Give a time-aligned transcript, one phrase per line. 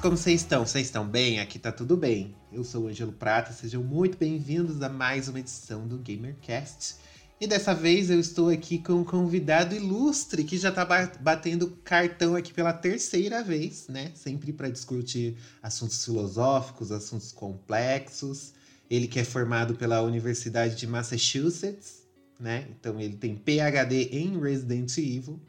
[0.00, 0.64] como vocês estão?
[0.64, 1.40] Vocês estão bem?
[1.40, 2.34] Aqui tá tudo bem.
[2.52, 6.96] Eu sou o Ângelo Prata, sejam muito bem-vindos a mais uma edição do GamerCast.
[7.40, 11.70] E dessa vez eu estou aqui com um convidado ilustre que já tá ba- batendo
[11.84, 14.12] cartão aqui pela terceira vez, né?
[14.14, 18.52] Sempre para discutir assuntos filosóficos, assuntos complexos.
[18.90, 22.02] Ele que é formado pela Universidade de Massachusetts,
[22.38, 22.66] né?
[22.70, 25.40] Então ele tem PhD em Resident Evil.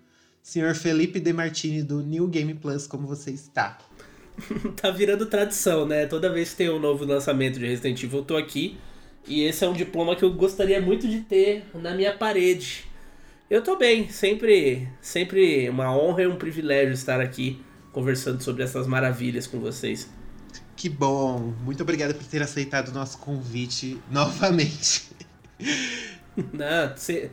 [0.42, 3.78] Senhor Felipe De Martini do New Game Plus, como você está?
[4.82, 6.06] tá virando tradição, né?
[6.06, 8.78] Toda vez que tem um novo lançamento de Resident Evil, eu tô aqui.
[9.28, 12.86] E esse é um diploma que eu gostaria muito de ter na minha parede.
[13.50, 17.60] Eu tô bem, sempre, sempre uma honra e um privilégio estar aqui
[17.92, 20.10] conversando sobre essas maravilhas com vocês.
[20.76, 21.54] Que bom!
[21.64, 25.10] Muito obrigado por ter aceitado o nosso convite novamente.
[26.54, 27.30] Não, cê-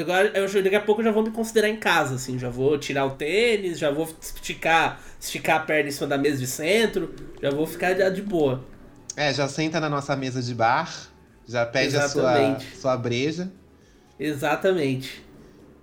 [0.00, 2.78] agora eu, daqui a pouco eu já vou me considerar em casa, assim, já vou
[2.78, 7.14] tirar o tênis, já vou esticar, esticar a perna em cima da mesa de centro,
[7.42, 8.64] já vou ficar de, de boa.
[9.16, 10.92] É, já senta na nossa mesa de bar,
[11.46, 12.76] já pede a sua, Exatamente.
[12.76, 13.52] sua breja.
[14.18, 15.24] Exatamente.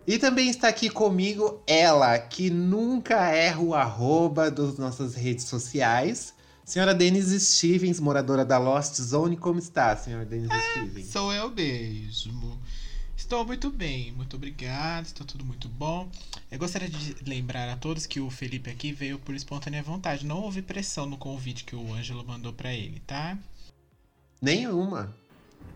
[0.08, 6.34] E também está aqui comigo ela, que nunca erra o arroba das nossas redes sociais.
[6.66, 11.08] Senhora Denise Stevens, moradora da Lost Zone, como está, senhora Denise Stevens?
[11.08, 12.60] Sou eu mesmo.
[13.32, 16.06] Estou muito bem, muito obrigado, está tudo muito bom.
[16.52, 20.26] Eu gostaria de lembrar a todos que o Felipe aqui veio por espontânea vontade.
[20.26, 23.38] Não houve pressão no convite que o Ângelo mandou pra ele, tá?
[24.42, 25.16] Nenhuma.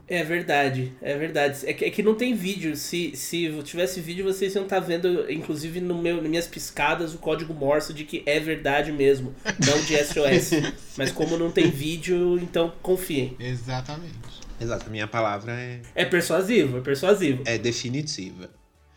[0.05, 1.59] É verdade, é verdade.
[1.65, 2.75] É que, é que não tem vídeo.
[2.75, 7.19] Se, se tivesse vídeo, vocês iam estar vendo, inclusive no meu, nas minhas piscadas, o
[7.19, 9.33] código Morse de que é verdade mesmo,
[9.65, 10.73] não de SOS.
[10.97, 13.33] Mas como não tem vídeo, então confiem.
[13.39, 14.34] Exatamente.
[14.59, 17.43] Exato, a minha palavra é, É persuasivo, é persuasivo.
[17.45, 18.49] é definitiva.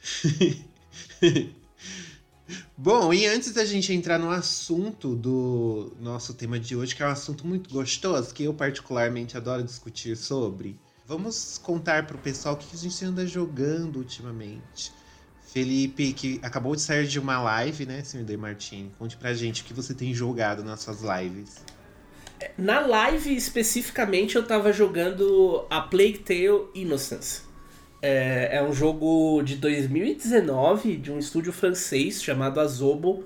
[2.76, 7.06] Bom, e antes da gente entrar no assunto do nosso tema de hoje, que é
[7.06, 12.58] um assunto muito gostoso, que eu particularmente adoro discutir sobre, vamos contar pro pessoal o
[12.58, 14.92] que a gente anda jogando ultimamente.
[15.52, 18.92] Felipe, que acabou de sair de uma live, né, senhor De Martini?
[18.98, 21.56] Conte pra gente o que você tem jogado nas suas lives.
[22.56, 27.42] Na live, especificamente, eu tava jogando a Plague Tale Innocence.
[28.00, 33.24] É, é um jogo de 2019, de um estúdio francês chamado Azobo.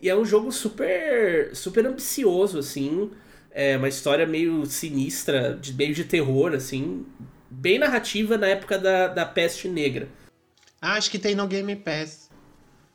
[0.00, 3.10] E é um jogo super, super ambicioso, assim.
[3.50, 7.06] É uma história meio sinistra, de, meio de terror, assim.
[7.50, 10.08] Bem narrativa na época da, da peste negra.
[10.80, 12.28] Ah, acho que tem no Game Pass.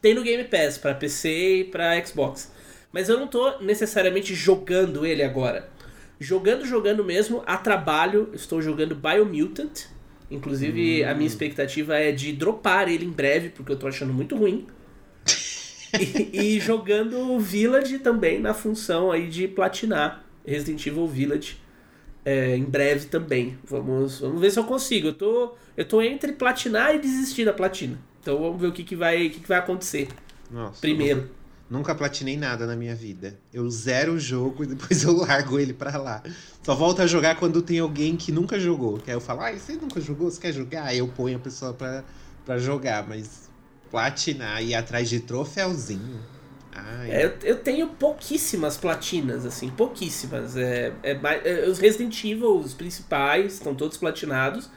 [0.02, 2.52] Tem no Game Pass para PC e para Xbox.
[2.97, 5.69] Mas eu não tô necessariamente jogando ele agora.
[6.19, 9.85] Jogando, jogando mesmo, a trabalho, estou jogando Biomutant.
[10.31, 14.36] Inclusive, a minha expectativa é de dropar ele em breve, porque eu tô achando muito
[14.36, 14.66] ruim.
[16.34, 21.57] e, e jogando Village também na função aí de platinar Resident Evil Village
[22.25, 23.59] é, em breve também.
[23.63, 25.09] Vamos, vamos ver se eu consigo.
[25.09, 28.00] Eu tô, eu tô entre platinar e desistir da platina.
[28.19, 30.07] Então vamos ver o que, que, vai, o que, que vai acontecer
[30.50, 30.81] Nossa.
[30.81, 31.37] primeiro.
[31.70, 33.38] Nunca platinei nada na minha vida.
[33.54, 36.24] Eu zero o jogo e depois eu largo ele pra lá.
[36.64, 38.98] Só volto a jogar quando tem alguém que nunca jogou.
[39.00, 40.32] Que aí eu falo, ah, você nunca jogou?
[40.32, 40.84] Você quer jogar?
[40.86, 42.06] Aí eu ponho a pessoa pra,
[42.46, 43.06] pra jogar.
[43.08, 43.50] Mas
[43.92, 46.26] platinar e ir atrás de troféuzinho.
[46.72, 50.56] Ai, É, eu, eu tenho pouquíssimas platinas, assim, pouquíssimas.
[50.56, 54.70] É, é, é, os Resident Evil, os principais, estão todos platinados.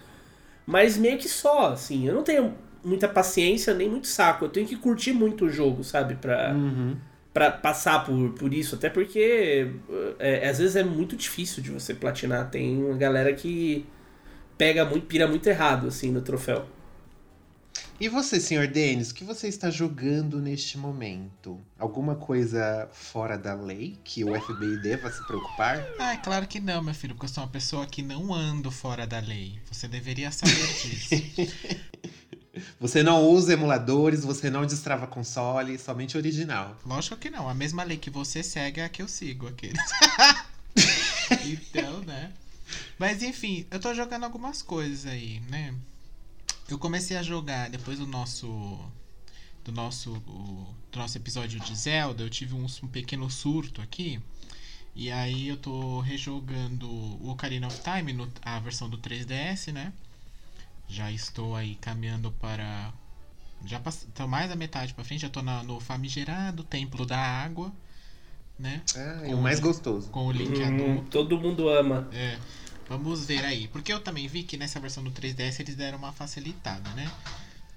[0.67, 2.07] Mas meio que só, assim.
[2.09, 4.45] Eu não tenho muita paciência nem muito saco.
[4.45, 6.15] Eu tenho que curtir muito o jogo, sabe?
[6.17, 6.97] Pra, Uhum.
[7.33, 8.75] pra passar por, por isso.
[8.75, 9.71] Até porque
[10.19, 12.51] é, às vezes é muito difícil de você platinar.
[12.51, 13.87] Tem uma galera que
[14.59, 16.67] pega muito, pira muito errado, assim, no troféu.
[17.99, 21.61] E você, senhor Denis, o que você está jogando neste momento?
[21.79, 25.87] Alguma coisa fora da lei que o FBI deva se preocupar?
[25.99, 28.71] Ah, é claro que não, meu filho, porque eu sou uma pessoa que não ando
[28.71, 29.59] fora da lei.
[29.71, 31.11] Você deveria saber disso.
[32.81, 36.77] Você não usa emuladores, você não destrava console, somente original.
[36.85, 37.49] Lógico que não.
[37.49, 39.79] A mesma lei que você segue é a que eu sigo, aqueles.
[41.47, 42.33] então, né?
[42.99, 45.75] Mas enfim, eu tô jogando algumas coisas aí, né?
[46.69, 48.79] Eu comecei a jogar depois do nosso
[49.65, 50.11] do nosso
[50.91, 54.21] do nosso episódio de Zelda, eu tive um, um pequeno surto aqui.
[54.95, 59.93] E aí eu tô rejogando o Ocarina of Time, no, a versão do 3DS, né?
[60.91, 62.93] Já estou aí caminhando para
[63.65, 63.81] já
[64.15, 67.73] tô mais da metade para frente, já tô na, no famigerado Templo da Água,
[68.59, 68.83] né?
[68.97, 70.11] Ah, é o mais gostoso.
[70.11, 71.11] Com o Link hum, adulto.
[71.11, 72.09] Todo mundo ama.
[72.13, 72.39] É.
[72.89, 73.69] Vamos ver aí.
[73.69, 77.11] Porque eu também vi que nessa versão do 3DS eles deram uma facilitada, né?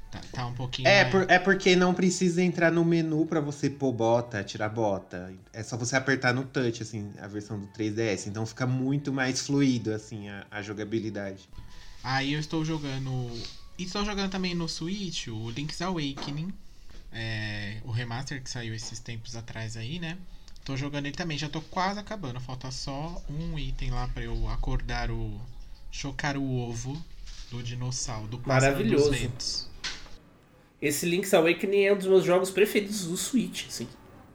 [0.10, 0.88] Tá, tá um pouquinho.
[0.88, 5.34] É, por, é porque não precisa entrar no menu para você pôr bota, tirar bota.
[5.52, 8.28] É só você apertar no touch, assim, a versão do 3DS.
[8.28, 11.48] Então fica muito mais fluido, assim, a, a jogabilidade.
[12.04, 13.32] Aí eu estou jogando.
[13.78, 16.54] E estou jogando também no Switch o Link's Awakening.
[17.12, 20.18] É, o remaster que saiu esses tempos atrás aí, né?
[20.66, 22.40] Tô jogando ele também, já tô quase acabando.
[22.40, 25.40] Falta só um item lá para eu acordar o.
[25.92, 27.02] chocar o ovo
[27.52, 29.10] do dinossauro, do Maravilhoso.
[29.10, 29.70] Dos ventos.
[30.82, 33.88] Esse Link's Awakening é um dos meus jogos preferidos do Switch, assim.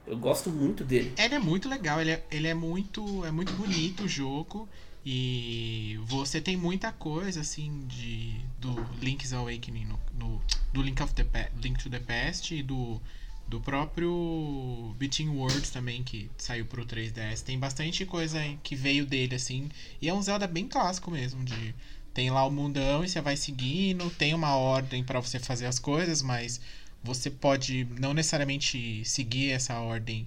[0.06, 1.12] Eu gosto muito dele.
[1.18, 3.24] Ele é muito legal, ele é, ele é muito.
[3.26, 4.66] É muito bonito o jogo.
[5.04, 10.42] E você tem muita coisa assim de do Link's Awakening no, no
[10.72, 11.24] do Link of the
[11.62, 13.00] Link to the Past e do
[13.48, 17.42] do próprio Between Worlds também, que saiu pro 3DS.
[17.42, 19.70] Tem bastante coisa que veio dele, assim.
[20.02, 21.74] E é um Zelda bem clássico mesmo, de...
[22.12, 25.78] Tem lá o mundão e você vai seguindo, tem uma ordem para você fazer as
[25.78, 26.60] coisas, mas
[27.02, 30.26] você pode não necessariamente seguir essa ordem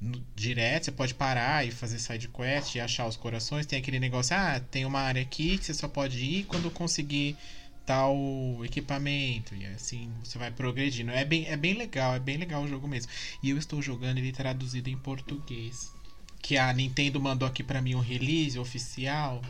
[0.00, 3.66] no, direto, você pode parar e fazer side quest e achar os corações.
[3.66, 7.36] Tem aquele negócio, ah, tem uma área aqui que você só pode ir quando conseguir
[7.84, 8.14] tal
[8.64, 11.10] equipamento e assim você vai progredindo.
[11.10, 13.10] É bem, é bem legal, é bem legal o jogo mesmo.
[13.42, 15.90] E eu estou jogando ele traduzido em português.
[16.40, 19.42] Que a Nintendo mandou aqui para mim um release oficial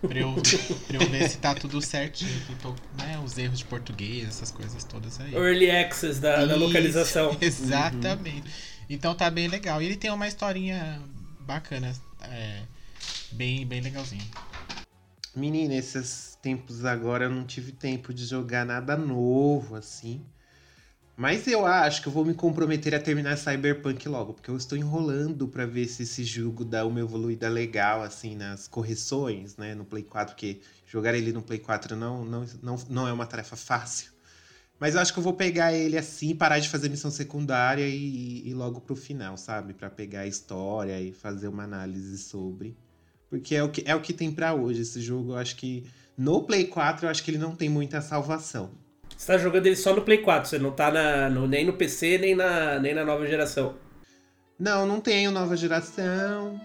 [0.00, 0.34] pra eu,
[0.88, 2.30] pra eu ver se tá tudo certinho.
[2.60, 5.34] Tô, né, os erros de português, essas coisas todas aí.
[5.34, 7.36] Early access da, da localização.
[7.40, 8.48] Exatamente.
[8.48, 8.71] Uhum.
[8.92, 9.80] Então tá bem legal.
[9.80, 11.00] E ele tem uma historinha
[11.40, 11.92] bacana.
[12.22, 12.62] É,
[13.32, 14.24] bem, bem legalzinho.
[15.34, 20.22] Menina, esses tempos agora eu não tive tempo de jogar nada novo, assim.
[21.16, 24.76] Mas eu acho que eu vou me comprometer a terminar Cyberpunk logo, porque eu estou
[24.76, 29.84] enrolando para ver se esse jogo dá uma evoluída legal, assim, nas correções, né, no
[29.84, 33.56] Play 4, porque jogar ele no Play 4 não, não, não, não é uma tarefa
[33.56, 34.11] fácil.
[34.78, 37.94] Mas eu acho que eu vou pegar ele assim, parar de fazer missão secundária e,
[37.94, 39.74] e ir logo pro final, sabe?
[39.74, 42.76] para pegar a história e fazer uma análise sobre.
[43.30, 44.82] Porque é o que, é o que tem para hoje.
[44.82, 45.86] Esse jogo, eu acho que.
[46.18, 48.72] No Play 4, eu acho que ele não tem muita salvação.
[49.16, 51.72] Você tá jogando ele só no Play 4, você não tá na, no, nem no
[51.72, 53.76] PC, nem na, nem na nova geração.
[54.58, 56.60] Não, não tenho nova geração.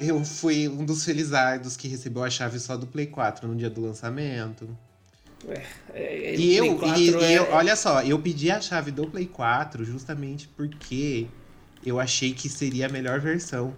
[0.00, 3.70] Eu fui um dos felizardos que recebeu a chave só do Play 4 no dia
[3.70, 4.68] do lançamento.
[5.48, 5.62] É,
[5.94, 7.30] é, e eu, e, é...
[7.30, 11.28] e eu, olha só, eu pedi a chave do Play 4 justamente porque
[11.84, 13.74] eu achei que seria a melhor versão.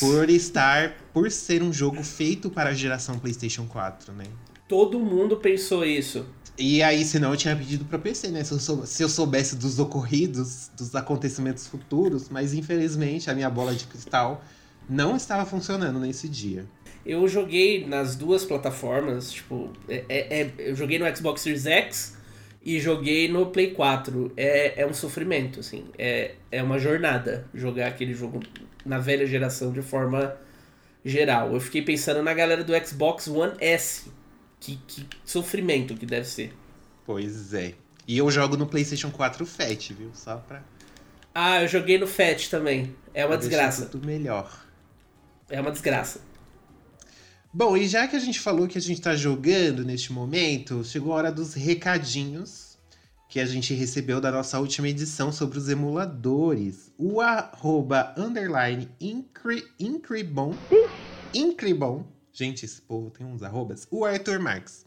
[0.00, 0.94] Por estar.
[1.14, 4.24] Por ser um jogo feito para a geração PlayStation 4, né?
[4.68, 6.26] Todo mundo pensou isso.
[6.58, 8.44] E aí, senão eu tinha pedido para PC, né?
[8.44, 13.48] Se eu, sou, se eu soubesse dos ocorridos, dos acontecimentos futuros, mas infelizmente a minha
[13.48, 14.44] bola de cristal
[14.88, 16.66] não estava funcionando nesse dia.
[17.04, 22.16] Eu joguei nas duas plataformas, tipo, é, é, é eu joguei no Xbox Series X
[22.64, 24.32] e joguei no Play 4.
[24.36, 25.84] É, é um sofrimento, assim.
[25.98, 28.40] É, é uma jornada jogar aquele jogo
[28.84, 30.36] na velha geração de forma
[31.04, 31.52] geral.
[31.52, 34.10] Eu fiquei pensando na galera do Xbox One S.
[34.60, 36.54] Que, que sofrimento que deve ser.
[37.04, 37.74] Pois é.
[38.06, 40.10] E eu jogo no PlayStation 4 Fat, viu?
[40.14, 40.62] Só pra.
[41.34, 42.94] Ah, eu joguei no Fat também.
[43.12, 43.86] É uma pra desgraça.
[43.86, 44.64] Tudo melhor.
[45.50, 46.20] É uma desgraça.
[47.54, 51.12] Bom, e já que a gente falou que a gente tá jogando neste momento, chegou
[51.12, 52.78] a hora dos recadinhos
[53.28, 56.90] que a gente recebeu da nossa última edição sobre os emuladores.
[56.96, 60.54] O arroba underline incri, Incribon.
[61.34, 62.06] Incribon.
[62.32, 63.86] Gente, esse povo tem uns arrobas.
[63.90, 64.86] O Arthur Marques.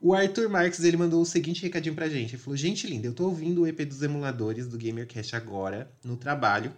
[0.00, 2.34] O Arthur Marques, ele mandou o seguinte recadinho pra gente.
[2.34, 6.16] Ele falou, gente linda, eu tô ouvindo o EP dos emuladores do GamerCast agora, no
[6.16, 6.72] trabalho,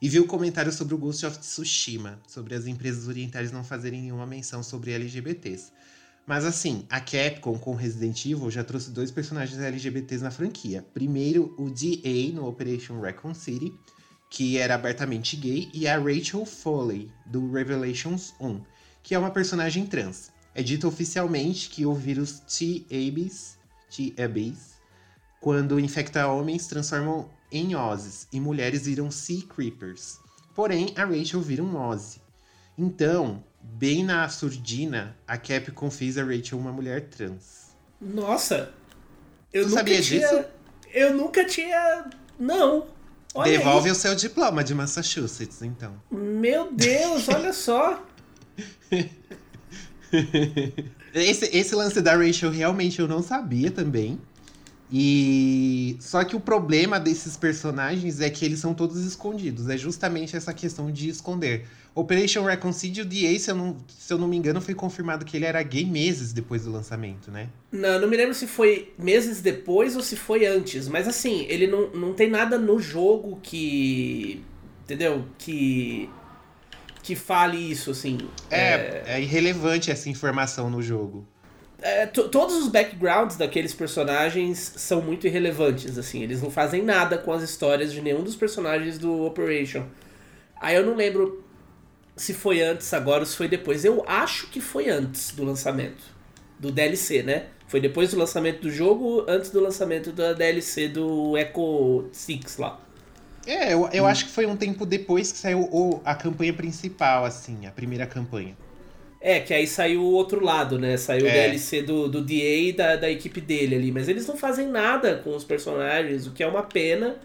[0.00, 4.02] e vi o comentário sobre o Ghost of Tsushima, sobre as empresas orientais não fazerem
[4.02, 5.72] nenhuma menção sobre LGBTs.
[6.26, 10.86] Mas assim, a Capcom com Resident Evil já trouxe dois personagens LGBTs na franquia.
[10.94, 12.32] Primeiro, o D.A.
[12.32, 13.74] no Operation Raccoon City,
[14.30, 18.60] que era abertamente gay, e a Rachel Foley, do Revelations 1,
[19.02, 20.30] que é uma personagem trans.
[20.54, 23.58] É dito oficialmente que o vírus T-Abes,
[23.90, 24.79] T-Abes
[25.40, 30.18] quando infecta homens, transformam em Ozzy, e mulheres viram Sea Creepers.
[30.54, 32.20] Porém, a Rachel vira um Ozzy.
[32.76, 37.70] Então, bem na surdina, a Capcom fez a Rachel uma mulher trans.
[38.00, 38.72] Nossa!
[39.52, 40.20] Eu Você nunca sabia tinha...
[40.20, 40.44] disso?
[40.92, 42.10] Eu nunca tinha.
[42.38, 42.86] Não!
[43.34, 43.92] Olha Devolve aí.
[43.92, 46.00] o seu diploma de Massachusetts, então.
[46.10, 48.04] Meu Deus, olha só!
[51.14, 54.20] Esse, esse lance da Rachel realmente eu não sabia também.
[54.92, 59.68] E só que o problema desses personagens é que eles são todos escondidos.
[59.68, 61.66] É justamente essa questão de esconder.
[61.94, 65.36] Operation Reconcile, o DA, se eu, não, se eu não me engano, foi confirmado que
[65.36, 67.48] ele era gay meses depois do lançamento, né?
[67.70, 71.66] Não, não me lembro se foi meses depois ou se foi antes, mas assim, ele
[71.66, 74.42] não, não tem nada no jogo que.
[74.84, 75.24] Entendeu?
[75.38, 76.08] Que.
[77.02, 78.18] Que fale isso, assim.
[78.50, 81.26] É, é, irrelevante essa informação no jogo.
[81.82, 86.22] É, to- todos os backgrounds daqueles personagens são muito irrelevantes, assim.
[86.22, 89.84] Eles não fazem nada com as histórias de nenhum dos personagens do Operation.
[90.60, 91.42] Aí eu não lembro
[92.16, 93.84] se foi antes agora ou se foi depois.
[93.84, 96.02] Eu acho que foi antes do lançamento.
[96.58, 97.46] Do DLC, né?
[97.66, 102.78] Foi depois do lançamento do jogo, antes do lançamento da DLC do Echo 6 lá.
[103.46, 107.24] É, eu, eu acho que foi um tempo depois que saiu o- a campanha principal,
[107.24, 108.54] assim, a primeira campanha.
[109.20, 110.96] É, que aí saiu o outro lado, né?
[110.96, 111.32] Saiu o É.
[111.32, 112.34] DLC do, do DA
[112.68, 113.92] e da, da equipe dele ali.
[113.92, 117.16] Mas eles não fazem nada com os personagens, o que é uma pena.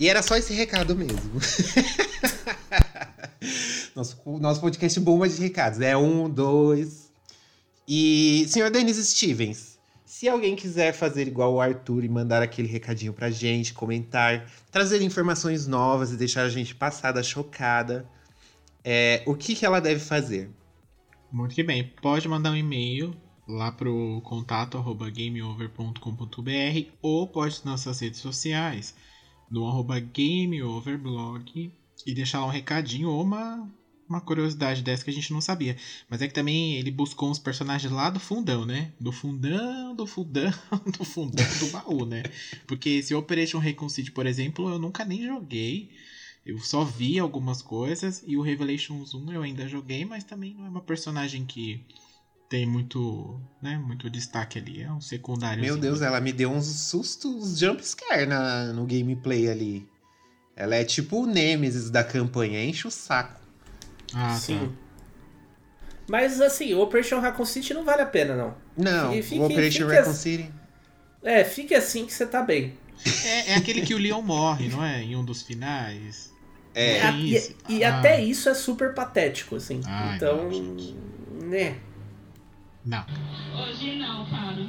[0.00, 1.20] E era só esse recado mesmo.
[3.94, 5.80] nosso, nosso podcast bomba de recados.
[5.80, 7.10] É um, dois.
[7.86, 13.12] E, senhor Denis Stevens, se alguém quiser fazer igual o Arthur e mandar aquele recadinho
[13.12, 18.06] pra gente, comentar, trazer informações novas e deixar a gente passada, chocada,
[18.82, 20.48] é, o que, que ela deve fazer?
[21.34, 21.82] Muito que bem.
[22.00, 23.12] Pode mandar um e-mail
[23.48, 28.94] lá pro contato arroba gameover.com.br ou pode nas nossas redes sociais
[29.50, 31.72] no arroba gameoverblog
[32.06, 33.68] e deixar lá um recadinho ou uma,
[34.08, 35.76] uma curiosidade dessa que a gente não sabia.
[36.08, 38.92] Mas é que também ele buscou uns personagens lá do fundão, né?
[39.00, 40.52] Do fundão, do fundão,
[40.96, 42.22] do fundão do baú, né?
[42.64, 45.90] Porque esse Operation Reconcile, por exemplo, eu nunca nem joguei.
[46.46, 50.66] Eu só vi algumas coisas e o Revelations 1 eu ainda joguei, mas também não
[50.66, 51.82] é uma personagem que
[52.50, 54.82] tem muito, né, muito destaque ali.
[54.82, 55.62] É um secundário.
[55.62, 59.88] Meu Deus, ela me deu uns sustos jumpscare na, no gameplay ali.
[60.54, 63.40] Ela é tipo o Nemesis da campanha, enche o saco.
[64.12, 64.58] Ah, Sim.
[64.68, 64.84] tá.
[66.06, 68.54] Mas assim, o Operation Raccoon City não vale a pena, não.
[68.76, 70.12] Não, Fique- fique- o Operation assim.
[70.12, 70.54] City.
[71.22, 72.74] É, fique assim que você tá bem.
[73.24, 75.02] É, é aquele que o Leon morre, não é?
[75.02, 76.33] Em um dos finais.
[76.74, 77.02] É.
[77.02, 77.98] A- e e Ah.
[77.98, 79.80] até isso é super patético, assim.
[79.84, 80.96] Ai, então, não, gente.
[81.44, 81.78] né.
[82.84, 83.04] Não.
[83.62, 84.68] Hoje não, Fábio.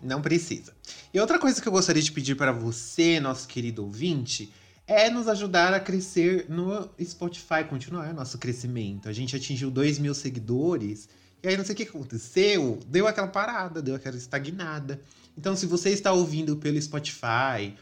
[0.00, 0.72] Não precisa.
[1.14, 4.52] E outra coisa que eu gostaria de pedir para você, nosso querido ouvinte,
[4.84, 9.08] é nos ajudar a crescer no Spotify, continuar nosso crescimento.
[9.08, 11.08] A gente atingiu 2 mil seguidores,
[11.40, 15.00] e aí não sei o que aconteceu, deu aquela parada, deu aquela estagnada.
[15.38, 17.74] Então, se você está ouvindo pelo Spotify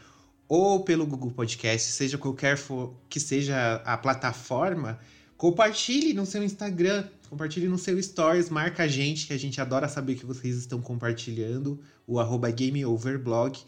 [0.51, 2.59] ou pelo Google Podcast, seja qualquer
[3.07, 4.99] que seja a plataforma,
[5.37, 9.87] compartilhe no seu Instagram, compartilhe no seu Stories, marca a gente, que a gente adora
[9.87, 13.59] saber que vocês estão compartilhando, o arroba GameOverblog.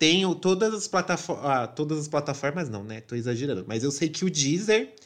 [0.00, 1.46] Tenho todas as plataformas.
[1.46, 3.00] Ah, todas as plataformas não, né?
[3.00, 3.64] Tô exagerando.
[3.68, 4.96] Mas eu sei que o Deezer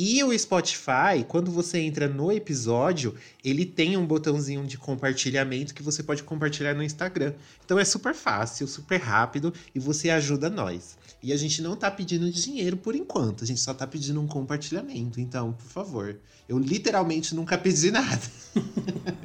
[0.00, 5.82] e o Spotify, quando você entra no episódio, ele tem um botãozinho de compartilhamento que
[5.82, 7.34] você pode compartilhar no Instagram.
[7.64, 10.96] Então é super fácil, super rápido e você ajuda nós.
[11.20, 14.28] E a gente não tá pedindo dinheiro por enquanto, a gente só tá pedindo um
[14.28, 15.20] compartilhamento.
[15.20, 16.16] Então, por favor,
[16.48, 18.22] eu literalmente nunca pedi nada.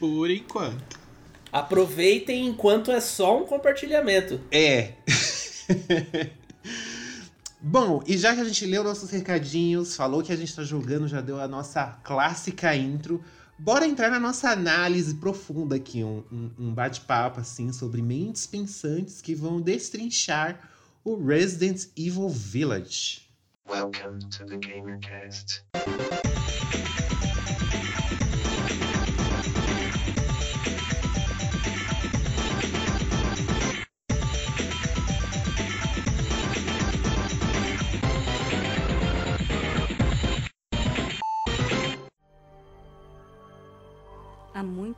[0.00, 0.98] Por enquanto.
[1.52, 4.40] Aproveitem enquanto é só um compartilhamento.
[4.50, 4.94] É.
[7.64, 11.06] Bom, e já que a gente leu nossos recadinhos, falou que a gente tá jogando,
[11.06, 13.22] já deu a nossa clássica intro,
[13.56, 19.22] bora entrar na nossa análise profunda aqui, um, um, um bate-papo assim sobre mentes pensantes
[19.22, 20.68] que vão destrinchar
[21.04, 23.28] o Resident Evil Village.
[23.68, 25.62] Welcome to the GamerCast.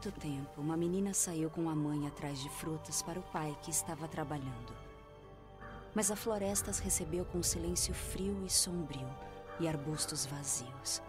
[0.05, 3.71] Muito tempo, uma menina saiu com a mãe atrás de frutas para o pai que
[3.71, 4.77] estava trabalhando.
[5.95, 9.09] Mas a floresta as recebeu com silêncio frio e sombrio
[9.59, 11.01] e arbustos vazios.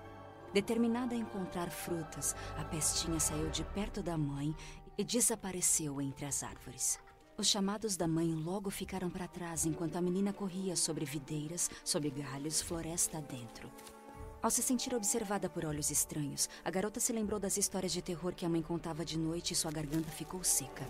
[0.54, 4.56] Determinada a encontrar frutas, a pestinha saiu de perto da mãe
[4.98, 6.98] e desapareceu entre as árvores.
[7.38, 12.10] Os chamados da mãe logo ficaram para trás enquanto a menina corria sobre videiras, sob
[12.12, 13.70] galhos, floresta adentro.
[14.46, 18.32] Ao se sentir observada por olhos estranhos, a garota se lembrou das histórias de terror
[18.32, 20.86] que a mãe contava de noite e sua garganta ficou seca.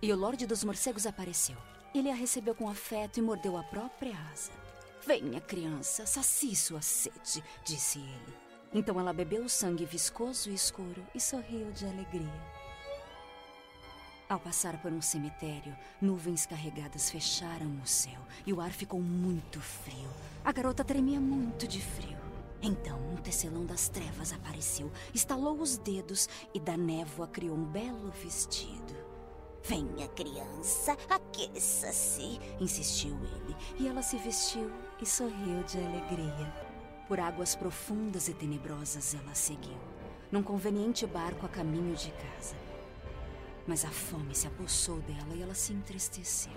[0.00, 1.58] E o Lorde dos Morcegos apareceu.
[1.94, 4.50] Ele a recebeu com afeto e mordeu a própria asa.
[5.06, 8.34] Venha, criança, sacie sua sede, disse ele.
[8.72, 12.32] Então ela bebeu o sangue viscoso e escuro e sorriu de alegria.
[14.26, 19.60] Ao passar por um cemitério, nuvens carregadas fecharam o céu e o ar ficou muito
[19.60, 20.08] frio.
[20.42, 22.27] A garota tremia muito de frio.
[22.60, 28.10] Então, um tecelão das trevas apareceu, estalou os dedos e da névoa criou um belo
[28.10, 28.96] vestido.
[29.62, 36.52] Venha, criança, aqueça-se, insistiu ele, e ela se vestiu e sorriu de alegria.
[37.06, 39.78] Por águas profundas e tenebrosas ela seguiu,
[40.32, 42.56] num conveniente barco a caminho de casa.
[43.66, 46.52] Mas a fome se apossou dela e ela se entristeceu.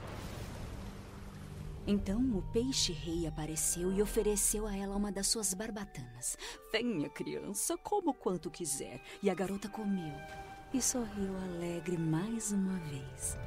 [1.88, 6.38] Então o peixe-rei apareceu e ofereceu a ela uma das suas barbatanas.
[6.72, 9.02] Venha, criança, como quanto quiser.
[9.22, 10.14] E a garota comeu
[10.74, 13.38] e sorriu alegre mais uma vez.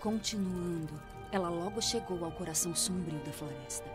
[0.00, 1.00] Continuando,
[1.30, 3.90] ela logo chegou ao coração sombrio da floresta.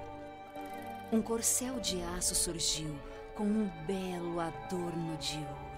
[1.11, 2.95] Um corcel de aço surgiu
[3.35, 5.71] com um belo adorno de ouro.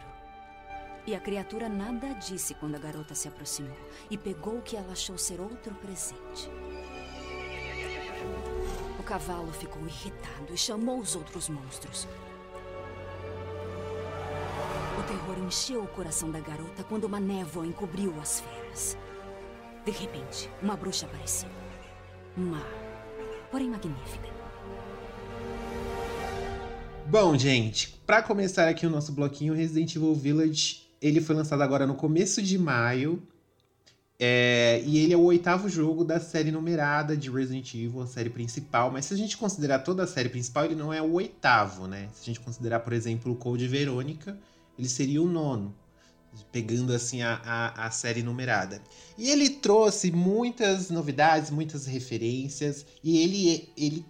[1.06, 3.78] E a criatura nada disse quando a garota se aproximou
[4.10, 6.50] e pegou o que ela achou ser outro presente.
[9.00, 12.08] O cavalo ficou irritado e chamou os outros monstros.
[15.00, 18.98] O terror encheu o coração da garota quando uma névoa encobriu as feras.
[19.86, 21.50] De repente, uma bruxa apareceu.
[22.38, 22.62] Má,
[23.52, 24.30] porém magnífica.
[27.06, 31.86] Bom, gente, para começar aqui o nosso bloquinho Resident Evil Village ele foi lançado agora
[31.86, 33.22] no começo de maio.
[34.26, 38.30] É, e ele é o oitavo jogo da série numerada de Resident Evil, a série
[38.30, 38.90] principal.
[38.90, 42.08] Mas se a gente considerar toda a série principal, ele não é o oitavo, né?
[42.14, 44.40] Se a gente considerar, por exemplo, o Code Verônica,
[44.80, 45.76] ele seria o nono.
[46.54, 48.82] Pegando assim a, a, a série numerada.
[49.18, 52.86] E ele trouxe muitas novidades, muitas referências.
[53.04, 54.06] E ele, ele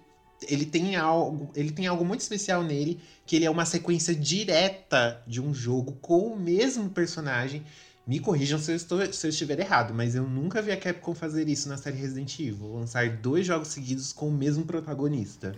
[0.47, 5.23] ele tem algo, ele tem algo muito especial nele, que ele é uma sequência direta
[5.25, 7.63] de um jogo com o mesmo personagem.
[8.05, 11.15] Me corrijam se eu, estou, se eu estiver errado, mas eu nunca vi a Capcom
[11.15, 15.55] fazer isso na série Resident Evil, lançar dois jogos seguidos com o mesmo protagonista.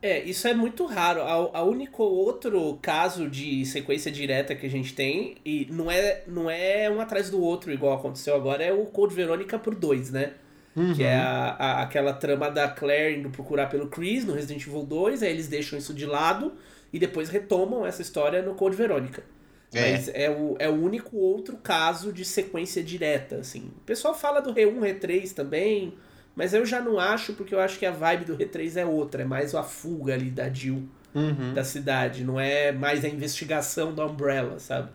[0.00, 1.22] É, isso é muito raro.
[1.22, 6.22] A, a único outro caso de sequência direta que a gente tem, e não é,
[6.26, 10.10] não é um atrás do outro igual aconteceu agora, é o Code Verônica por dois,
[10.10, 10.34] né?
[10.76, 10.94] Uhum.
[10.94, 14.84] Que é a, a, aquela trama da Claire indo procurar pelo Chris no Resident Evil
[14.84, 16.52] 2, aí eles deixam isso de lado
[16.92, 19.24] e depois retomam essa história no Code Verônica.
[19.72, 19.92] É.
[19.92, 23.70] Mas é o, é o único outro caso de sequência direta, assim.
[23.76, 25.94] O pessoal fala do Re1, Re3 também,
[26.34, 29.22] mas eu já não acho, porque eu acho que a vibe do Re3 é outra,
[29.22, 31.54] é mais a fuga ali da Jill uhum.
[31.54, 34.90] da cidade, não é mais a investigação da Umbrella, sabe?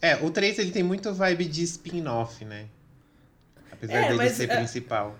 [0.00, 2.66] É, o 3 ele tem muito vibe de spin-off, né?
[3.70, 5.16] Apesar é, dele ser é, principal.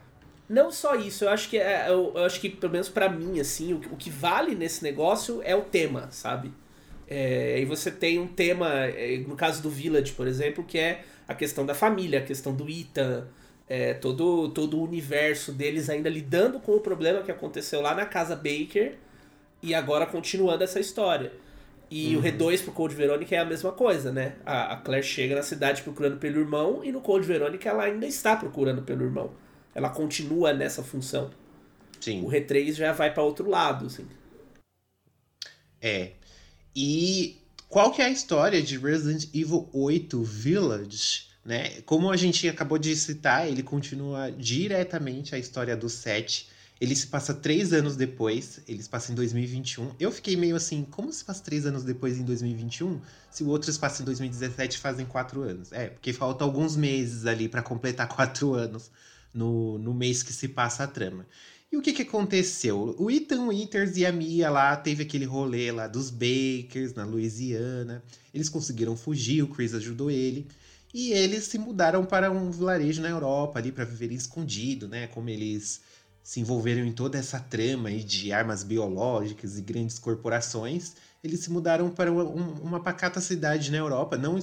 [0.48, 3.40] Não só isso, eu acho que é, eu, eu acho que, pelo menos para mim,
[3.40, 6.52] assim, o, o, que vale nesse negócio é o tema, sabe?
[7.08, 11.04] É, e você tem um tema, é, no caso do Village, por exemplo, que é
[11.28, 13.26] a questão da família, a questão do Ethan,
[13.68, 18.06] é, todo, todo o universo deles ainda lidando com o problema que aconteceu lá na
[18.06, 18.94] casa Baker
[19.62, 21.32] e agora continuando essa história.
[21.90, 22.22] E uhum.
[22.22, 24.34] o R2 pro Code Verônica é a mesma coisa, né?
[24.44, 28.06] A, a, Claire chega na cidade procurando pelo irmão e no Code Verônica ela ainda
[28.06, 29.32] está procurando pelo irmão.
[29.74, 31.30] Ela continua nessa função.
[32.00, 32.24] Sim.
[32.24, 34.06] O R3 já vai para outro lado, assim.
[35.80, 36.12] É.
[36.76, 41.28] E qual que é a história de Resident Evil 8 Village?
[41.44, 41.80] Né?
[41.86, 47.06] Como a gente acabou de citar, ele continua diretamente a história do 7 ele se
[47.06, 49.92] passa três anos depois, ele se passa em 2021.
[49.98, 53.00] Eu fiquei meio assim, como se passa três anos depois em 2021?
[53.30, 55.72] Se o outro se passa em 2017, fazem quatro anos.
[55.72, 58.90] É, porque falta alguns meses ali para completar quatro anos
[59.32, 61.26] no, no mês que se passa a trama.
[61.70, 62.94] E o que que aconteceu?
[62.98, 68.02] O Ethan Winters e a Mia lá, teve aquele rolê lá dos Bakers, na Louisiana.
[68.32, 70.46] Eles conseguiram fugir, o Chris ajudou ele.
[70.94, 75.08] E eles se mudaram para um vilarejo na Europa ali para viverem escondido, né?
[75.08, 75.80] Como eles
[76.22, 81.50] se envolveram em toda essa trama aí de armas biológicas e grandes corporações, eles se
[81.50, 84.38] mudaram para uma, pacata cidade na Europa, não,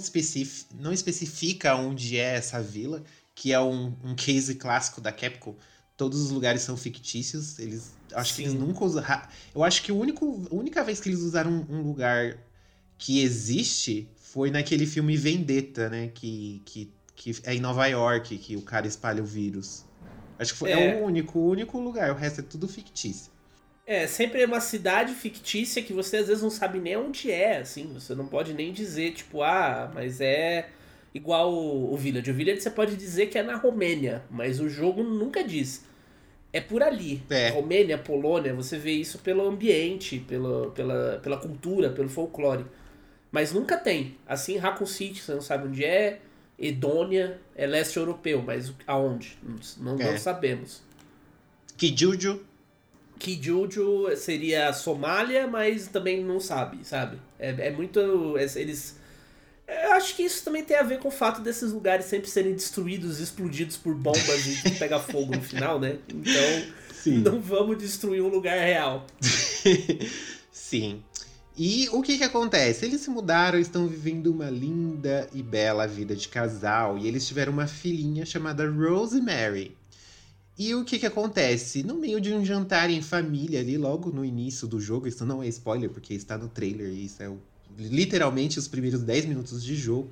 [0.79, 3.03] não especifica onde é essa vila,
[3.35, 5.55] que é um, um case clássico da Capcom.
[5.95, 8.35] Todos os lugares são fictícios, eles acho Sim.
[8.35, 9.27] que eles nunca usaram.
[9.53, 12.37] Eu acho que o único, a única vez que eles usaram um, um lugar
[12.97, 16.09] que existe foi naquele filme Vendetta, né?
[16.13, 19.85] Que, que, que é em Nova York que o cara espalha o vírus.
[20.39, 20.91] Acho que foi, é.
[20.91, 23.31] é o único, o único lugar, o resto é tudo fictício.
[23.85, 27.59] É, sempre é uma cidade fictícia que você às vezes não sabe nem onde é,
[27.59, 27.91] assim.
[27.93, 30.69] Você não pode nem dizer, tipo, ah, mas é
[31.13, 32.31] igual o, o Village.
[32.31, 35.85] O Village você pode dizer que é na Romênia, mas o jogo nunca diz.
[36.51, 37.23] É por ali.
[37.29, 37.49] É.
[37.49, 42.65] Romênia, Polônia, você vê isso pelo ambiente, pelo, pela, pela cultura, pelo folclore.
[43.31, 44.15] Mas nunca tem.
[44.27, 46.19] Assim, Raccoon City, você não sabe onde é.
[46.59, 49.35] Edônia é leste europeu, mas aonde?
[49.79, 50.17] Não, não, É.
[50.17, 50.83] sabemos.
[51.75, 52.39] Kijuju,
[53.17, 57.17] Kijuju seria Somália, mas também não sabe, sabe?
[57.39, 58.37] É, é muito.
[58.37, 58.99] é- Eles.
[59.67, 62.53] Eu acho que isso também tem a ver com o fato desses lugares sempre serem
[62.53, 65.97] destruídos, explodidos por bombas e pegar fogo no final, né?
[66.09, 67.19] Então, Sim.
[67.19, 69.07] não vamos destruir um lugar real.
[70.51, 71.01] Sim.
[71.55, 72.83] E o que que acontece?
[72.85, 77.53] Eles se mudaram, estão vivendo uma linda e bela vida de casal e eles tiveram
[77.53, 79.77] uma filhinha chamada Rosemary.
[80.57, 81.83] E o que que acontece?
[81.83, 85.41] No meio de um jantar em família ali, logo no início do jogo, isso não
[85.41, 87.39] é spoiler porque está no trailer, e isso é o-
[87.77, 90.11] literalmente os primeiros 10 minutos de jogo.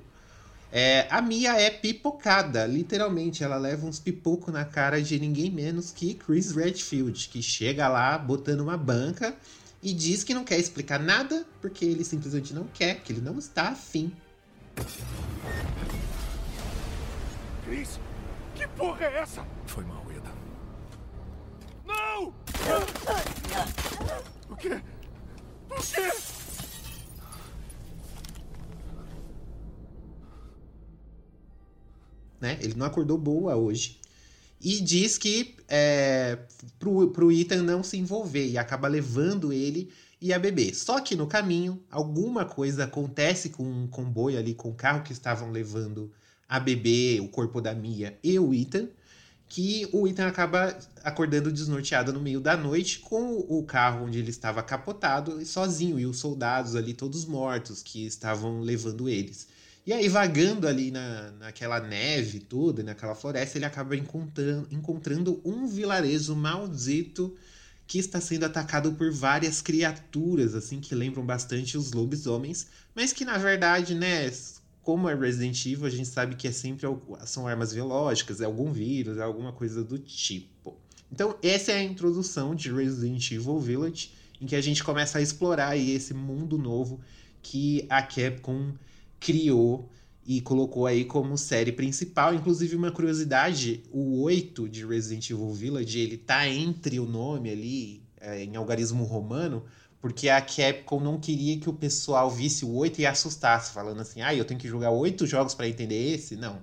[0.74, 3.44] É, a Mia é pipocada, literalmente.
[3.44, 8.16] Ela leva uns pipocos na cara de ninguém menos que Chris Redfield, que chega lá
[8.16, 9.36] botando uma banca
[9.82, 13.38] e diz que não quer explicar nada porque ele simplesmente não quer, que ele não
[13.38, 14.12] está afim.
[17.66, 18.00] Chris,
[18.54, 19.46] que porra é essa?
[19.66, 20.32] Foi mal, Ida.
[21.84, 22.28] Não!
[24.48, 24.80] O quê?
[25.68, 26.41] O quê?
[32.42, 32.58] Né?
[32.60, 33.98] Ele não acordou boa hoje.
[34.60, 36.38] E diz que é,
[36.78, 40.74] pro, pro Ethan não se envolver e acaba levando ele e a bebê.
[40.74, 45.12] Só que no caminho, alguma coisa acontece com um comboio ali, com o carro que
[45.12, 46.12] estavam levando
[46.48, 48.88] a bebê, o corpo da Mia e o Ethan,
[49.48, 54.30] que o Ethan acaba acordando desnorteado no meio da noite com o carro onde ele
[54.30, 59.48] estava capotado e sozinho, e os soldados ali todos mortos que estavam levando eles.
[59.84, 65.66] E aí, vagando ali na, naquela neve toda, naquela floresta, ele acaba encontrando, encontrando um
[65.66, 67.36] vilarejo maldito
[67.84, 73.24] que está sendo atacado por várias criaturas, assim, que lembram bastante os lobisomens, mas que
[73.24, 74.30] na verdade, né,
[74.82, 76.86] como é Resident Evil, a gente sabe que é sempre
[77.26, 80.76] são armas biológicas, é algum vírus, é alguma coisa do tipo.
[81.10, 85.22] Então, essa é a introdução de Resident Evil Village, em que a gente começa a
[85.22, 87.00] explorar aí esse mundo novo
[87.42, 88.72] que a Capcom
[89.22, 89.88] criou
[90.26, 92.34] e colocou aí como série principal.
[92.34, 98.02] Inclusive, uma curiosidade, o 8 de Resident Evil Village, ele tá entre o nome ali,
[98.20, 99.64] é, em algarismo romano,
[100.00, 104.20] porque a Capcom não queria que o pessoal visse o 8 e assustasse, falando assim,
[104.20, 106.36] ah, eu tenho que jogar oito jogos para entender esse?
[106.36, 106.62] Não.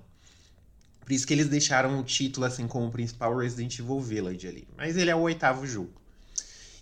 [1.00, 4.68] Por isso que eles deixaram o título assim como principal Resident Evil Village ali.
[4.76, 6.00] Mas ele é o oitavo jogo.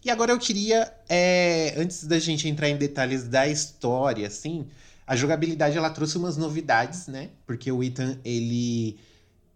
[0.04, 4.66] E agora eu queria, é, antes da gente entrar em detalhes da história, assim,
[5.08, 7.30] a jogabilidade ela trouxe umas novidades, né?
[7.46, 8.98] Porque o Ethan, ele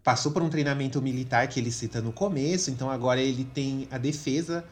[0.03, 3.99] passou por um treinamento militar que ele cita no começo, então agora ele tem a
[3.99, 4.65] defesa.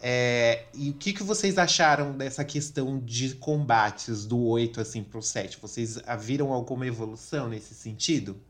[0.00, 5.20] É, e o que, que vocês acharam dessa questão de combates do 8 assim pro
[5.20, 5.58] 7?
[5.60, 8.40] Vocês viram alguma evolução nesse sentido?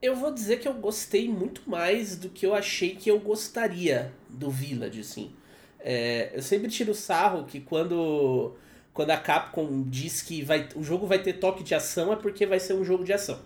[0.00, 4.10] Eu vou dizer que eu gostei muito mais do que eu achei que eu gostaria
[4.28, 5.32] do Village, assim.
[5.78, 8.56] É, eu sempre tiro sarro que quando,
[8.94, 12.46] quando a Capcom diz que vai, o jogo vai ter toque de ação é porque
[12.46, 13.38] vai ser um jogo de ação.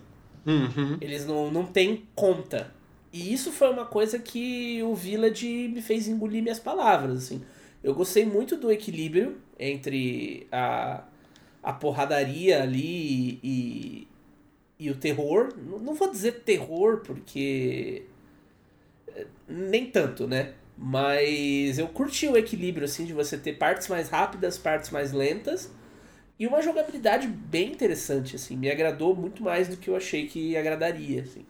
[0.45, 0.97] Uhum.
[1.01, 2.73] Eles não, não têm conta.
[3.11, 7.41] E isso foi uma coisa que o Village me fez engolir minhas palavras, assim.
[7.83, 11.03] Eu gostei muito do equilíbrio entre a,
[11.63, 14.07] a porradaria ali e,
[14.79, 15.53] e o terror.
[15.57, 18.03] Não vou dizer terror, porque.
[19.15, 20.53] eh, Nem tanto, né?
[20.77, 25.71] Mas eu curti o equilíbrio, assim, de você ter partes mais rápidas, partes mais lentas.
[26.39, 28.55] E uma jogabilidade bem interessante, assim.
[28.55, 31.45] Me agradou muito mais do que eu achei que agradaria, assim.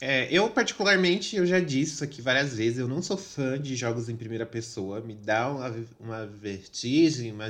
[0.00, 3.76] É, eu, particularmente, eu já disse isso aqui várias vezes, eu não sou fã de
[3.76, 5.00] jogos em primeira pessoa.
[5.00, 7.48] Me dá uma, uma vertigem, uma,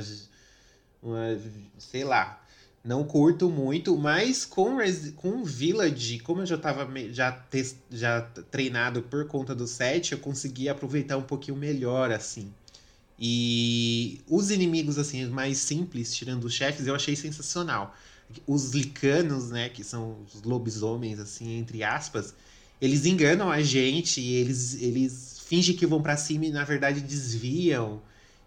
[1.01, 1.39] uma.
[1.77, 2.43] sei lá.
[2.83, 4.77] Não curto muito, mas com,
[5.15, 7.41] com Village, como eu já tava me- já,
[7.89, 12.53] já treinado por conta do set, eu consegui aproveitar um pouquinho melhor, assim.
[13.19, 17.95] E os inimigos, assim, mais simples, tirando os chefes, eu achei sensacional.
[18.47, 22.35] Os licanos, né, que são os lobisomens, assim, entre aspas,
[22.81, 28.01] eles enganam a gente, eles, eles fingem que vão pra cima e na verdade desviam.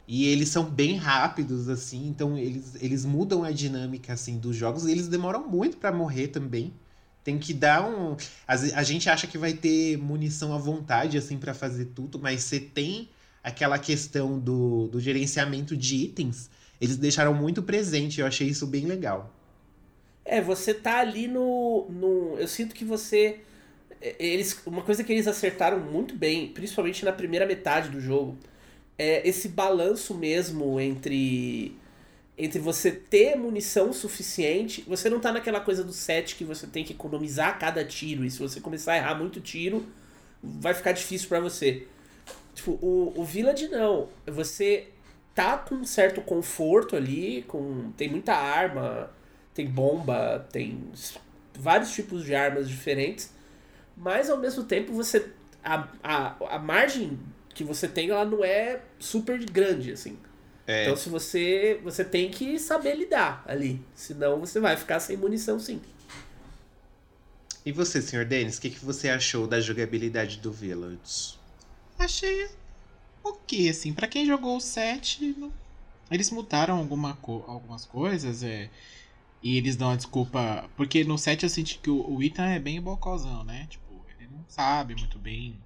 [0.08, 4.84] E eles são bem rápidos, assim, então eles, eles mudam a dinâmica, assim, dos jogos.
[4.86, 6.72] E eles demoram muito pra morrer também.
[7.24, 8.16] Tem que dar um.
[8.46, 12.44] A, a gente acha que vai ter munição à vontade, assim, para fazer tudo, mas
[12.44, 13.08] você tem
[13.42, 16.48] aquela questão do, do gerenciamento de itens.
[16.80, 19.32] Eles deixaram muito presente, eu achei isso bem legal.
[20.24, 21.86] É, você tá ali no.
[21.88, 23.40] no eu sinto que você.
[24.00, 28.36] Eles, uma coisa que eles acertaram muito bem, principalmente na primeira metade do jogo,
[28.98, 31.76] é esse balanço mesmo entre
[32.38, 36.84] entre você ter munição suficiente, você não tá naquela coisa do set que você tem
[36.84, 39.86] que economizar cada tiro, e se você começar a errar muito tiro,
[40.42, 41.86] vai ficar difícil pra você.
[42.54, 44.88] Tipo, o, o Village não, você
[45.34, 49.10] tá com um certo conforto ali, com tem muita arma,
[49.54, 50.90] tem bomba, tem
[51.54, 53.32] vários tipos de armas diferentes,
[53.96, 55.30] mas ao mesmo tempo você
[55.64, 57.18] a, a, a margem
[57.56, 60.16] que você tem ela não é super grande assim.
[60.66, 60.82] É.
[60.84, 65.58] Então se você você tem que saber lidar ali, senão você vai ficar sem munição
[65.58, 65.80] sim.
[67.64, 71.36] E você, senhor Denis, o que, que você achou da jogabilidade do Village?
[71.98, 72.48] Achei
[73.24, 73.92] ok, assim.
[73.92, 75.52] Pra quem jogou o 7, não-
[76.10, 78.70] eles mudaram alguma co- algumas coisas, é.
[79.42, 80.70] E eles dão a desculpa.
[80.76, 83.66] Porque no 7 eu senti que o, o Ethan é bem bocozão, né?
[83.68, 85.56] Tipo, ele não sabe muito bem.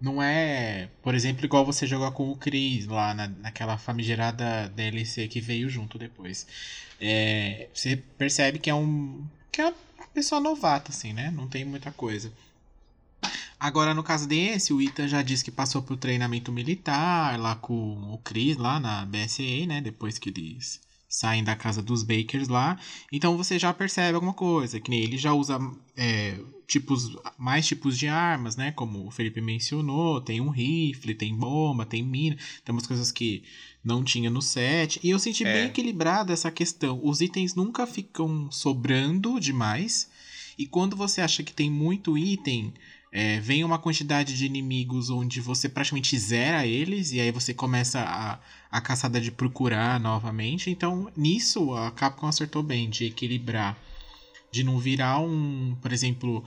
[0.00, 5.26] Não é, por exemplo, igual você jogar com o Chris lá na, naquela famigerada DLC
[5.26, 6.46] que veio junto depois.
[7.00, 9.24] É, você percebe que é um.
[9.50, 11.30] que é uma pessoa novata, assim, né?
[11.32, 12.32] Não tem muita coisa.
[13.58, 18.12] Agora, no caso desse, o Ethan já disse que passou por treinamento militar lá com
[18.14, 19.80] o Chris, lá na BSA, né?
[19.80, 22.78] Depois que eles saem da casa dos Bakers lá.
[23.10, 25.58] Então você já percebe alguma coisa, que nem ele já usa
[25.96, 28.72] é, tipos, mais tipos de armas, né?
[28.72, 33.42] Como o Felipe mencionou, tem um rifle, tem bomba, tem mina, tem umas coisas que
[33.82, 35.00] não tinha no set.
[35.02, 35.52] E eu senti É.
[35.52, 37.00] bem equilibrada essa questão.
[37.02, 40.10] Os itens nunca ficam sobrando demais.
[40.58, 42.74] E quando você acha que tem muito item,
[43.10, 48.00] é, vem uma quantidade de inimigos onde você praticamente zera eles, e aí você começa
[48.00, 48.38] a,
[48.70, 50.70] a caçada de procurar novamente.
[50.70, 53.78] Então, nisso, a Capcom acertou bem, de equilibrar.
[54.50, 56.44] De não virar um, por exemplo,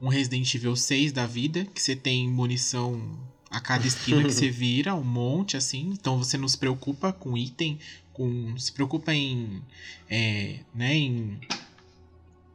[0.00, 3.18] um Resident Evil 6 da vida, que você tem munição
[3.50, 5.90] a cada esquina que você vira, um monte assim.
[5.92, 7.78] Então você não se preocupa com item,
[8.12, 9.62] com se preocupa em,
[10.08, 11.40] é, né, em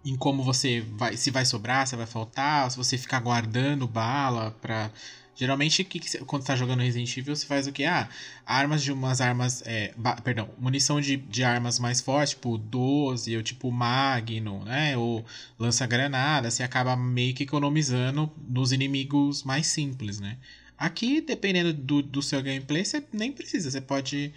[0.05, 4.51] em como você vai, se vai sobrar, se vai faltar, se você ficar guardando bala
[4.61, 4.91] pra.
[5.35, 7.85] Geralmente, que que quando tá jogando Resident Evil, você faz o que?
[7.85, 8.09] Ah,
[8.45, 9.63] armas de umas armas.
[9.65, 14.97] É, ba- perdão, munição de, de armas mais fortes, tipo 12, ou tipo Magnum, né?
[14.97, 15.25] Ou
[15.57, 20.37] lança-granada, você acaba meio que economizando nos inimigos mais simples, né?
[20.77, 24.33] Aqui, dependendo do, do seu gameplay, você nem precisa, você pode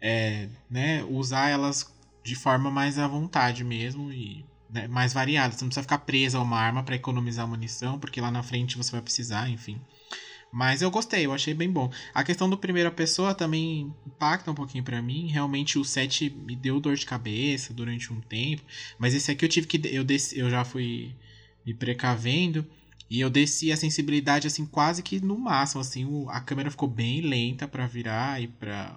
[0.00, 1.92] é, né, usar elas
[2.22, 5.52] de forma mais à vontade mesmo e né, mais variada.
[5.54, 8.76] Você não precisa ficar presa a uma arma para economizar munição, porque lá na frente
[8.76, 9.80] você vai precisar, enfim.
[10.52, 11.90] Mas eu gostei, eu achei bem bom.
[12.12, 15.28] A questão do primeira pessoa também impacta um pouquinho pra mim.
[15.28, 18.62] Realmente o set me deu dor de cabeça durante um tempo,
[18.98, 21.16] mas esse aqui eu tive que eu desci, eu já fui
[21.64, 22.66] me precavendo
[23.08, 26.88] e eu desci a sensibilidade assim quase que no máximo, assim, o- a câmera ficou
[26.88, 28.96] bem lenta pra virar e para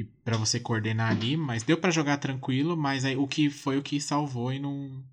[0.00, 3.76] e para você coordenar ali, mas deu pra jogar tranquilo, mas aí o que foi
[3.76, 5.04] o que salvou e não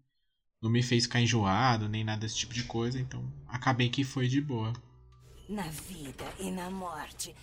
[0.61, 4.27] não me fez ficar enjoado, nem nada desse tipo de coisa, então acabei que foi
[4.27, 4.73] de boa.
[5.47, 7.35] Na vida e na morte,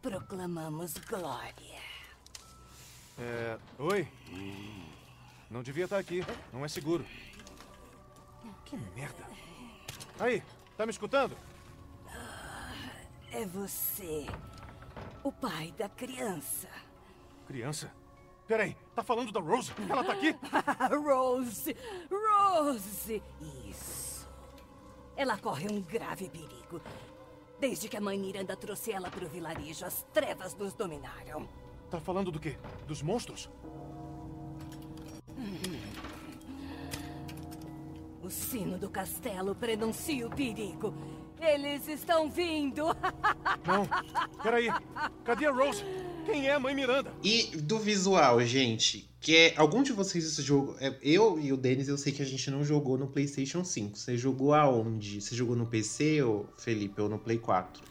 [0.00, 1.82] proclamamos glória.
[3.18, 3.58] É.
[3.78, 4.08] Oi?
[5.50, 6.24] Não devia estar aqui.
[6.52, 7.04] Não é seguro.
[8.64, 9.24] Que merda.
[10.18, 10.42] Aí,
[10.76, 11.36] tá me escutando?
[13.30, 14.26] É você,
[15.22, 16.68] o pai da criança.
[17.54, 17.88] Criança?
[18.48, 19.72] Peraí, tá falando da Rose?
[19.88, 20.34] Ela tá aqui?
[21.06, 21.76] Rose!
[22.10, 23.22] Rose!
[23.70, 24.28] Isso.
[25.16, 26.80] Ela corre um grave perigo.
[27.60, 31.48] Desde que a mãe Miranda trouxe ela para o vilarejo, as trevas nos dominaram.
[31.88, 32.58] Tá falando do quê?
[32.88, 33.48] Dos monstros?
[38.20, 40.92] O sino do castelo prenuncia o perigo.
[41.38, 42.86] Eles estão vindo!
[43.64, 43.86] Não.
[44.42, 44.70] Peraí.
[45.22, 45.84] Cadê a Rose?
[46.24, 47.12] Quem é a mãe Miranda?
[47.22, 51.86] E do visual, gente, que é, algum de vocês jogou, é, eu e o Denis,
[51.86, 53.98] eu sei que a gente não jogou no PlayStation 5.
[53.98, 55.20] Você jogou aonde?
[55.20, 57.82] Você jogou no PC, ou Felipe, ou no Play 4?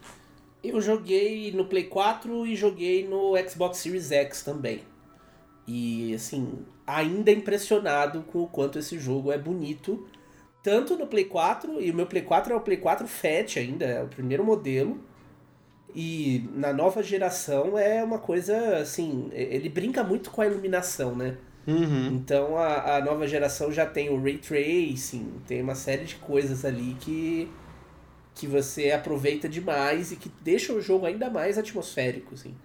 [0.63, 4.82] Eu joguei no Play 4 e joguei no Xbox Series X também.
[5.67, 10.08] E assim, ainda impressionado com o quanto esse jogo é bonito.
[10.63, 13.86] Tanto no Play 4, e o meu Play 4 é o Play 4 Fat ainda,
[13.86, 15.00] é o primeiro modelo.
[15.95, 21.38] E na nova geração é uma coisa assim, ele brinca muito com a iluminação, né?
[21.67, 22.08] Uhum.
[22.08, 26.65] Então a, a nova geração já tem o Ray Tracing, tem uma série de coisas
[26.65, 27.49] ali que,
[28.34, 32.56] que você aproveita demais e que deixa o jogo ainda mais atmosférico, assim.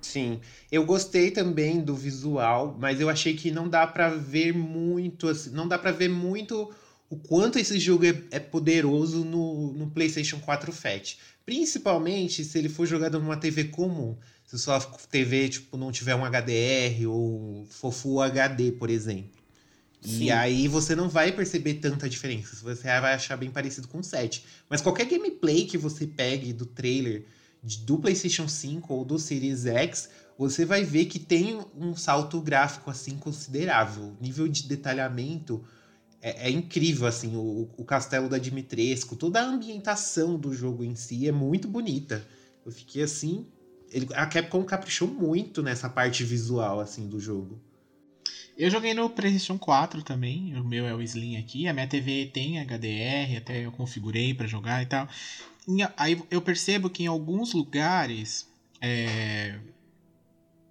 [0.00, 0.40] Sim,
[0.70, 5.50] eu gostei também do visual, mas eu achei que não dá pra ver muito, assim,
[5.50, 6.72] não dá pra ver muito
[7.10, 11.18] o quanto esse jogo é, é poderoso no, no PlayStation 4 Fat.
[11.48, 14.14] Principalmente se ele for jogado numa TV comum.
[14.44, 14.78] Se sua
[15.10, 19.30] TV tipo, não tiver um HDR ou for Full HD, por exemplo.
[20.02, 20.24] Sim.
[20.24, 22.54] E aí você não vai perceber tanta diferença.
[22.56, 24.44] Você vai achar bem parecido com o 7.
[24.68, 27.24] Mas qualquer gameplay que você pegue do trailer
[27.62, 32.90] do PlayStation 5 ou do Series X, você vai ver que tem um salto gráfico
[32.90, 34.14] assim considerável.
[34.20, 35.64] Nível de detalhamento
[36.20, 40.94] é, é incrível, assim, o, o castelo da Dimitrescu, toda a ambientação do jogo em
[40.94, 42.26] si é muito bonita.
[42.64, 43.46] Eu fiquei assim,
[43.90, 47.60] ele, a Capcom caprichou muito nessa parte visual assim do jogo.
[48.56, 50.54] Eu joguei no PlayStation 4 também.
[50.58, 51.68] O meu é o Slim aqui.
[51.68, 55.08] A minha TV tem HDR, até eu configurei pra jogar e tal.
[55.68, 58.48] Em- Aí eu percebo que em alguns lugares
[58.80, 59.60] é,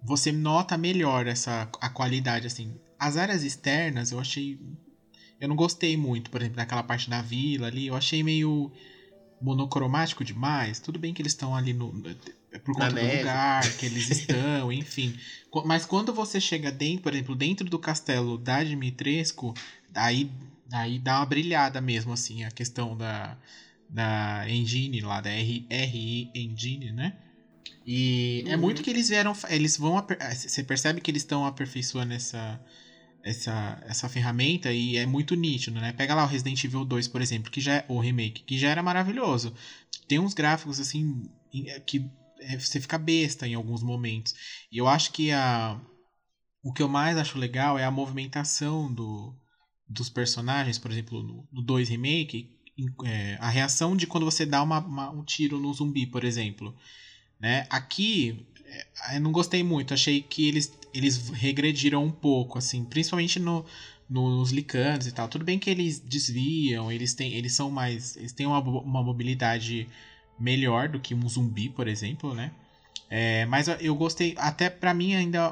[0.02, 2.74] você nota melhor essa a qualidade assim.
[2.98, 4.58] As áreas externas eu achei
[5.40, 8.70] eu não gostei muito, por exemplo, daquela parte da vila ali, eu achei meio
[9.40, 10.80] monocromático demais.
[10.80, 11.92] Tudo bem que eles estão ali no
[12.50, 13.28] é por Na conta do neve.
[13.28, 15.14] lugar que eles estão, enfim.
[15.66, 19.54] Mas quando você chega dentro, por exemplo, dentro do castelo da Dimitrescu,
[19.94, 20.30] aí,
[20.72, 23.36] aí dá uma brilhada mesmo, assim, a questão da,
[23.88, 27.12] da engine lá, da R, RI Engine, né?
[27.86, 28.60] E é Uhum.
[28.62, 29.32] muito que eles vieram.
[29.48, 29.98] Eles vão.
[29.98, 32.60] ah, Você percebe que eles estão aperfeiçoando essa,
[33.28, 35.92] essa, essa ferramenta e é muito nítido, né?
[35.92, 38.68] Pega lá o Resident Evil 2, por exemplo, que já é o remake, que já
[38.70, 39.54] era maravilhoso.
[40.06, 41.24] Tem uns gráficos assim
[41.66, 42.04] é, que
[42.40, 44.34] é, você fica besta em alguns momentos.
[44.72, 45.80] E eu acho que a
[46.62, 49.34] o que eu mais acho legal é a movimentação do,
[49.88, 54.44] dos personagens, por exemplo, no, no 2 remake, em- é, a reação de quando você
[54.44, 56.74] dá uma- uma- um tiro no zumbi, por exemplo.
[57.40, 57.66] Né?
[57.70, 63.38] Aqui é, eu não gostei muito, achei que eles, eles regrediram um pouco, assim, principalmente
[63.38, 63.64] no,
[64.08, 65.28] nos licanos e tal.
[65.28, 69.88] Tudo bem que eles desviam, eles têm, eles são mais, eles têm uma, uma mobilidade
[70.38, 72.52] melhor do que um zumbi, por exemplo, né?
[73.10, 75.50] É, mas eu- gostei, até pra mim ainda,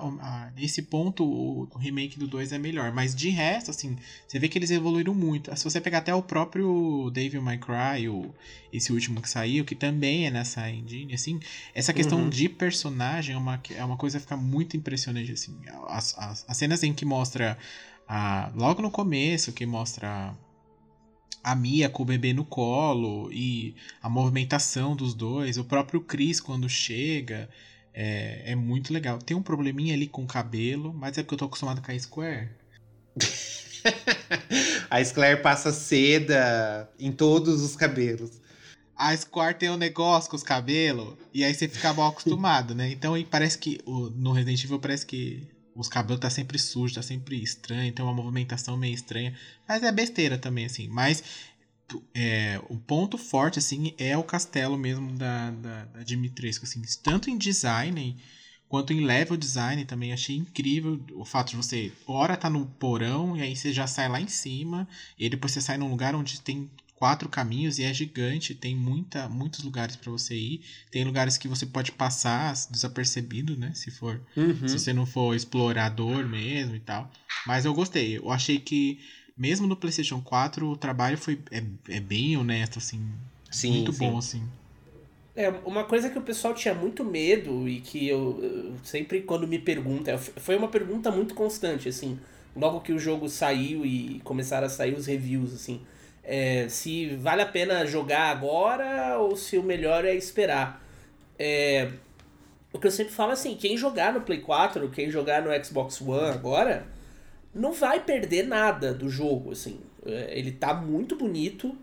[0.54, 2.92] nesse ponto, o, o remake do 2 é melhor.
[2.92, 3.96] Mas de resto, assim,
[4.28, 5.54] você vê que eles evoluíram muito.
[5.56, 8.34] Se você pegar até o próprio Devil May Cry, o,
[8.70, 11.40] esse último que saiu, que também é nessa engine, assim,
[11.74, 12.28] essa questão Uhum.
[12.28, 15.56] de personagem é uma, é uma coisa que fica muito impressionante, assim.
[15.88, 17.56] As, as, as cenas em que mostra,
[18.06, 20.34] a, logo no começo, que mostra
[21.46, 26.40] a Mia com o bebê no colo e a movimentação dos dois, o próprio Chris
[26.40, 27.48] quando chega,
[27.94, 29.18] é, é muito legal.
[29.18, 31.96] Tem um probleminha ali com o cabelo, mas é porque eu tô acostumado com a
[31.96, 32.48] Square.
[34.90, 38.40] A Sclaire passa seda em todos os cabelos.
[38.96, 42.90] A Square tem um negócio com os cabelos, e aí você fica mal acostumado, né?
[42.90, 47.02] Então e parece que no Resident Evil parece que os cabelos tá sempre sujos, tá
[47.02, 49.36] sempre estranho, tem uma movimentação meio estranha.
[49.68, 50.88] Mas é besteira também, assim.
[50.88, 51.22] Mas
[52.14, 56.82] é, o ponto forte, assim, é o castelo mesmo da, da, da Dimitrescu, assim.
[57.02, 58.16] Tanto em design
[58.68, 60.12] quanto em level design também.
[60.12, 64.08] Achei incrível o fato de você, hora tá no porão, e aí você já sai
[64.08, 67.92] lá em cima, e depois você sai num lugar onde tem quatro caminhos e é
[67.94, 70.64] gigante, tem muita, muitos lugares para você ir.
[70.90, 73.72] Tem lugares que você pode passar desapercebido, né?
[73.74, 74.66] Se for Uhum.
[74.66, 77.10] se você não for explorador mesmo e tal.
[77.46, 78.18] Mas eu gostei.
[78.18, 78.98] Eu achei que,
[79.36, 83.00] mesmo no PlayStation 4, o trabalho foi é, é bem honesto, assim.
[83.50, 84.06] Sim, muito sim.
[84.06, 84.42] bom, assim.
[85.34, 89.46] É, uma coisa que o pessoal tinha muito medo e que eu, eu sempre quando
[89.46, 92.18] me pergunta, foi uma pergunta muito constante, assim,
[92.56, 95.82] logo que o jogo saiu e começaram a sair os reviews, assim,
[96.26, 100.82] é, se vale a pena jogar agora ou se o melhor é esperar.
[101.38, 101.90] É,
[102.72, 105.64] o que eu sempre falo é assim, quem jogar no Play 4, quem jogar no
[105.64, 106.86] Xbox One agora,
[107.54, 109.80] não vai perder nada do jogo, assim.
[110.04, 111.76] É, Ele tá muito bonito,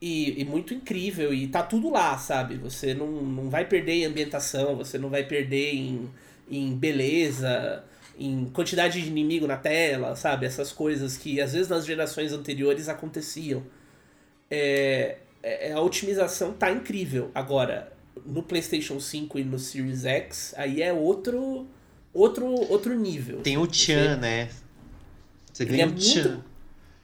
[0.00, 1.32] e, e muito incrível.
[1.34, 2.56] E tá tudo lá, sabe?
[2.56, 6.08] Você não, não vai perder em ambientação, você não vai perder em,
[6.50, 7.84] em beleza,
[8.18, 10.46] em quantidade de inimigo na tela, sabe?
[10.46, 13.62] Essas coisas que às vezes nas gerações anteriores aconteciam.
[14.50, 17.30] É, é- a otimização tá incrível.
[17.34, 17.92] Agora,
[18.26, 21.66] no PlayStation 5 e no Series X, aí é outro
[22.12, 23.40] outro outro nível.
[23.40, 24.48] Tem o Chan, né?
[25.52, 26.44] Você Ele ganha é o muito,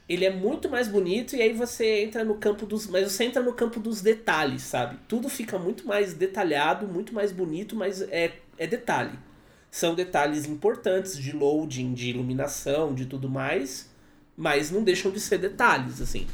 [0.09, 2.87] ele é muito mais bonito e aí você entra no campo dos.
[2.87, 4.99] Mas você entra no campo dos detalhes, sabe?
[5.09, 9.19] Tudo fica muito mais detalhado, muito mais bonito, mas é, é detalhe.
[9.75, 13.91] São detalhes importantes de loading, de iluminação, de tudo mais,
[14.37, 16.29] mas não deixam de ser detalhes, assim.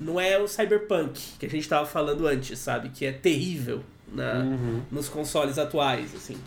[0.00, 2.88] Não é o Cyberpunk que a gente tava falando antes, sabe?
[2.88, 4.42] Que é terrível na,
[4.90, 6.38] nos consoles atuais, assim.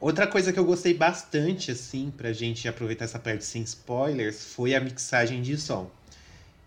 [0.00, 4.74] Outra coisa que eu gostei bastante, assim, pra gente aproveitar essa parte sem spoilers, foi
[4.74, 5.90] a mixagem de som.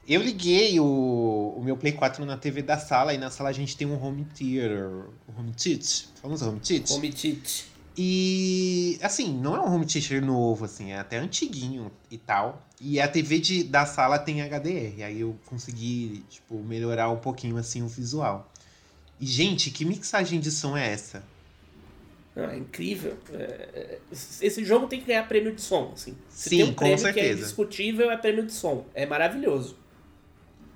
[0.07, 3.53] Eu liguei o, o meu Play 4 na TV da sala e na sala a
[3.53, 4.91] gente tem um home theater,
[5.35, 6.95] home theater, vamos home theater?
[6.95, 7.78] Home Teach.
[7.97, 12.65] E, assim, não é um home theater novo, assim, é até antiguinho e tal.
[12.79, 17.57] E a TV de, da sala tem HDR, aí eu consegui, tipo, melhorar um pouquinho,
[17.57, 18.49] assim, o visual.
[19.19, 21.23] E, gente, que mixagem de som é essa?
[22.35, 23.17] Ah, é incrível.
[23.33, 26.15] É, esse jogo tem que ganhar prêmio de som, assim.
[26.29, 27.39] Se Sim, tem um com prêmio que é certeza.
[27.41, 28.85] indiscutível, é prêmio de som.
[28.93, 29.75] É maravilhoso.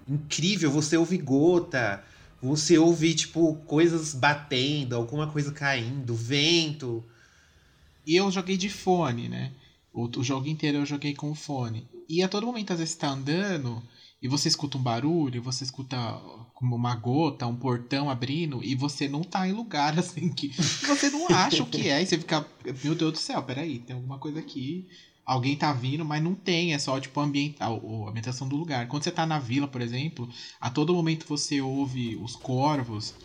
[0.07, 2.03] incrível, você ouve gota,
[2.43, 7.03] você ouve, tipo, coisas batendo, alguma coisa caindo, vento.
[8.05, 9.51] E eu joguei de fone, né?
[9.93, 11.87] O, o jogo inteiro eu joguei com fone.
[12.09, 13.81] E a todo momento, às vezes, você tá andando
[14.21, 15.97] e você escuta um barulho, você escuta
[16.53, 21.09] como uma gota, um portão abrindo, e você não tá em lugar assim que você
[21.09, 22.45] não acha o que é, e você fica,
[22.83, 24.87] meu Deus do céu, peraí, tem alguma coisa aqui.
[25.25, 28.87] Alguém tá vindo, mas não tem, é só tipo ambiental, a ambientação do lugar.
[28.87, 33.15] Quando você tá na vila, por exemplo, a todo momento você ouve os corvos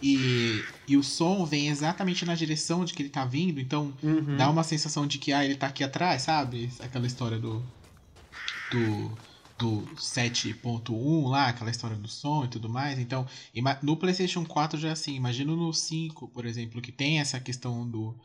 [0.00, 4.36] e, e o som vem exatamente na direção de que ele tá vindo, então Uhum.
[4.36, 6.70] dá uma sensação de que ah, ele tá aqui atrás, sabe?
[6.80, 7.64] Aquela história do
[8.70, 9.18] do,
[9.58, 12.98] do 7.1 lá, aquela história do som e tudo mais.
[12.98, 13.26] Então,
[13.82, 17.88] no PlayStation 4 já é assim, imagino no 5, por exemplo, que tem essa questão
[17.88, 18.18] do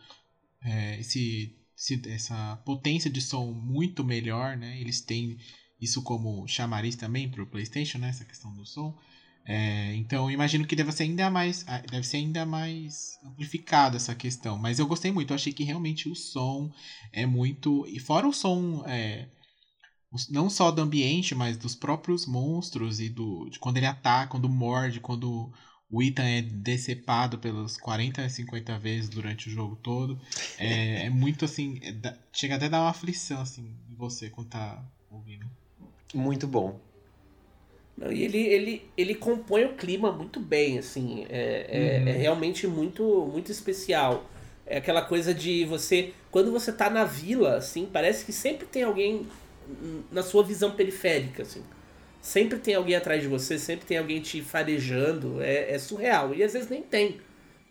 [0.63, 1.58] é, esse-
[2.07, 4.79] essa potência de som muito melhor, né?
[4.79, 5.37] Eles têm
[5.79, 8.09] isso como chamariz também pro PlayStation, né?
[8.09, 8.97] Essa questão do som.
[9.45, 14.59] É, então imagino que deve ser ainda mais deve ser ainda mais amplificada essa questão
[14.59, 16.69] mas eu gostei muito eu achei que realmente o som
[17.11, 19.27] é muito e fora o som é,
[20.29, 24.49] não só do ambiente mas dos próprios monstros e do de quando ele ataca quando
[24.49, 25.51] morde quando
[25.91, 30.19] o Ethan é decepado pelas 40 50 vezes durante o jogo todo
[30.57, 34.29] é, é muito assim é da- chega até a dar uma aflição assim em você
[34.29, 35.45] quando tá ouvindo
[36.13, 36.79] Muito bom.
[37.97, 41.25] Não, e ele, ele, ele compõe o clima muito bem, assim.
[41.29, 42.07] É, é, Uhum.
[42.09, 44.29] é realmente muito, muito especial.
[44.65, 46.13] É aquela coisa de você.
[46.31, 49.27] Quando você tá na vila, assim, parece que sempre tem alguém
[49.67, 51.61] hum, na sua visão periférica, assim.
[52.21, 55.41] Sempre tem alguém atrás de você, sempre tem alguém te farejando.
[55.41, 56.33] É, é surreal.
[56.33, 57.19] E às vezes nem tem.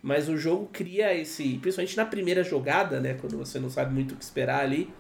[0.03, 1.59] Mas o jogo cria esse.
[1.59, 3.15] Principalmente na primeira jogada, né?
[3.15, 4.91] Quando você não sabe muito o que esperar ali.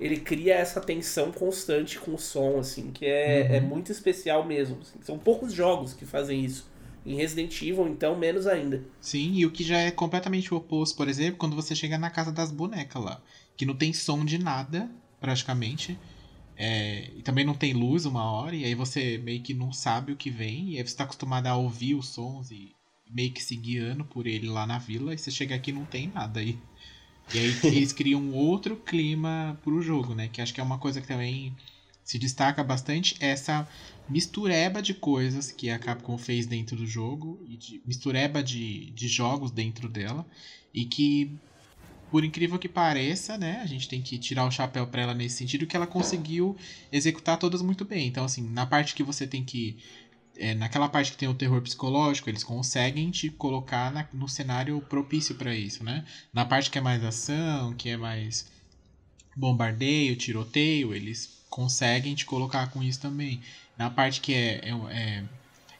[0.00, 4.78] Ele cria essa tensão constante com o som, assim, que é, é muito especial mesmo.
[4.82, 4.98] assim.
[5.02, 6.70] São poucos jogos que fazem isso.
[7.06, 8.82] Em Resident Evil, então, menos ainda.
[9.00, 12.10] Sim, e o que já é completamente o oposto, por exemplo, quando você chega na
[12.10, 13.20] casa das bonecas lá,
[13.56, 14.88] que não tem som de nada,
[15.20, 15.98] praticamente,
[16.56, 20.12] é, e também não tem luz uma hora, e aí você meio que não sabe
[20.12, 22.72] o que vem, e aí você tá acostumado a ouvir os sons e
[23.10, 25.84] meio que se guiando por ele lá na vila, e você chega aqui e não
[25.84, 26.58] tem nada aí.
[27.34, 30.28] E aí eles criam um outro clima pro jogo, né?
[30.28, 31.54] Que acho que é uma coisa que também
[32.04, 33.68] se destaca bastante, essa
[34.08, 39.08] mistureba de coisas que a Capcom fez dentro do jogo, e de, mistureba de, de
[39.08, 40.26] jogos dentro dela,
[40.74, 41.38] e que,
[42.12, 45.38] por incrível que pareça, né, a gente tem que tirar o chapéu pra ela nesse
[45.38, 46.54] sentido, que ela conseguiu
[46.92, 48.06] executar todas muito bem.
[48.06, 49.78] Então, assim, na parte que você tem que.
[50.36, 54.80] é, naquela parte que tem o terror psicológico, eles conseguem te colocar na- no cenário
[54.82, 56.04] propício pra isso, né?
[56.34, 58.46] Na parte que é mais ação, que é mais
[59.36, 63.40] bombardeio, tiroteio, eles conseguem te colocar com isso também.
[63.76, 65.24] Na parte que é, é, é,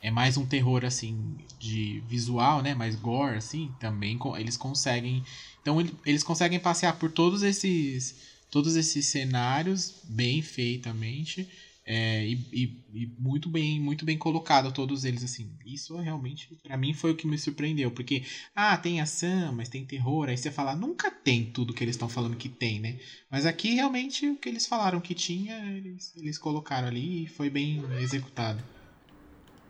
[0.03, 2.75] é mais um terror, assim, de visual, né?
[2.75, 5.23] Mais gore, assim, também eles conseguem...
[5.63, 8.17] Então, ele- eles conseguem passear por todos esses,
[8.51, 11.49] todos esses cenários bem feitamente.
[11.85, 16.77] é, e, e- e muito bem muito bem colocado todos eles assim isso realmente pra
[16.77, 18.23] mim foi o que me surpreendeu porque
[18.55, 22.09] ah tem ação mas tem terror aí você fala nunca tem tudo que eles estão
[22.09, 26.39] falando que tem né mas aqui realmente o que eles falaram que tinha eles, eles
[26.39, 28.63] colocaram ali e foi bem executado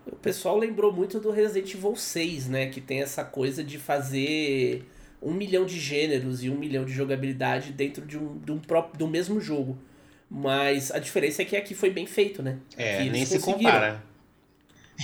[0.06, 2.66] O pessoal lembrou muito do Resident Evil 6, né?
[2.68, 4.84] Que tem essa coisa de fazer
[5.22, 8.98] um milhão de gêneros e um milhão de jogabilidade dentro de um, de um próprio,
[8.98, 9.78] do mesmo jogo.
[10.28, 12.58] Mas a diferença é que aqui foi bem feito, né?
[12.76, 14.02] É, Aqui nem se compara.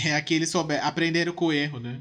[0.04, 2.00] é aqui eles souber, aprenderam com o erro né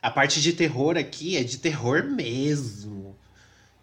[0.00, 3.16] A parte de terror aqui é de terror mesmo.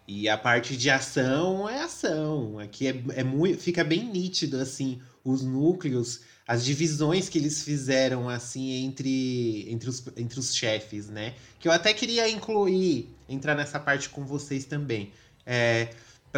[0.06, 2.58] E a parte de ação é ação.
[2.58, 8.26] Aqui é, é muito, fica bem nítido assim os núcleos, as divisões que eles fizeram
[8.26, 11.34] assim entre, entre, os, entre os chefes, né?
[11.60, 15.12] Que eu até queria incluir, entrar nessa parte com vocês também.
[15.44, 15.90] É,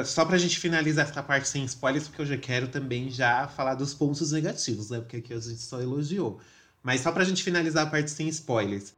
[0.05, 3.77] só pra gente finalizar essa parte sem spoilers, porque eu já quero também já falar
[3.77, 4.99] dos pontos negativos, né?
[4.99, 6.41] Porque aqui a gente só elogiou.
[6.83, 8.93] Mas só pra gente finalizar a parte sem spoilers.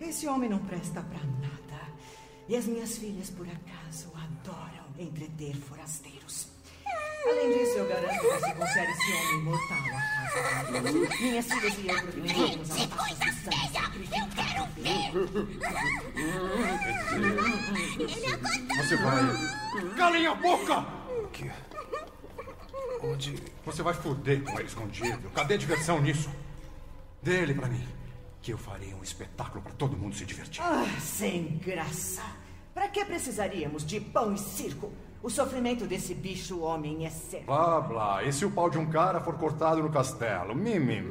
[0.00, 1.86] Esse homem não presta pra nada.
[2.48, 6.55] E as minhas filhas, por acaso, adoram entreter forasteiros.
[7.26, 11.16] Além disso, eu garanto que você confere esse homem mortal à casa.
[11.20, 14.26] Minhas filhas e eu provavelmente a pastas de sangue sacrificar.
[18.76, 19.96] Você vai.
[19.96, 20.86] Calem a boca!
[21.32, 21.50] Que?
[23.02, 23.42] Onde?
[23.64, 25.30] Você vai foder com ele escondido.
[25.30, 26.30] Cadê a diversão nisso?
[27.22, 27.86] Dê ele pra mim.
[28.40, 30.62] Que eu farei um espetáculo pra todo mundo se divertir.
[30.62, 32.22] Ah, sem graça.
[32.72, 34.92] Pra que precisaríamos de pão e circo?
[35.26, 37.46] O sofrimento desse bicho homem é sério.
[37.46, 38.22] Blá, blá.
[38.22, 40.54] E se o pau de um cara for cortado no castelo?
[40.54, 41.02] Mimim.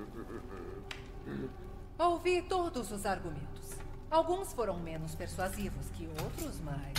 [1.98, 3.72] Ouvi todos os argumentos.
[4.10, 6.94] Alguns foram menos persuasivos que outros, mas.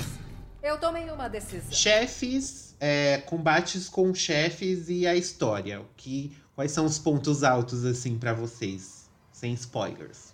[0.61, 1.71] Eu tomei uma decisão.
[1.71, 5.82] Chefes, é, combates com chefes e a história.
[5.82, 9.09] O que, quais são os pontos altos, assim, para vocês?
[9.32, 10.32] Sem spoilers.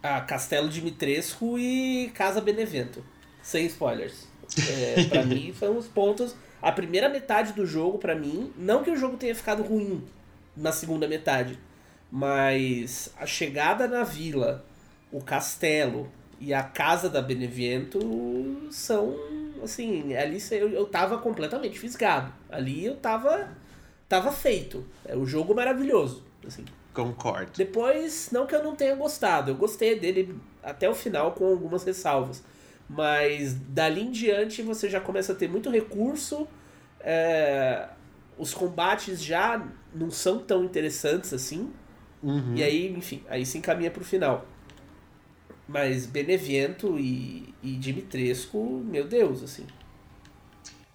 [0.00, 3.04] Ah, Castelo Dimitrescu e Casa Benevento.
[3.48, 4.28] Sem spoilers.
[4.68, 6.36] É, para mim, foram os pontos.
[6.60, 10.04] A primeira metade do jogo, para mim, não que o jogo tenha ficado ruim
[10.54, 11.58] na segunda metade,
[12.12, 14.66] mas a chegada na vila,
[15.10, 19.16] o castelo e a casa da Benevento são,
[19.64, 22.30] assim, ali eu, eu tava completamente fisgado.
[22.50, 23.48] Ali eu tava,
[24.06, 24.84] tava feito.
[25.06, 26.66] É o jogo maravilhoso, assim.
[26.92, 27.52] Concordo.
[27.56, 31.82] Depois, não que eu não tenha gostado, eu gostei dele até o final com algumas
[31.82, 32.42] ressalvas.
[32.88, 36.48] Mas dali em diante você já começa a ter muito recurso.
[37.00, 37.88] É,
[38.38, 41.70] os combates já não são tão interessantes assim.
[42.22, 42.54] Uhum.
[42.56, 44.46] E aí, enfim, aí se encaminha pro final.
[45.66, 49.66] Mas Benevento e, e Dimitrescu, meu Deus, assim.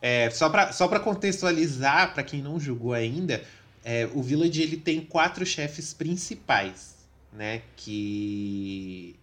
[0.01, 3.41] É, só pra, só pra contextualizar, para quem não jogou ainda,
[3.83, 6.95] é, o Village ele tem quatro chefes principais,
[7.31, 7.61] né?
[7.75, 9.15] Que,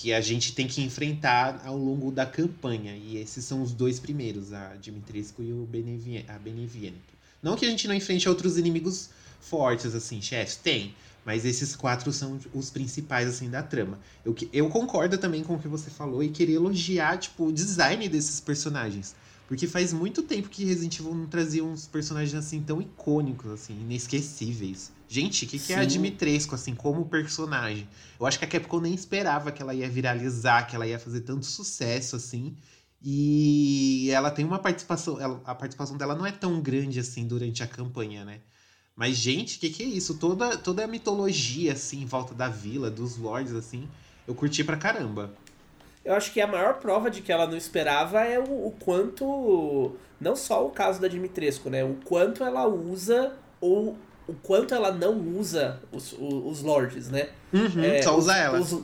[0.00, 2.96] que a gente tem que enfrentar ao longo da campanha.
[2.96, 7.18] E esses são os dois primeiros, a Dimitrescu e o Benevien, a Beneviento.
[7.42, 10.94] Não que a gente não enfrente outros inimigos fortes, assim, chefes, tem.
[11.24, 13.98] Mas esses quatro são os principais, assim, da trama.
[14.24, 18.08] Eu, eu concordo também com o que você falou e queria elogiar, tipo, o design
[18.08, 19.16] desses personagens.
[19.48, 23.72] Porque faz muito tempo que Resident Evil não trazia uns personagens assim tão icônicos, assim,
[23.80, 24.92] inesquecíveis.
[25.08, 27.88] Gente, o que, que é a Dimitrescu, assim, como personagem?
[28.20, 31.22] Eu acho que a Capcom nem esperava que ela ia viralizar, que ela ia fazer
[31.22, 32.54] tanto sucesso, assim.
[33.02, 35.18] E ela tem uma participação.
[35.18, 38.40] Ela, a participação dela não é tão grande assim durante a campanha, né?
[38.94, 40.18] Mas, gente, o que, que é isso?
[40.18, 43.88] Toda, toda a mitologia, assim, em volta da vila, dos lords, assim,
[44.26, 45.32] eu curti pra caramba.
[46.08, 49.94] Eu acho que a maior prova de que ela não esperava é o, o quanto.
[50.18, 51.84] Não só o caso da Dimitrescu, né?
[51.84, 53.94] O quanto ela usa ou
[54.26, 57.28] o quanto ela não usa os, os, os lords, né?
[57.52, 58.58] Uhum, é, só usa ela.
[58.58, 58.80] Os,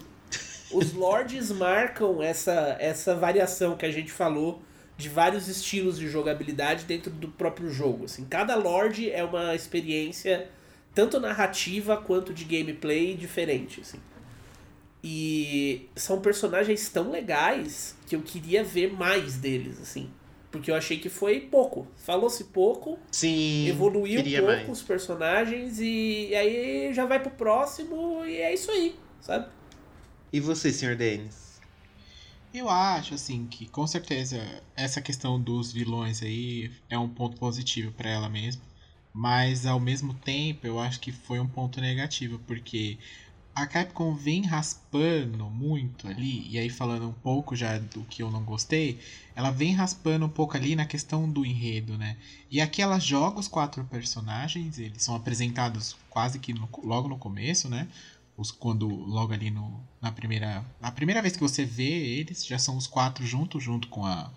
[0.71, 4.61] os lords marcam essa, essa variação que a gente falou
[4.95, 8.05] de vários estilos de jogabilidade dentro do próprio jogo.
[8.05, 10.47] Assim, cada lord é uma experiência
[10.95, 13.81] tanto narrativa quanto de gameplay diferente.
[13.81, 13.99] Assim.
[15.07, 20.11] E são personagens tão legais que eu queria ver mais deles, assim.
[20.51, 21.87] Porque eu achei que foi pouco.
[21.95, 22.99] Falou-se pouco.
[23.13, 23.69] Sim.
[23.69, 24.69] Evoluiu pouco mais.
[24.71, 29.47] os personagens e, e aí já vai pro próximo e é isso aí, sabe?
[30.33, 31.61] E você, senhor Denis?
[32.55, 34.41] Eu acho, assim, que com certeza
[34.75, 38.63] essa questão dos vilões aí é um ponto positivo para ela mesmo.
[39.13, 42.99] Mas ao mesmo tempo, eu acho que foi um ponto negativo, porque
[43.55, 48.31] a Capcom vem raspando muito ali, e aí falando um pouco já do que eu
[48.31, 48.99] não gostei,
[49.35, 52.17] ela vem raspando um pouco ali na questão do enredo, né?
[52.51, 57.17] E aqui ela joga os quatro personagens, eles são apresentados quase que no, logo no
[57.17, 57.87] começo, né?
[58.37, 62.59] Os, quando logo ali no, na primeira na primeira vez que você vê eles já
[62.59, 64.29] são os quatro juntos junto com a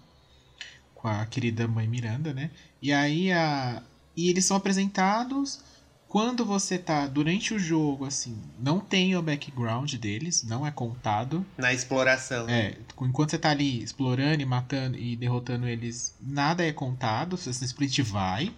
[0.94, 3.82] com a querida mãe Miranda né e aí a
[4.16, 5.64] e eles são apresentados
[6.08, 11.46] quando você tá durante o jogo assim não tem o background deles não é contado
[11.58, 12.48] Na exploração.
[12.50, 17.52] é enquanto você tá ali explorando e matando e derrotando eles nada é contado você
[17.54, 18.54] simplesmente vai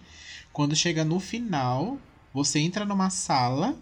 [0.52, 1.98] quando chega no final
[2.32, 3.76] você entra numa sala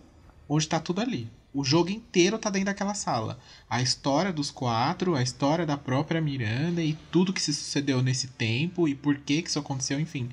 [0.49, 3.39] onde tá tudo ali o jogo inteiro tá dentro daquela sala.
[3.69, 8.29] A história dos quatro, a história da própria Miranda e tudo que se sucedeu nesse
[8.29, 10.29] tempo e por que que isso aconteceu, enfim.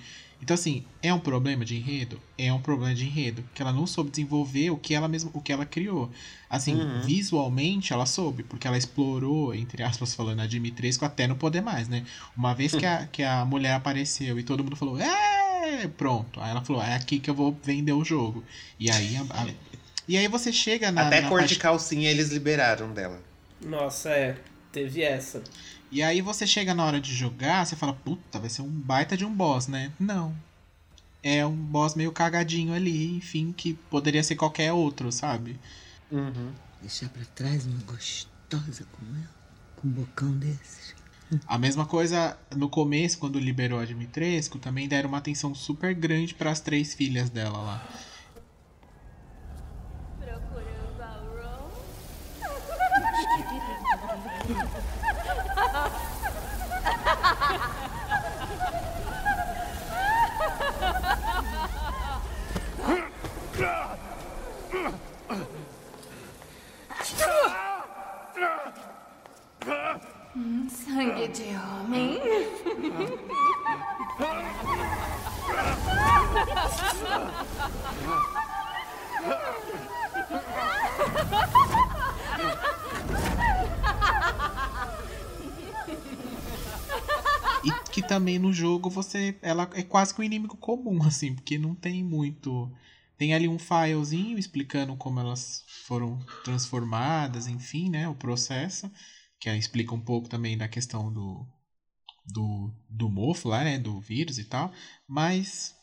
[0.46, 2.22] Então, assim, é um problema de enredo?
[2.38, 3.44] É um problema de enredo.
[3.56, 6.08] Que ela não soube desenvolver o que ela mesma, o que ela criou.
[6.48, 7.02] Assim, Uhum.
[7.02, 11.88] visualmente ela soube, porque ela explorou, entre aspas, falando a Dimitrescu até não poder mais,
[11.88, 12.06] né?
[12.38, 16.40] Uma vez que a, que a mulher apareceu e todo mundo falou, é, pronto.
[16.40, 18.44] Aí ela falou, é aqui que eu vou vender o jogo.
[18.80, 19.48] E aí, a- a-
[20.08, 21.08] e aí você chega na.
[21.08, 23.20] Até na cor parte- de calcinha eles liberaram dela.
[23.60, 24.38] Nossa, é.
[24.72, 25.42] Teve essa.
[25.96, 29.16] E aí você chega na hora de jogar, você fala, puta, vai ser um baita
[29.16, 29.94] de um boss, né?
[29.98, 30.36] Não.
[31.24, 35.58] É um boss meio cagadinho ali, enfim, que poderia ser qualquer outro, sabe?
[36.12, 36.52] Uhum.
[36.82, 39.30] Deixar pra trás uma gostosa como eu,
[39.78, 40.94] com um bocão desses.
[41.48, 46.34] A mesma coisa no começo, quando liberou a Dimitrescu, também deram uma atenção super grande
[46.34, 47.88] para as três filhas dela lá.
[50.20, 51.16] Procurando a
[70.38, 72.22] Hum, sangue de homem.
[87.64, 89.38] E que também no jogo você.
[89.42, 92.72] Ela é quase que um inimigo comum, assim, porque não tem muito.
[93.18, 98.10] Tem ali um filezinho explicando como elas foram transformadas, enfim, né?
[98.10, 98.92] O processo.
[99.40, 101.46] Que explica um pouco também da questão do.
[102.28, 103.78] Do, do mofo lá, né?
[103.78, 104.72] Do vírus e tal.
[105.08, 105.76] Mas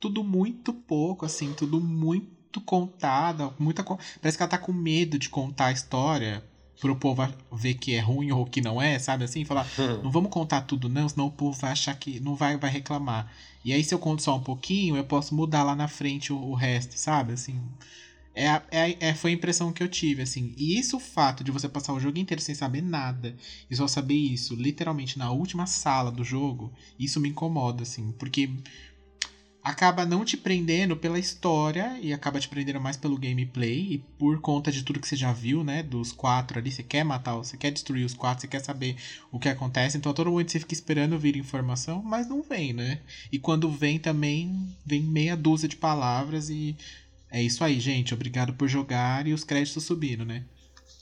[0.00, 3.54] tudo muito pouco, assim, tudo muito contado.
[3.58, 6.42] Muita, parece que ela tá com medo de contar a história
[6.80, 9.44] pro povo ver que é ruim ou que não é, sabe assim?
[9.44, 9.66] Falar,
[10.02, 13.30] não vamos contar tudo não, senão o povo vai achar que não vai, vai reclamar.
[13.64, 16.36] E aí se eu conto só um pouquinho, eu posso mudar lá na frente o,
[16.36, 17.34] o resto, sabe?
[17.34, 17.60] Assim,
[18.34, 20.54] é, é, é, foi a impressão que eu tive, assim.
[20.56, 23.36] E isso, o fato de você passar o jogo inteiro sem saber nada,
[23.68, 28.12] e só saber isso, literalmente, na última sala do jogo, isso me incomoda, assim.
[28.12, 28.48] Porque
[29.62, 34.40] acaba não te prendendo pela história e acaba te prendendo mais pelo gameplay e por
[34.40, 35.82] conta de tudo que você já viu, né?
[35.82, 38.96] Dos quatro ali, você quer matar, você quer destruir os quatro, você quer saber
[39.30, 39.98] o que acontece.
[39.98, 43.00] Então a todo momento você fica esperando vir informação, mas não vem, né?
[43.30, 46.76] E quando vem também, vem meia dúzia de palavras e
[47.30, 48.14] é isso aí, gente.
[48.14, 50.44] Obrigado por jogar e os créditos subindo, né?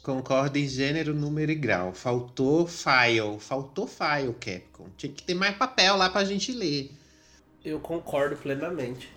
[0.03, 1.93] Concordo em gênero, número e grau.
[1.93, 3.39] Faltou file.
[3.39, 4.89] Faltou file, Capcom.
[4.97, 6.91] Tinha que ter mais papel lá pra gente ler.
[7.65, 9.09] Eu concordo plenamente.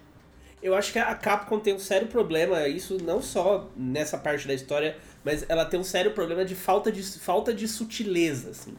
[0.62, 4.54] Eu acho que a Capcom tem um sério problema, isso não só nessa parte da
[4.54, 8.76] história, mas ela tem um sério problema de falta de, falta de sutileza, assim.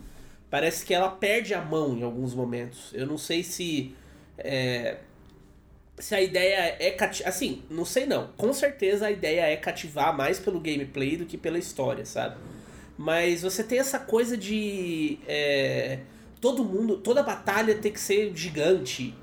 [0.48, 2.90] Parece que ela perde a mão em alguns momentos.
[2.92, 3.96] Eu não sei se.
[4.38, 4.98] é,
[5.98, 7.28] se a ideia é cativar.
[7.28, 8.28] Assim, não sei não.
[8.36, 12.36] Com certeza a ideia é cativar mais pelo gameplay do que pela história, sabe?
[12.98, 15.18] Mas você tem essa coisa de.
[15.26, 16.00] é,
[16.40, 16.98] todo mundo.
[16.98, 19.14] Toda batalha tem que ser gigante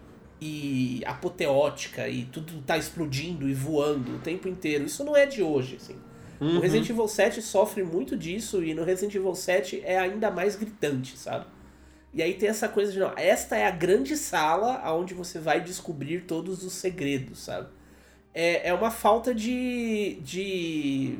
[0.41, 4.85] e apoteótica e tudo tá explodindo e voando o tempo inteiro.
[4.85, 5.97] Isso não é de hoje, assim.
[6.39, 6.57] Uhum.
[6.57, 10.55] O Resident Evil 7 sofre muito disso e no Resident Evil 7 é ainda mais
[10.55, 11.45] gritante, sabe?
[12.13, 15.61] E aí tem essa coisa de, não, esta é a grande sala onde você vai
[15.61, 17.67] descobrir todos os segredos, sabe?
[18.33, 20.19] É, é uma falta de.
[20.21, 21.19] de.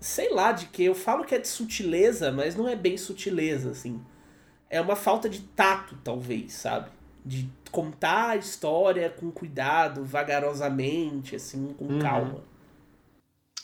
[0.00, 3.70] sei lá, de que eu falo que é de sutileza, mas não é bem sutileza,
[3.70, 4.00] assim.
[4.70, 6.88] É uma falta de tato, talvez, sabe?
[7.24, 11.98] De contar a história com cuidado, vagarosamente, assim, com Uhum.
[11.98, 12.44] calma.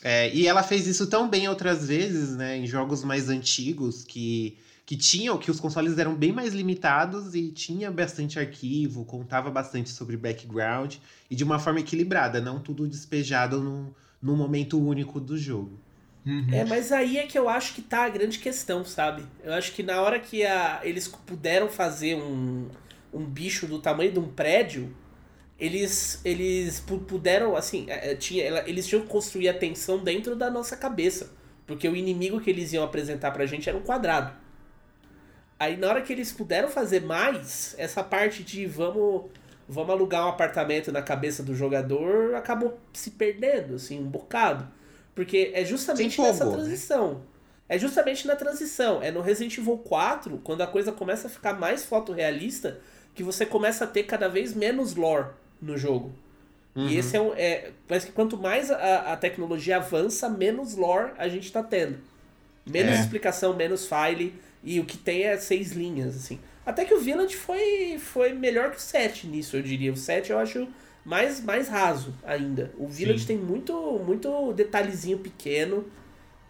[0.03, 2.57] É, e ela fez isso tão bem outras vezes, né?
[2.57, 7.51] Em jogos mais antigos que, que tinham, que os consoles eram bem mais limitados e
[7.51, 10.95] tinha bastante arquivo, contava bastante sobre background
[11.29, 15.79] e de uma forma equilibrada, não tudo despejado num, num momento único do jogo.
[16.49, 19.25] É, mas aí é que eu acho que tá a grande questão, sabe?
[19.43, 22.69] Eu acho que na hora que a, eles puderam fazer um,
[23.13, 24.95] um bicho do tamanho de um prédio,
[25.59, 30.35] eles, eles pu- puderam, assim, é, é, tinha, eles tinham que construir a tensão dentro
[30.35, 31.33] da nossa cabeça.
[31.67, 34.33] Porque o inimigo que eles iam apresentar pra gente era um quadrado.
[35.59, 39.29] Aí na hora que eles puderam fazer mais, essa parte de vamos,
[39.67, 44.67] vamos alugar um apartamento na cabeça do jogador acabou se perdendo, assim, um bocado.
[45.13, 46.51] Porque é justamente nessa né?
[46.51, 47.23] transição.
[47.69, 49.01] É justamente na transição.
[49.03, 52.79] É no Resident Evil 4, quando a coisa começa a ficar mais fotorrealista,
[53.13, 55.27] que você começa a ter cada vez menos lore
[55.61, 56.11] no jogo.
[56.75, 56.87] Uhum.
[56.87, 57.33] E esse é um.
[57.35, 61.97] É, parece que quanto mais a, a tecnologia avança, menos lore a gente tá tendo.
[62.65, 63.01] Menos É.
[63.01, 64.33] explicação, menos file.
[64.63, 66.39] E o que tem é seis linhas, assim.
[66.65, 69.91] Até que o Village foi, foi melhor que o 7 nisso, eu diria.
[69.91, 70.67] O 7 eu acho
[71.03, 72.71] mais, mais raso ainda.
[72.77, 73.27] O Village Sim.
[73.27, 73.73] tem muito,
[74.05, 75.85] muito detalhezinho pequeno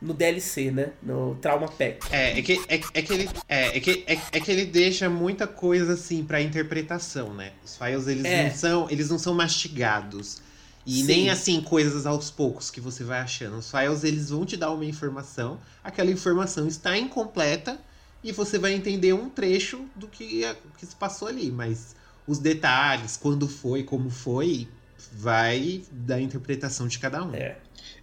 [0.02, 0.91] no DLC, né?
[1.04, 1.99] No Trauma Pack.
[2.12, 5.10] É, é que, é, é que ele, é, é que, é, é que ele deixa
[5.10, 7.52] muita coisa assim pra interpretação, né?
[7.64, 8.43] Os files eles É.
[8.45, 10.41] não são, eles não são mastigados.
[10.86, 11.04] E Sim.
[11.04, 13.58] nem assim coisas aos poucos que você vai achando.
[13.58, 17.80] Os files eles vão te dar uma informação, aquela informação está incompleta
[18.24, 20.43] e você vai entender um trecho do que,
[20.78, 21.95] que se passou ali, mas
[22.26, 24.68] os detalhes, quando foi, como foi,
[25.12, 27.34] vai da interpretação de cada um.
[27.34, 27.57] É.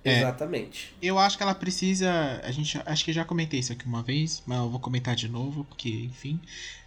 [0.04, 0.18] É.
[0.18, 0.94] Exatamente.
[1.02, 2.40] Eu acho que ela precisa.
[2.44, 5.28] A gente acho que já comentei isso aqui uma vez, mas eu vou comentar de
[5.28, 6.40] novo, porque, enfim.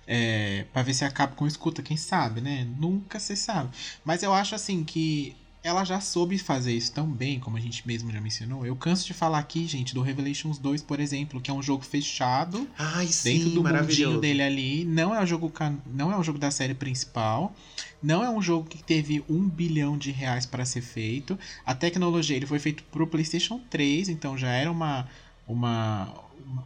[0.07, 2.67] É, para ver se a Capcom escuta, quem sabe, né?
[2.78, 3.69] Nunca se sabe.
[4.03, 7.88] Mas eu acho assim que ela já soube fazer isso tão bem, como a gente
[7.88, 8.66] mesmo já mencionou.
[8.66, 11.84] Eu canso de falar aqui, gente, do Revelations 2, por exemplo, que é um jogo
[11.84, 14.86] fechado Ai, dentro sim, do mundinho dele ali.
[14.86, 15.51] Não é o jogo
[15.93, 17.55] não é o jogo da série principal.
[18.01, 21.38] Não é um jogo que teve um bilhão de reais para ser feito.
[21.64, 25.07] A tecnologia ele foi feito pro PlayStation 3, então já era uma
[25.47, 26.12] uma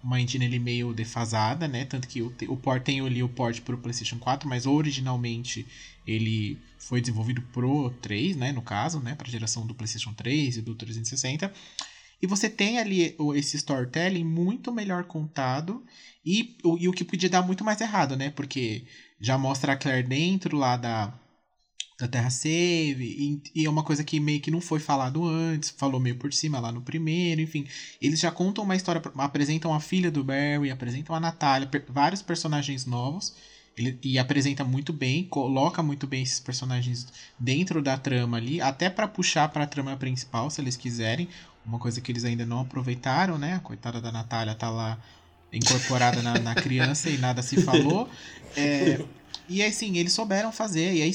[0.03, 1.85] uma engine ali meio defasada, né?
[1.85, 5.67] Tanto que o, o port tem ali o port pro PlayStation 4, mas originalmente
[6.05, 10.61] ele foi desenvolvido pro 3, né, no caso, né, para geração do PlayStation 3 e
[10.61, 11.51] do 360.
[12.21, 15.83] E você tem ali esse storytelling muito melhor contado
[16.25, 18.29] e, o- e o que podia dar muito mais errado, né?
[18.31, 18.85] Porque
[19.19, 21.13] já mostra a Claire dentro lá da,
[21.99, 25.69] da Terra Save, e, e é uma coisa que meio que não foi falado antes,
[25.69, 27.65] falou meio por cima lá no primeiro, enfim.
[28.01, 32.21] Eles já contam uma história, apresentam a filha do Barry, apresentam a Natália, per- vários
[32.21, 33.33] personagens novos.
[33.77, 37.07] Ele, e apresenta muito bem, coloca muito bem esses personagens
[37.37, 41.27] dentro da trama ali, até para puxar para a trama principal, se eles quiserem.
[41.65, 43.55] Uma coisa que eles ainda não aproveitaram, né?
[43.55, 44.97] A coitada da Natália tá lá
[45.51, 48.09] incorporada na, na criança e nada se falou.
[48.57, 49.03] É,
[49.49, 50.93] e assim, eles souberam fazer.
[50.93, 51.13] E aí,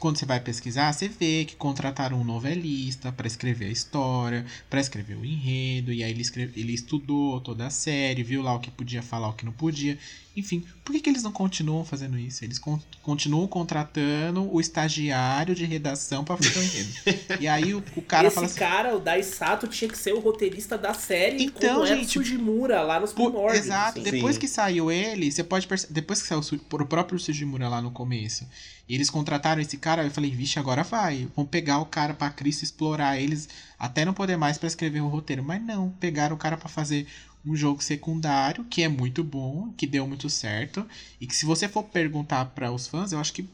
[0.00, 4.80] quando você vai pesquisar, você vê que contrataram um novelista para escrever a história, para
[4.80, 8.58] escrever o enredo, e aí ele, escreve, ele estudou toda a série, viu lá o
[8.58, 9.96] que podia falar, o que não podia.
[10.36, 12.44] Enfim, por que, que eles não continuam fazendo isso?
[12.44, 17.40] Eles con continuam contratando o estagiário de redação para fazer o enredo.
[17.40, 20.20] e aí o, o cara Esse fala assim, cara, o Daisato, tinha que ser o
[20.20, 23.64] roteirista da série Então, como era o gente, Sujimura lá nos primórdios.
[23.64, 24.10] Exato, assim.
[24.10, 25.94] depois que saiu ele, você pode perceber.
[25.94, 28.46] Depois que saiu o o próprio Sujimura lá no começo,
[28.88, 31.28] e eles contrataram esse cara, eu falei, vixe, agora vai.
[31.34, 35.08] Vão pegar o cara pra Cristo explorar eles até não poder mais pra escrever o
[35.08, 35.42] roteiro.
[35.42, 37.06] Mas não, pegaram o cara pra fazer
[37.46, 40.86] um jogo secundário, que é muito bom, que deu muito certo.
[41.20, 43.48] E que se você for perguntar para os fãs, eu acho que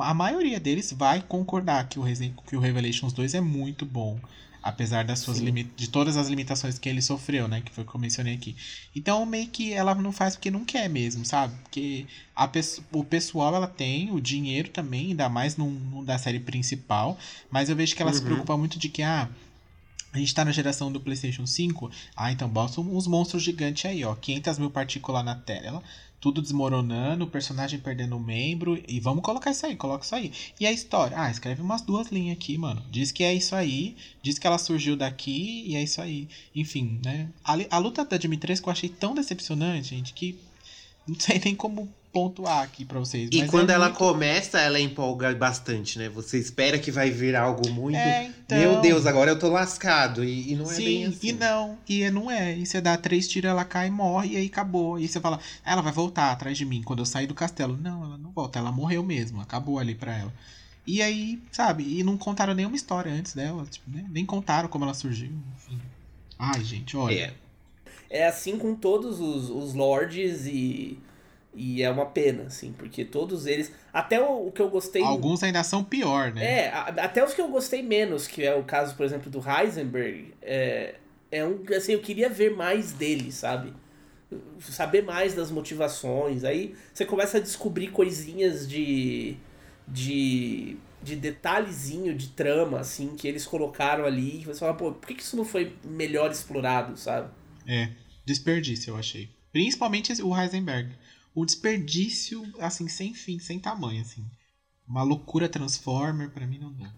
[0.00, 4.18] a maioria deles vai concordar que o, Resident- que o Revelations 2 é muito bom.
[4.64, 7.60] Apesar das suas de todas as limitações que ele sofreu, né?
[7.60, 8.54] Que foi o que eu mencionei aqui.
[8.94, 11.52] Então, meio que ela não faz porque não quer mesmo, sabe?
[11.64, 12.06] Porque
[12.36, 16.38] a pesso- o pessoal, ela tem o dinheiro também, ainda mais num, num da série
[16.38, 17.18] principal.
[17.50, 18.26] Mas eu vejo que ela se Uhum.
[18.26, 19.28] preocupa muito de que, ah,
[20.12, 21.90] a gente tá na geração do PlayStation 5.
[22.14, 24.14] Ah, então bota uns monstros gigantes aí, ó.
[24.14, 25.82] 500 mil partículas na tela.
[26.20, 28.80] Tudo desmoronando, o personagem perdendo um membro.
[28.86, 30.30] E vamos colocar isso aí, coloca isso aí.
[30.60, 31.18] E a história?
[31.18, 32.84] Ah, escreve umas duas linhas aqui, mano.
[32.90, 33.96] Diz que é isso aí.
[34.22, 36.28] Diz que ela surgiu daqui e é isso aí.
[36.54, 37.28] Enfim, né?
[37.42, 40.38] A, a luta da Dimitrescu eu achei tão decepcionante, gente, que
[41.08, 43.30] não sei nem como pontuar aqui pra vocês.
[43.32, 46.08] E quando é ela muito- começa, ela empolga bastante, né?
[46.10, 47.96] Você espera que vai vir algo muito.
[47.96, 48.58] É, então.
[48.58, 50.22] Meu Deus, agora eu tô lascado.
[50.22, 51.28] E, e não é Sim, bem assim.
[51.28, 52.56] e não, e não é.
[52.56, 54.98] E você dá três tiros, ela cai e morre, e aí acabou.
[54.98, 57.76] E você fala, "Ah, ela vai voltar atrás de mim quando eu sair do castelo.
[57.80, 60.32] Não, ela não volta, ela morreu mesmo, acabou ali pra ela.
[60.86, 64.04] E aí, sabe, e não contaram nenhuma história antes dela, tipo, né?
[64.10, 65.80] nem contaram como ela surgiu, enfim.
[66.38, 67.14] Ai, gente, olha.
[67.14, 68.18] É.
[68.18, 70.98] É assim com todos os, os lords e.
[71.54, 73.70] E é uma pena, assim, porque todos eles.
[73.92, 75.02] Até o, o que eu gostei.
[75.02, 76.44] Alguns ainda são pior, né?
[76.44, 79.38] É, a- até os que eu gostei menos, que é o caso, por exemplo, do
[79.46, 80.94] Heisenberg, é,
[81.30, 81.62] é um.
[81.76, 83.72] Assim, eu queria ver mais dele, sabe?
[84.60, 86.42] Saber mais das motivações.
[86.42, 89.36] Aí você começa a descobrir coisinhas de.
[89.86, 90.76] de.
[91.02, 94.40] de detalhezinho de trama, assim, que eles colocaram ali.
[94.40, 97.28] E você fala, pô, por que isso não foi melhor explorado, sabe?
[97.66, 97.90] É,
[98.24, 99.28] desperdício, eu achei.
[99.52, 100.90] Principalmente o Heisenberg.
[101.34, 104.24] O desperdício, assim, sem fim, sem tamanho, assim.
[104.86, 106.90] Uma loucura Transformer, pra mim não dá.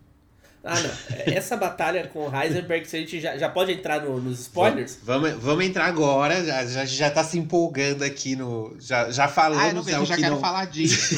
[0.67, 0.91] Ah, não.
[1.35, 4.99] Essa batalha com o Heisenberg, se a gente já, já pode entrar no- nos spoilers?
[5.03, 8.75] Vamos, vamos entrar agora, já, já, já tá se empolgando aqui no.
[8.81, 9.63] Já, já falamos.
[9.63, 11.15] Ah, eu não vejo, é já que quero não- falar disso.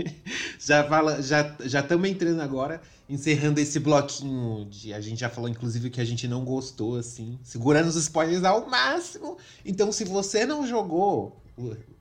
[0.58, 5.50] já fala, já já estamos entrando agora, encerrando esse bloquinho de a gente já falou
[5.50, 9.36] inclusive que a gente não gostou assim, segurando os spoilers ao máximo.
[9.66, 11.42] Então se você não jogou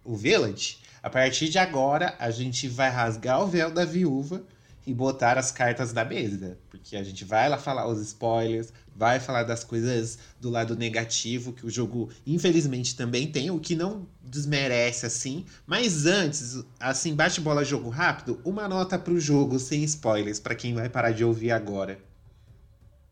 [0.07, 4.43] o, Village, a partir de agora a gente vai rasgar o véu da viúva
[4.85, 9.19] e botar as cartas da mesa, porque a gente vai lá falar os spoilers, vai
[9.19, 14.07] falar das coisas do lado negativo que o jogo infelizmente também tem, o que não
[14.23, 20.39] desmerece assim, mas antes, assim, bate bola jogo rápido, uma nota pro jogo sem spoilers
[20.39, 21.99] pra quem vai parar de ouvir agora.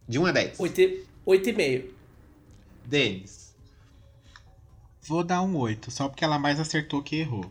[0.08, 0.58] De 1 a 10.
[1.28, 1.84] 8,5.
[2.86, 3.45] Denis.
[5.08, 7.46] Vou dar um 8, só porque ela mais acertou que errou.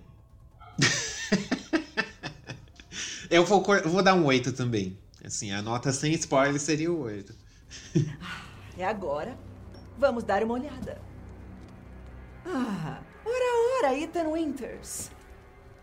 [3.30, 4.98] Eu vou, vou dar um 8 também.
[5.24, 7.32] Assim, a nota sem spoilers seria o 8.
[8.76, 9.38] É agora.
[9.96, 11.00] Vamos dar uma olhada.
[12.44, 15.12] Ah, ora, ora, Ethan Winters.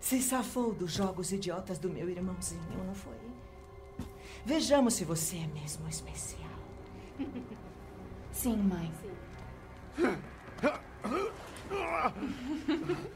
[0.02, 3.16] Se safou dos jogos idiotas do meu irmãozinho, não foi?
[4.46, 6.52] Vejamos se você é mesmo especial.
[8.34, 8.92] Sim, mãe.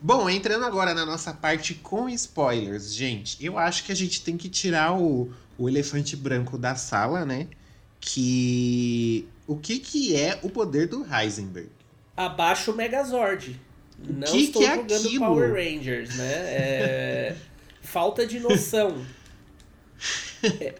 [0.00, 4.36] Bom, entrando agora na nossa parte com spoilers, gente, eu acho que a gente tem
[4.36, 7.48] que tirar o, o elefante branco da sala, né?
[8.00, 9.26] Que.
[9.46, 11.70] O que, que é o poder do Heisenberg?
[12.16, 13.58] Abaixo o Megazord.
[13.98, 15.24] Não que estou que é jogando aquilo?
[15.24, 16.32] Power Rangers, né?
[16.32, 17.36] É...
[17.82, 19.04] Falta de noção.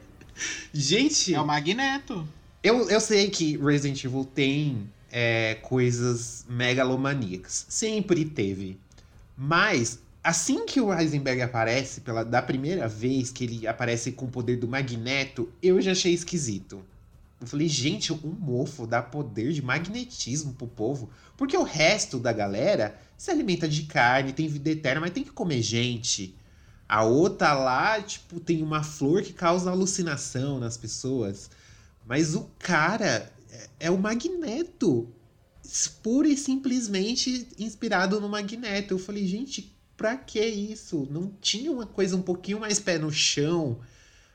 [0.72, 1.34] Gente.
[1.34, 2.28] É o Magneto.
[2.62, 7.66] Eu, eu sei que Resident Evil tem é, coisas megalomaníacas.
[7.68, 8.78] Sempre teve.
[9.36, 14.30] Mas, assim que o Heisenberg aparece, pela, da primeira vez que ele aparece com o
[14.30, 16.84] poder do Magneto, eu já achei esquisito.
[17.40, 21.08] Eu falei, gente, um mofo dá poder de magnetismo pro povo.
[21.36, 25.30] Porque o resto da galera se alimenta de carne, tem vida eterna, mas tem que
[25.30, 26.34] comer gente.
[26.88, 31.48] A outra lá, tipo, tem uma flor que causa alucinação nas pessoas.
[32.04, 35.08] Mas o cara é, é o Magneto.
[36.02, 38.94] Pura e simplesmente inspirado no Magneto.
[38.94, 41.06] Eu falei, gente, pra que isso?
[41.10, 43.78] Não tinha uma coisa um pouquinho mais pé no chão?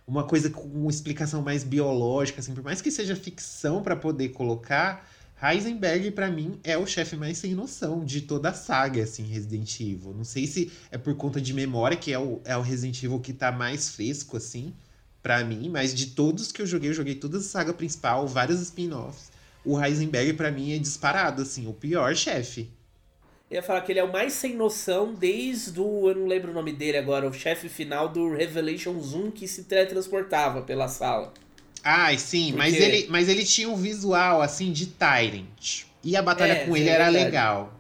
[0.06, 4.30] Uma coisa com uma explicação mais biológica, assim, por mais que seja ficção para poder
[4.30, 5.10] colocar,
[5.42, 9.80] Heisenberg, pra mim, é o chefe mais sem noção de toda a saga, assim, Resident
[9.80, 10.14] Evil.
[10.14, 13.20] Não sei se é por conta de memória, que é o, é o Resident Evil
[13.20, 14.74] que tá mais fresco, assim,
[15.24, 18.60] pra mim, mas de todos que eu joguei, eu joguei toda a saga principal, vários
[18.60, 19.32] spin-offs.
[19.66, 22.70] O Heisenberg, pra mim, é disparado, assim, o pior chefe.
[23.50, 26.10] Eu ia falar que ele é o mais sem noção desde o.
[26.10, 29.64] Eu não lembro o nome dele agora, o chefe final do Revelations 1 que se
[29.64, 31.32] teletransportava pela sala.
[31.84, 35.84] Ai, sim, mas Porque- ele, mas ele tinha um visual, assim, de Tyrant.
[36.04, 37.73] E a batalha É, com ele é era legal.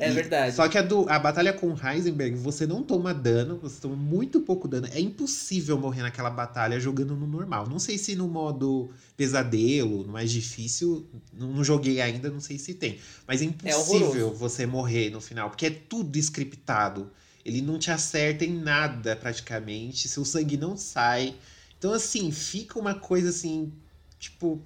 [0.00, 0.56] É E- verdade.
[0.56, 4.40] Só que a, do, a batalha com Heisenberg, você não toma dano, você toma muito
[4.40, 4.88] pouco dano.
[4.92, 7.68] É impossível morrer naquela batalha jogando no normal.
[7.68, 12.58] Não sei se no modo pesadelo, no mais difícil, não, não joguei ainda, não sei
[12.58, 12.98] se tem.
[13.26, 14.34] Mas é impossível horroroso.
[14.36, 17.10] você morrer no final, porque é tudo scriptado.
[17.44, 20.08] Ele não te acerta em nada, praticamente.
[20.08, 21.34] Seu sangue não sai.
[21.78, 23.70] Então, assim, fica uma coisa assim,
[24.18, 24.62] tipo.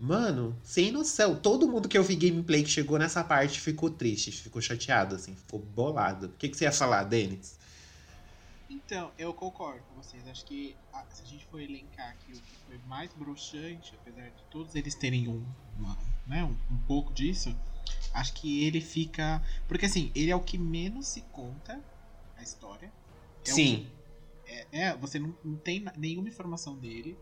[0.00, 1.36] Mano, sem noção.
[1.38, 5.34] Todo mundo que eu vi gameplay que chegou nessa parte ficou triste, ficou chateado, assim,
[5.36, 6.26] ficou bolado.
[6.28, 7.58] O que, que você ia falar, Denis?
[8.70, 10.26] Então, eu concordo com vocês.
[10.26, 10.74] Acho que
[11.10, 14.94] se a gente for elencar aqui o que foi mais broxante, apesar de todos eles
[14.94, 15.44] terem um,
[15.76, 17.54] uma- né, um, um pouco disso,
[18.14, 19.42] acho que ele fica.
[19.68, 21.78] Porque assim, ele é o que menos se conta
[22.36, 22.90] a história.
[23.46, 23.86] É o Sim.
[24.46, 27.18] que- é, é, você não, não tem nenhuma informação dele.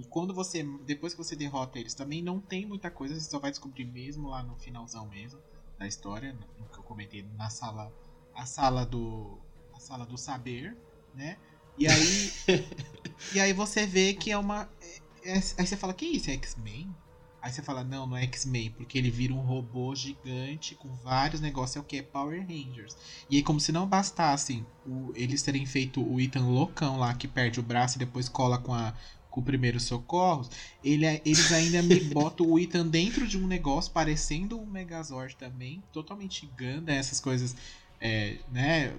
[0.00, 0.64] E quando você.
[0.86, 4.28] Depois que você derrota eles, também não tem muita coisa, você só vai descobrir mesmo
[4.28, 5.38] lá no finalzão mesmo
[5.78, 7.92] da história, no que eu comentei na sala.
[8.34, 9.38] A sala do.
[9.74, 10.74] A sala do saber,
[11.12, 11.38] né?
[11.76, 12.32] E aí.
[13.34, 14.72] e aí você vê que é uma.
[14.80, 16.30] é- é- aí você fala, que isso?
[16.30, 16.96] É X-Men?
[17.42, 21.40] Aí você fala, não, não é X-Men, porque ele vira um robô gigante com vários
[21.40, 21.96] negócios, é o que?
[21.96, 22.96] É Power Rangers.
[23.28, 27.26] E aí, como se não bastasse o- eles terem feito o Ethan loucão lá, que
[27.28, 28.94] perde o braço e depois cola com, a,
[29.30, 30.50] com o primeiro socorros,
[30.82, 35.36] ele, é- eles ainda me botam o Ethan dentro de um negócio parecendo um Megazord
[35.36, 37.54] também, totalmente Ganda, essas coisas,
[38.00, 38.92] é, né?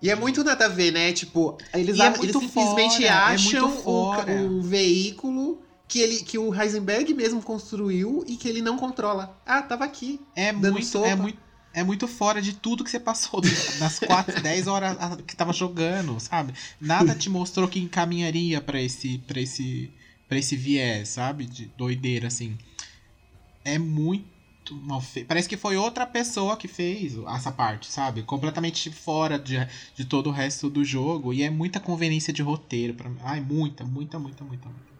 [0.00, 1.12] E é muito nada a ver, né?
[1.12, 6.54] Tipo, eles, é eles simplesmente fora, é acham um, um veículo que, ele, que o
[6.54, 9.40] Heisenberg mesmo construiu e que ele não controla.
[9.46, 10.20] Ah, tava aqui.
[10.34, 11.08] É dando muito, sopa.
[11.08, 11.45] é muito
[11.76, 13.42] é muito fora de tudo que você passou
[13.78, 14.96] nas 4, 10 horas
[15.26, 16.54] que tava jogando, sabe?
[16.80, 19.92] Nada te mostrou que encaminharia para esse, pra esse,
[20.26, 21.44] pra esse viés, sabe?
[21.44, 22.56] De doideira, assim.
[23.62, 24.24] É muito
[24.70, 25.26] mal feito.
[25.26, 28.22] Parece que foi outra pessoa que fez essa parte, sabe?
[28.22, 29.56] Completamente fora de,
[29.94, 31.34] de todo o resto do jogo.
[31.34, 32.94] E é muita conveniência de roteiro.
[32.94, 33.10] Pra...
[33.22, 34.95] Ai, muita, muita, muita, muita, muita.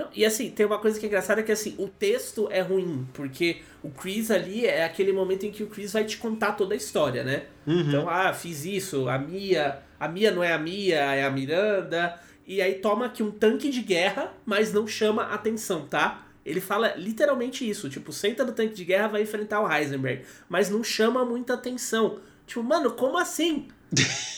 [0.00, 3.06] Não, e assim, tem uma coisa que é engraçada que assim, o texto é ruim,
[3.12, 6.72] porque o Chris ali é aquele momento em que o Chris vai te contar toda
[6.72, 7.44] a história, né?
[7.66, 7.80] Uhum.
[7.80, 12.18] Então, ah, fiz isso, a Mia, a Mia não é a Mia, é a Miranda,
[12.46, 16.26] e aí toma aqui um tanque de guerra, mas não chama atenção, tá?
[16.46, 20.70] Ele fala literalmente isso, tipo, senta no tanque de guerra, vai enfrentar o Heisenberg, mas
[20.70, 22.20] não chama muita atenção.
[22.46, 23.68] Tipo, mano, como assim?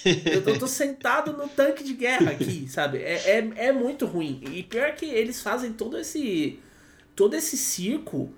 [0.05, 2.99] Eu, tô, eu tô sentado no tanque de guerra aqui, sabe?
[2.99, 4.43] É, é, é muito ruim.
[4.51, 6.59] E pior que eles fazem todo esse.
[7.15, 8.33] todo esse circo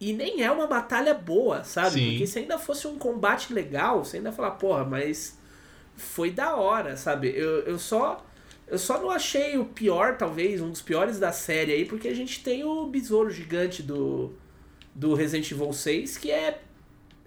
[0.00, 2.00] e nem é uma batalha boa, sabe?
[2.00, 2.10] Sim.
[2.10, 5.38] Porque se ainda fosse um combate legal, você ainda falar, porra, mas
[5.94, 7.28] foi da hora, sabe?
[7.28, 8.24] Eu, eu só.
[8.66, 12.14] Eu só não achei o pior, talvez, um dos piores da série aí, porque a
[12.14, 14.32] gente tem o besouro gigante do,
[14.94, 16.62] do Resident Evil 6, que é,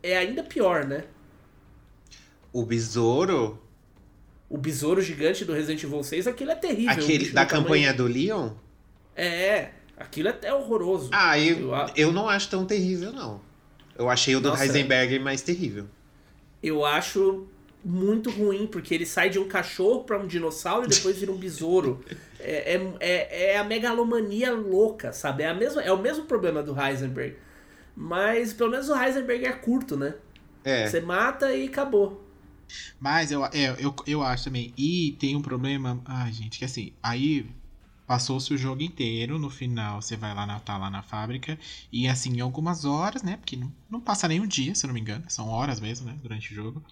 [0.01, 1.03] é ainda pior, né?
[2.53, 3.59] O besouro.
[4.47, 6.91] O besouro gigante do Resident Evil 6, aquilo é terrível.
[6.91, 8.51] Aquele da campanha do Leon?
[9.15, 11.09] É, aquilo é até horroroso.
[11.11, 13.41] Ah, eu, eu, eu não acho tão terrível, não.
[13.97, 14.63] Eu achei o do Nossa.
[14.63, 15.87] Heisenberg mais terrível.
[16.61, 17.47] eu acho
[17.83, 21.37] muito ruim, porque ele sai de um cachorro pra um dinossauro e depois vira um
[21.37, 22.03] besouro.
[22.45, 25.43] É, é, é, é a megalomania louca, sabe?
[25.43, 27.37] É, a mesma, é o mesmo problema do Heisenberg.
[27.95, 30.15] Mas pelo menos o Heisenberg é curto, né?
[30.61, 30.85] É.
[30.85, 32.21] Você mata e acabou.
[32.99, 34.73] Mas eu, é, eu, eu acho também.
[34.77, 36.01] E tem um problema.
[36.05, 37.45] Ai, gente, que assim, aí
[38.05, 39.39] passou-se o jogo inteiro.
[39.39, 41.57] No final, você vai lá na, tá lá na fábrica.
[41.91, 43.37] E assim, em algumas horas, né?
[43.37, 45.23] Porque não, não passa nem um dia, se eu não me engano.
[45.27, 46.17] São horas mesmo, né?
[46.21, 46.83] Durante o jogo.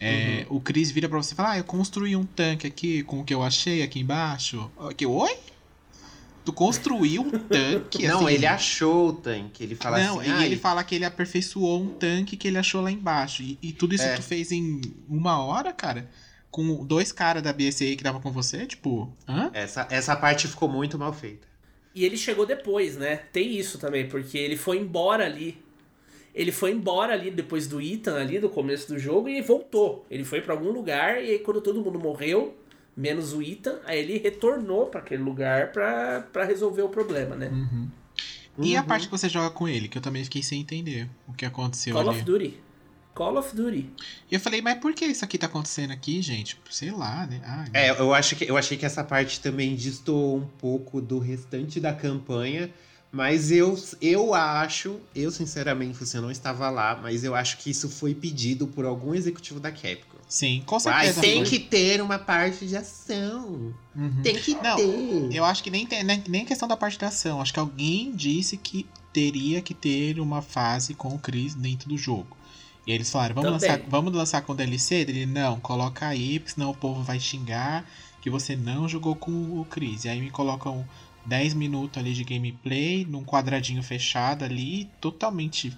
[0.00, 3.20] É, O Chris vira pra você e fala: Ah, eu construí um tanque aqui com
[3.20, 4.70] o que eu achei aqui embaixo.
[4.96, 5.38] Que, oi?
[6.44, 8.06] Tu construiu um tanque?
[8.06, 8.34] Não, assim?
[8.34, 9.62] ele achou o tanque.
[9.64, 10.28] Ele fala não, assim.
[10.28, 13.42] e "Ai, ele fala que ele aperfeiçoou um tanque que ele achou lá embaixo.
[13.42, 14.14] E, e tudo isso É.
[14.16, 16.08] tu fez em uma hora, cara?
[16.50, 18.66] Com dois caras da BSA que tava com você?
[18.66, 19.50] Tipo, hã?
[19.54, 21.46] Essa, essa parte ficou muito mal feita.
[21.94, 23.20] E ele chegou depois, né?
[23.32, 25.56] Tem isso também, porque ele foi embora ali.
[26.34, 30.04] Ele foi embora ali depois do Ethan ali, do começo do jogo, e voltou.
[30.10, 32.54] Ele foi pra algum lugar, e aí quando todo mundo morreu,
[32.96, 37.50] menos o Ethan, aí ele retornou pra aquele lugar pra, pra resolver o problema, né?
[38.60, 38.86] E a Uhum.
[38.86, 41.94] parte que você joga com ele, que eu também fiquei sem entender o que aconteceu
[41.96, 42.18] Call ali.
[42.20, 42.60] of Duty.
[43.14, 43.90] Call of Duty.
[44.30, 46.58] E eu falei, mas por que isso aqui tá acontecendo aqui, gente?
[46.70, 47.40] Sei lá, né?
[47.44, 51.18] Ah, É, eu, acho que, eu achei que essa parte também distou um pouco do
[51.18, 52.72] restante da campanha.
[53.14, 57.88] Mas eu, eu acho, eu sinceramente, você não estava lá, mas eu acho que isso
[57.88, 60.18] foi pedido por algum executivo da Capcom.
[60.28, 61.20] Sim, com certeza.
[61.20, 61.48] tem foi.
[61.48, 63.72] que ter uma parte de ação.
[63.94, 64.20] Uhum.
[64.20, 65.28] Tem que Não, ter.
[65.32, 67.40] Eu acho que nem, tem, nem, nem questão da parte da ação.
[67.40, 71.96] Acho que alguém disse que teria que ter uma fase com o Chris dentro do
[71.96, 72.36] jogo.
[72.84, 73.76] E eles falaram, vamos Também.
[73.76, 74.96] lançar, vamos lançar com DLC?
[74.96, 77.88] Ele, não, coloca aí, porque senão o povo vai xingar
[78.20, 80.04] que você não jogou com o Chris.
[80.04, 80.84] E aí me colocam
[81.26, 85.76] 10 minutos ali de gameplay, num quadradinho fechado ali, totalmente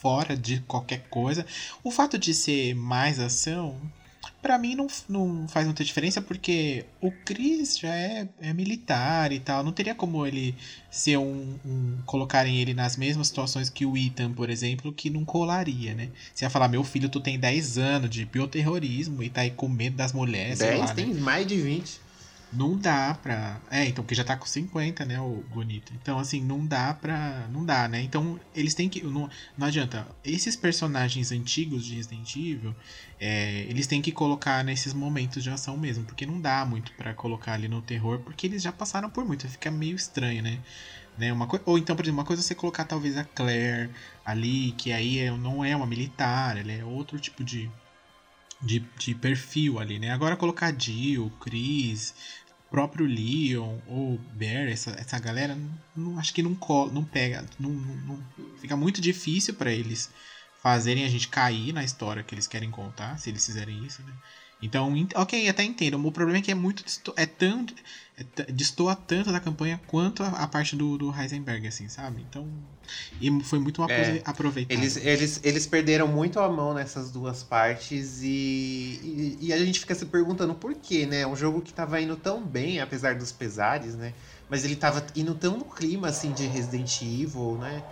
[0.00, 1.46] fora de qualquer coisa.
[1.82, 3.80] O fato de ser mais ação,
[4.40, 9.38] Pra mim não, não faz muita diferença porque o Chris já é, é militar e
[9.38, 9.62] tal.
[9.62, 10.54] Não teria como ele
[10.90, 11.98] ser um, um.
[12.04, 16.08] colocarem ele nas mesmas situações que o Ethan, por exemplo, que não colaria, né?
[16.34, 19.68] Você ia falar, meu filho, tu tem 10 anos de bioterrorismo e tá aí com
[19.68, 20.58] medo das mulheres.
[20.58, 20.94] sei 10 lá, né?
[20.94, 22.00] tem mais de 20.
[22.52, 23.60] Não dá pra.
[23.70, 25.92] É, então, porque já tá com 50, né, o bonito.
[25.94, 27.48] Então, assim, não dá pra.
[27.48, 28.02] Não dá, né?
[28.02, 29.02] Então, eles têm que.
[29.02, 30.06] Não, não adianta.
[30.22, 32.74] Esses personagens antigos de Resident Evil,
[33.18, 36.04] é, eles têm que colocar nesses momentos de ação mesmo.
[36.04, 39.48] Porque não dá muito pra colocar ali no terror, porque eles já passaram por muito.
[39.48, 40.58] Fica meio estranho, né?
[41.18, 41.32] né?
[41.32, 43.90] Uma Ou então, por exemplo, uma coisa é você colocar talvez a Claire
[44.24, 47.70] ali, que aí é- não é uma militar, ela é outro tipo de,
[48.60, 50.10] de, de perfil ali, né?
[50.12, 52.14] Agora colocar Jill, Chris,
[52.72, 55.56] próprio Leon ou Bear, essa, essa galera,
[55.96, 58.24] não, acho que não, cola, não pega, não, não-
[58.60, 60.10] fica muito difícil pra eles
[60.62, 64.12] fazerem a gente cair na história que eles querem contar, se eles fizerem isso, né?
[64.60, 65.98] Então, ent- ok, até entendo.
[66.06, 66.84] O problema é que é muito.
[67.16, 67.66] É tão.
[68.48, 72.24] Destoa tanto da campanha quanto a, a parte do, do Heisenberg, assim, sabe?
[72.28, 72.46] Então.
[73.20, 74.80] E foi muito uma É, coisa aproveitada.
[74.80, 78.26] Eles, eles, eles perderam muito a mão nessas duas partes e,
[79.02, 81.26] e, e a gente fica se perguntando por quê, né?
[81.26, 84.12] Um jogo que tava indo tão bem, apesar dos pesares, né?
[84.50, 87.82] Mas ele tava indo tão no clima, assim, de Resident Evil, né?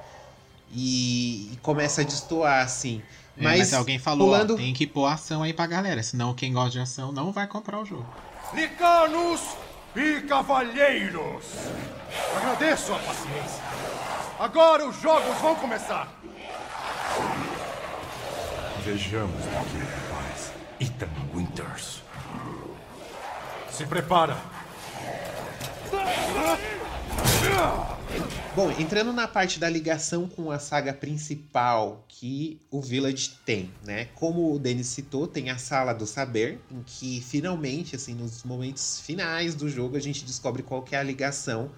[0.73, 3.03] E, e começa a destoar, assim.
[3.37, 6.35] É, mas, Mas alguém falou, ó, pulando- tem que pôr ação aí pra galera, senão
[6.35, 8.07] quem gosta de ação não vai comprar o jogo.
[8.53, 9.41] Licanos
[9.97, 11.45] e cavalheiros!
[12.37, 13.63] Agradeço a paciência.
[14.39, 16.09] Agora os jogos vão começar.
[18.85, 20.53] Vejamos daqui, rapaz.
[20.81, 22.03] Ethan Winters.
[23.71, 24.37] Se prepara.
[28.57, 34.07] Bom, entrando na parte da ligação com a saga principal que o Village tem, né?
[34.17, 39.01] Como o Denis citou, tem a Sala do Saber, em que finalmente, assim, nos momentos
[39.01, 41.71] finais do jogo, a gente descobre qual é a ligação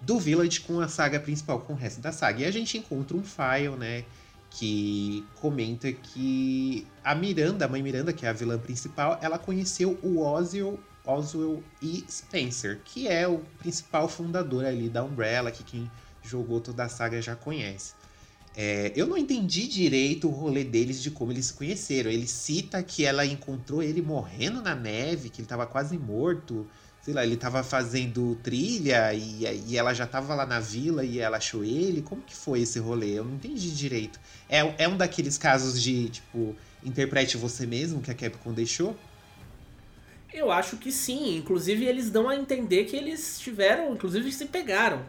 [0.00, 2.40] do Village com a saga principal, com o resto da saga.
[2.40, 4.04] E a gente encontra um file, né?
[4.50, 9.98] Que comenta que a Miranda, a mãe Miranda, que é a vilã principal, ela conheceu
[10.02, 12.04] o Oswell, Oswell E.
[12.10, 15.90] Spencer, que é o principal fundador ali da Umbrella, que quem
[16.22, 17.94] jogou toda a saga já conhece.
[18.56, 22.10] É, eu não entendi direito o rolê deles de como eles se conheceram.
[22.10, 26.66] Ele cita que ela encontrou ele morrendo na neve, que ele tava quase morto.
[27.02, 31.18] Sei lá, ele tava fazendo trilha e, e ela já tava lá na vila e
[31.20, 32.00] ela achou ele.
[32.00, 33.18] Como que foi esse rolê?
[33.18, 34.18] Eu não entendi direito.
[34.48, 38.96] É, é um daqueles casos de, tipo, interprete você mesmo que a Capcom deixou?
[40.36, 41.36] Eu acho que sim.
[41.36, 45.04] Inclusive, eles dão a entender que eles tiveram, inclusive, se pegaram.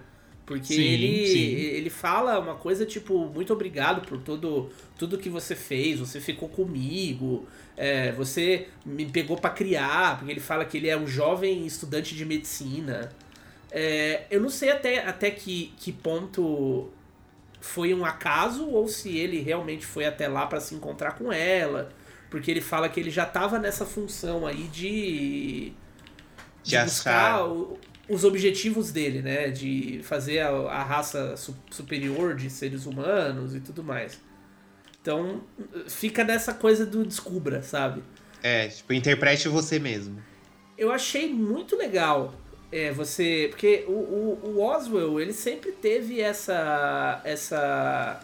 [0.48, 1.56] Porque Sim, ele, sim.
[1.76, 6.48] ele fala uma coisa tipo, muito obrigado por todo, tudo que você fez, você ficou
[6.48, 11.66] comigo, é, você me pegou pra criar, porque ele fala que ele é um jovem
[11.66, 13.12] estudante de medicina.
[13.70, 16.90] É, eu não sei até, até que, que ponto
[17.60, 21.90] foi um acaso ou se ele realmente foi até lá pra se encontrar com ela.
[22.30, 25.72] Porque ele fala que ele já tava nessa função aí de.
[26.64, 29.50] De de buscar o- os objetivos dele, né?
[29.50, 34.20] De fazer a, a raça su- superior de seres humanos e tudo mais.
[35.02, 35.42] Então,
[35.88, 38.04] fica nessa coisa do descubra, sabe?
[38.44, 40.22] É, tipo, interprete você mesmo.
[40.78, 42.34] Eu achei muito legal
[42.72, 43.48] é, você.
[43.50, 47.22] Porque o, o, o Oswell, ele sempre teve essa.
[47.24, 48.22] essa.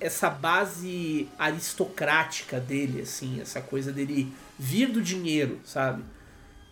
[0.00, 6.02] Essa base aristocrática dele, assim, essa coisa dele vir do dinheiro, sabe?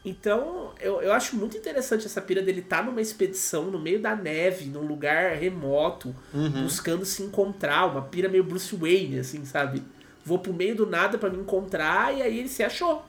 [0.05, 4.15] Então, eu, eu acho muito interessante essa pira dele estar numa expedição no meio da
[4.17, 6.63] neve, num lugar remoto, Uhum.
[6.63, 9.83] buscando se encontrar, uma pira meio Bruce Wayne, assim, sabe?
[10.25, 13.05] Vou pro meio do nada pra me encontrar e aí ele se achou.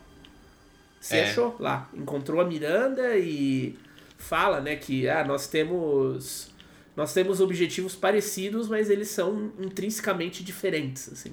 [0.99, 1.23] Se É.
[1.23, 1.87] achou lá.
[1.93, 3.77] Encontrou a Miranda e
[4.17, 6.48] fala, né, que ah, nós temos
[6.99, 11.31] nós temos objetivos parecidos, mas eles são intrinsecamente diferentes, assim.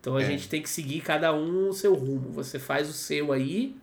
[0.00, 0.24] Então a É.
[0.26, 2.30] gente tem que seguir cada um o seu rumo.
[2.30, 3.74] Você faz o seu aí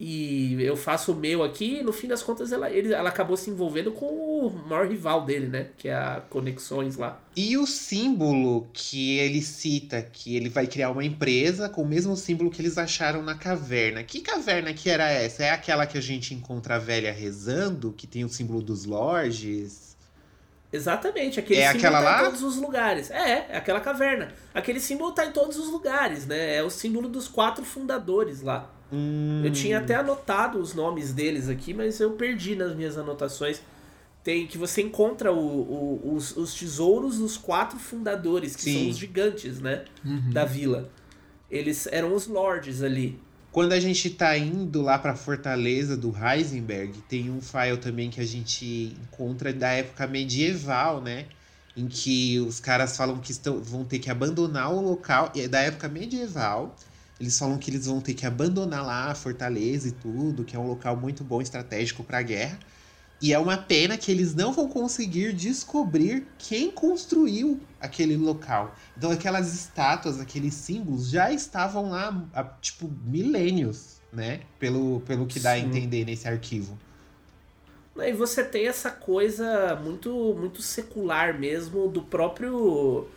[0.00, 3.36] e eu faço o meu aqui, e no fim das contas ela, ele, ela acabou
[3.36, 5.68] se envolvendo com o maior rival dele, né?
[5.76, 7.20] Que é a Conexões lá.
[7.34, 12.16] E o símbolo que ele cita, que ele vai criar uma empresa com o mesmo
[12.16, 14.02] símbolo que eles acharam na caverna.
[14.04, 15.42] Que caverna que era essa?
[15.44, 19.96] É aquela que a gente encontra a velha rezando, que tem o símbolo dos lords?
[20.72, 22.20] Exatamente, aquele É símbolo aquela tá lá?
[22.20, 23.10] em todos os lugares.
[23.10, 24.32] É, é aquela caverna.
[24.54, 26.56] Aquele símbolo tá em todos os lugares, né?
[26.56, 28.70] É o símbolo dos quatro fundadores lá.
[28.92, 33.60] Hum, Eu tinha até anotado os nomes deles aqui, mas eu perdi nas minhas anotações.
[34.24, 38.72] Tem que você encontra o, o- os, os tesouros dos quatro fundadores, que Sim.
[38.80, 39.84] são os gigantes, né?
[40.04, 40.30] Uhum.
[40.30, 40.90] Da vila.
[41.50, 43.18] Eles eram os lords ali.
[43.50, 48.20] Quando a gente tá indo lá pra fortaleza do Heisenberg, tem um file também que
[48.20, 51.26] a gente encontra da época medieval, né?
[51.74, 55.32] Em que os caras falam que estão, vão ter que abandonar o local.
[55.34, 56.76] É da época medieval.
[57.20, 60.58] Eles falam que eles vão ter que abandonar lá a fortaleza e tudo, que é
[60.58, 62.58] um local muito bom, estratégico pra guerra.
[63.20, 68.76] E é uma pena que eles não vão conseguir descobrir quem construiu aquele local.
[68.96, 74.40] Então aquelas estátuas, aqueles símbolos já estavam lá há, tipo, milênios, né?
[74.60, 75.66] Pelo, pelo que dá a Sim.
[75.66, 76.78] entender nesse arquivo.
[77.96, 83.08] E você tem essa coisa muito muito secular mesmo do próprio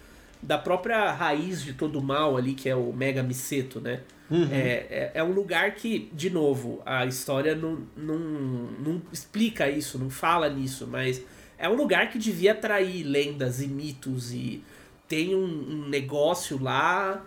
[0.42, 4.02] da própria raiz de todo mal ali que é o Mega Miseto, né?
[4.30, 4.48] Uhum.
[4.52, 10.00] É, é, é um lugar que, de novo, a história não, não, não explica isso,
[10.00, 11.22] não fala nisso, mas
[11.58, 14.64] é um lugar que devia atrair lendas e mitos e
[15.08, 17.26] tem um, um negócio lá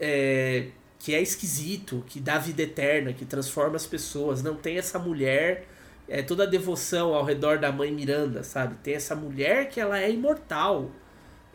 [0.00, 0.66] é,
[0.98, 4.42] que é esquisito, que dá vida eterna, que transforma as pessoas.
[4.42, 5.66] Não tem essa mulher,
[6.08, 8.74] é toda a devoção ao redor da mãe Miranda, sabe?
[8.82, 10.90] Tem essa mulher que ela é imortal.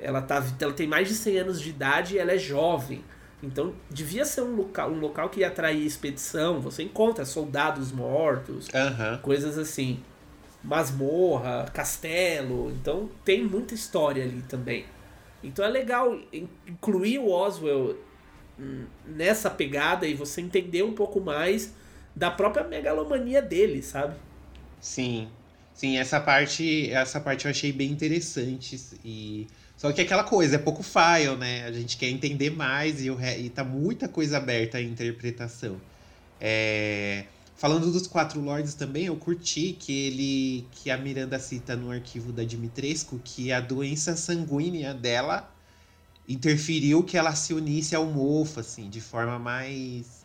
[0.03, 3.03] Ela, tá, ela tem mais de 100 anos de idade e ela é jovem.
[3.41, 6.59] Então devia ser um local, um local que ia atrair expedição.
[6.61, 9.19] Você encontra soldados mortos, Aham.
[9.21, 9.99] coisas assim.
[10.63, 12.71] Masmorra, castelo.
[12.71, 14.85] Então tem muita história ali também.
[15.43, 16.17] Então é legal
[16.67, 17.97] incluir o Oswell
[19.05, 21.73] nessa pegada e você entender um pouco mais
[22.15, 24.15] da própria megalomania dele, sabe?
[24.79, 25.27] Sim.
[25.73, 29.47] Sim, essa parte, essa parte eu achei bem interessante e
[29.83, 31.65] só que é aquela coisa, é pouco file, né?
[31.65, 33.41] A gente quer entender mais e, re...
[33.41, 35.75] e tá muita coisa aberta à interpretação.
[36.39, 37.25] É...
[37.57, 42.31] Falando dos quatro lords também, eu curti que ele que a Miranda cita no arquivo
[42.31, 45.53] da Dimitrescu que a doença sanguínea dela
[46.29, 50.22] interferiu que ela se unisse ao mofo, assim, de forma mais.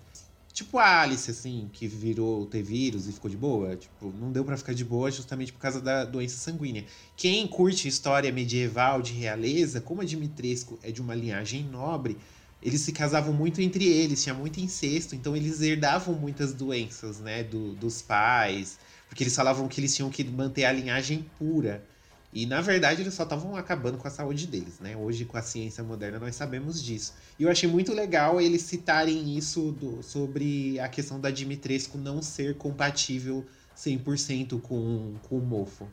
[0.59, 3.77] Tipo a Alice, assim, que virou ter vírus e ficou de boa.
[3.77, 6.85] Tipo, não deu para ficar de boa justamente por causa da doença sanguínea.
[7.17, 12.17] Quem curte história medieval de realeza, como a Dimitrescu é de uma linhagem nobre,
[12.61, 17.45] eles se casavam muito entre eles, tinha muito incesto, então eles herdavam muitas doenças, né,
[17.45, 21.85] do, dos pais, porque eles falavam que eles tinham que manter a linhagem pura.
[22.33, 24.97] E na verdade eles só estavam acabando com a saúde deles, né?
[24.97, 27.15] Hoje, com a ciência moderna, nós sabemos disso.
[27.39, 32.21] E eu achei muito legal eles citarem isso do, sobre a questão da Dimitrescu não
[32.21, 33.47] ser compatível
[33.77, 35.89] 100% com, com o mofo.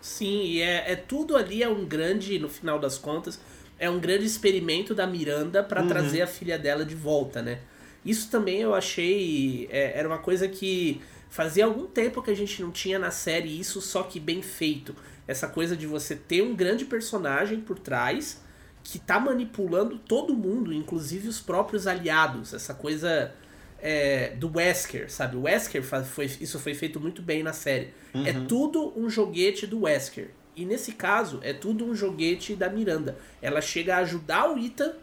[0.00, 3.38] Sim, e é, é tudo ali é um grande, no final das contas,
[3.78, 5.88] é um grande experimento da Miranda para uhum.
[5.88, 7.60] trazer a filha dela de volta, né?
[8.04, 9.68] Isso também eu achei.
[9.70, 13.58] É, era uma coisa que fazia algum tempo que a gente não tinha na série
[13.58, 14.94] isso, só que bem feito
[15.26, 18.42] essa coisa de você ter um grande personagem por trás
[18.82, 22.52] que tá manipulando todo mundo, inclusive os próprios aliados.
[22.52, 23.32] Essa coisa
[23.78, 25.36] é, do Wesker, sabe?
[25.36, 27.94] O Wesker foi, isso foi feito muito bem na série.
[28.12, 28.26] Uhum.
[28.26, 30.30] É tudo um joguete do Wesker.
[30.56, 33.16] E nesse caso, é tudo um joguete da Miranda.
[33.40, 34.94] Ela chega a ajudar o Ethan,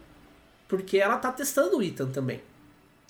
[0.68, 2.42] porque ela tá testando o Ethan também.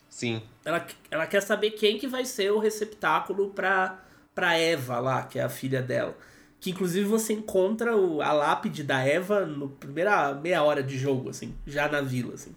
[0.09, 0.43] Sim.
[0.65, 4.03] Ela, ela quer saber quem que vai ser o receptáculo pra,
[4.35, 6.17] pra Eva lá, que é a filha dela.
[6.61, 11.31] Que inclusive você encontra o, a lápide da Eva no primeira meia hora de jogo,
[11.31, 12.55] assim, já na vila, assim.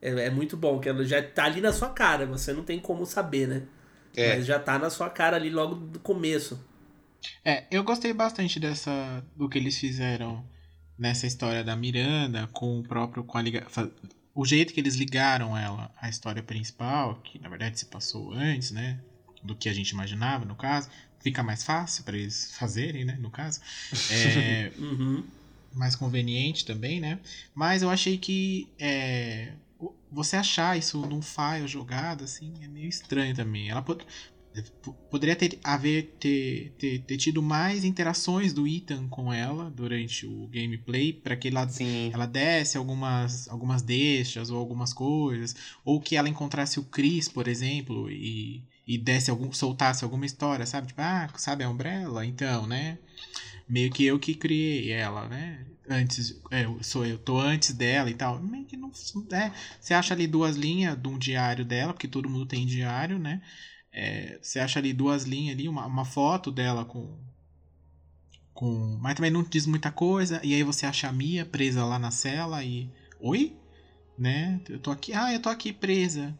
[0.00, 2.78] É, é muito bom, que ela já tá ali na sua cara, você não tem
[2.78, 3.62] como saber, né?
[4.16, 4.36] É.
[4.36, 6.62] Mas já tá na sua cara ali logo do começo.
[7.44, 10.44] É, eu gostei bastante dessa do que eles fizeram
[10.98, 13.66] nessa história da Miranda com o próprio com a liga,
[14.34, 18.70] o jeito que eles ligaram ela à história principal, que na verdade se passou antes,
[18.70, 18.98] né,
[19.42, 20.88] do que a gente imaginava no caso,
[21.20, 23.16] fica mais fácil para eles fazerem, né?
[23.18, 23.60] No caso.
[24.10, 25.24] É, uhum.
[25.72, 27.18] Mais conveniente também, né?
[27.54, 29.52] Mas eu achei que é,
[30.10, 33.70] você achar isso num file jogado, assim, é meio estranho também.
[33.70, 33.82] Ela
[35.10, 40.46] poderia ter, haver, ter, ter, ter, tido mais interações do Ethan com ela durante o
[40.48, 41.66] gameplay, para que ela,
[42.12, 45.54] ela desse algumas, algumas deixas ou algumas coisas,
[45.84, 50.66] ou que ela encontrasse o Chris, por exemplo, e e desse algum, soltasse alguma história,
[50.66, 50.88] sabe?
[50.88, 52.24] Tipo, ah, sabe a Umbrella?
[52.24, 52.98] Então, né?
[53.68, 55.64] Meio que eu que criei ela, né?
[55.88, 58.40] Antes, é, sou eu, tô antes dela e tal.
[58.42, 58.90] Meio que não.
[59.32, 59.50] É,
[59.80, 63.40] você acha ali duas linhas de um diário dela, porque todo mundo tem diário, né?
[63.94, 67.16] É, você acha ali duas linhas ali, uma, uma foto dela com.
[68.52, 70.40] com Mas também não diz muita coisa.
[70.42, 72.90] E aí você acha a Mia presa lá na cela e.
[73.20, 73.56] Oi?
[74.18, 74.60] Né?
[74.68, 75.12] Eu tô aqui.
[75.12, 76.36] Ah, eu tô aqui presa.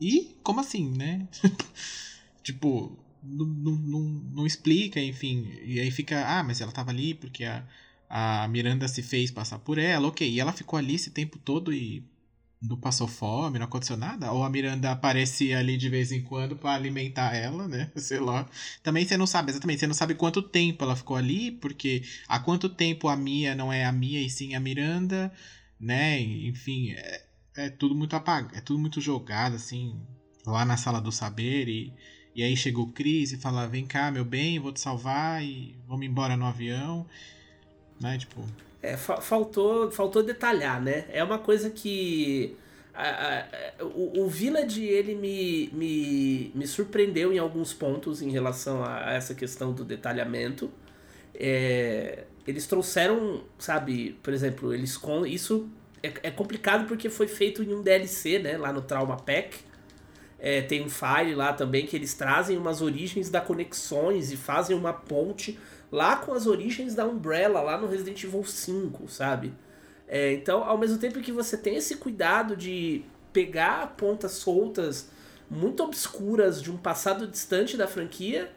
[0.00, 1.28] E como assim, né?
[2.42, 4.00] tipo, não, não,
[4.34, 5.52] não, explica, enfim.
[5.64, 7.62] E aí fica, ah, mas ela tava ali porque a,
[8.08, 10.28] a Miranda se fez passar por ela, ok.
[10.28, 12.02] E ela ficou ali esse tempo todo e
[12.68, 14.32] não passou fome, não aconteceu nada?
[14.32, 17.90] Ou a Miranda aparecia ali de vez em quando para alimentar ela, né?
[17.96, 18.48] Sei lá.
[18.82, 22.38] Também você não sabe, exatamente, você não sabe quanto tempo ela ficou ali, porque há
[22.38, 25.32] quanto tempo a Mia não é a Mia e sim a Miranda,
[25.78, 26.20] né?
[26.20, 27.24] Enfim, é,
[27.56, 30.00] é tudo muito apagado, é tudo muito jogado, assim,
[30.46, 31.68] lá na sala do saber.
[31.68, 31.92] E,
[32.34, 35.76] e aí chegou o Cris e fala: Vem cá, meu bem, vou te salvar e
[35.86, 37.06] vamos embora no avião.
[38.00, 38.18] Né?
[38.18, 38.44] Tipo.
[38.86, 41.06] É, fa faltou, faltou detalhar, né?
[41.10, 42.56] É uma coisa que.
[42.94, 43.44] A,
[43.80, 49.10] a, o, o Village ele me, me, me surpreendeu em alguns pontos em relação a,
[49.10, 50.70] a essa questão do detalhamento.
[51.34, 55.68] É, eles trouxeram, sabe, por exemplo, eles com isso
[56.02, 58.56] é, é complicado porque foi feito em um DLC, né?
[58.56, 59.58] Lá no Trauma Pack.
[60.38, 64.76] É, tem um file lá também que eles trazem umas origens da conexões e fazem
[64.76, 65.58] uma ponte
[65.90, 69.52] lá com as origens da Umbrella, lá no Resident Evil 5, sabe?
[70.08, 75.10] É, então, ao mesmo tempo que você tem esse cuidado de pegar pontas soltas
[75.50, 78.50] muito obscuras de um passado distante da franquia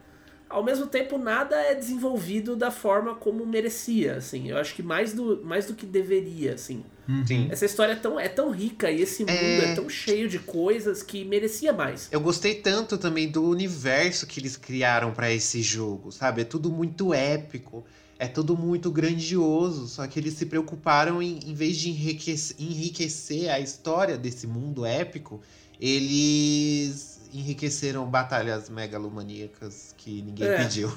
[0.49, 4.49] ao mesmo tempo nada é desenvolvido da forma como merecia, assim.
[4.49, 6.84] Eu acho que mais do, mais do que deveria, assim.
[7.10, 7.48] Uhum.
[7.49, 9.72] Essa história é tão, é tão rica e esse mundo é...
[9.72, 12.07] é tão cheio de coisas que merecia mais.
[12.11, 16.41] Eu gostei tanto também do universo que eles criaram para esse jogo, sabe?
[16.41, 17.84] É tudo muito épico.
[18.19, 23.49] é tudo muito grandioso, só que eles se preocuparam em, em vez de enriquecer, enriquecer
[23.49, 25.41] a história desse mundo épico,
[25.80, 30.57] eles enriqueceram batalhas megalomaníacas que ninguém É.
[30.57, 30.91] pediu.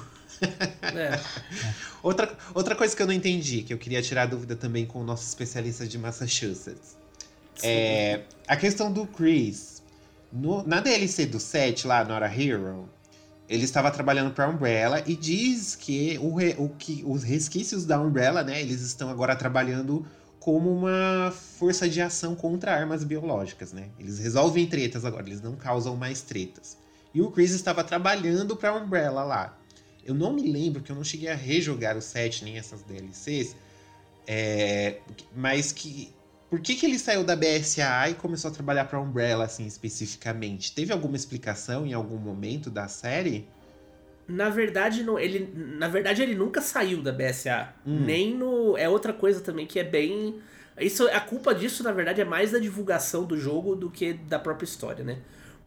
[0.95, 1.19] É.
[2.03, 5.03] Outra, outra coisa que eu não entendi, que eu queria tirar dúvida também com o
[5.05, 6.97] nosso especialista de Massachusetts.
[7.63, 9.81] É a questão do Chris.
[10.31, 12.89] No- na DLC do 7, lá, Nora Hero,
[13.47, 17.85] ele estava trabalhando para a Umbrella e diz que, o, re- o que os resquícios
[17.85, 20.05] da Umbrella, né, eles estão agora trabalhando
[20.41, 23.87] como uma força de ação contra armas biológicas, né?
[23.97, 26.77] Eles resolvem tretas agora, eles não causam mais tretas.
[27.13, 29.57] E o Chris estava trabalhando para a Umbrella lá.
[30.05, 33.55] Eu não me lembro que eu não cheguei a rejogar o 7 nem essas DLCs,
[34.27, 34.97] é,
[35.35, 36.13] mas que
[36.53, 40.71] por que, que ele saiu da BSA e começou a trabalhar para Umbrella assim especificamente?
[40.71, 43.47] Teve alguma explicação em algum momento da série?
[44.27, 47.73] Na verdade, não, ele, na verdade, ele nunca saiu da BSA.
[47.83, 48.05] Hum.
[48.05, 48.77] Nem no.
[48.77, 50.39] É outra coisa também que é bem.
[50.79, 54.37] Isso, a culpa disso, na verdade, é mais da divulgação do jogo do que da
[54.37, 55.17] própria história, né?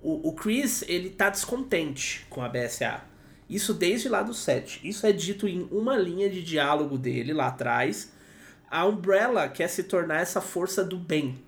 [0.01, 3.03] O, o Chris, ele tá descontente com a BSA.
[3.49, 4.81] Isso desde lá do 7.
[4.87, 8.13] Isso é dito em uma linha de diálogo dele lá atrás.
[8.69, 11.39] A Umbrella quer se tornar essa força do bem.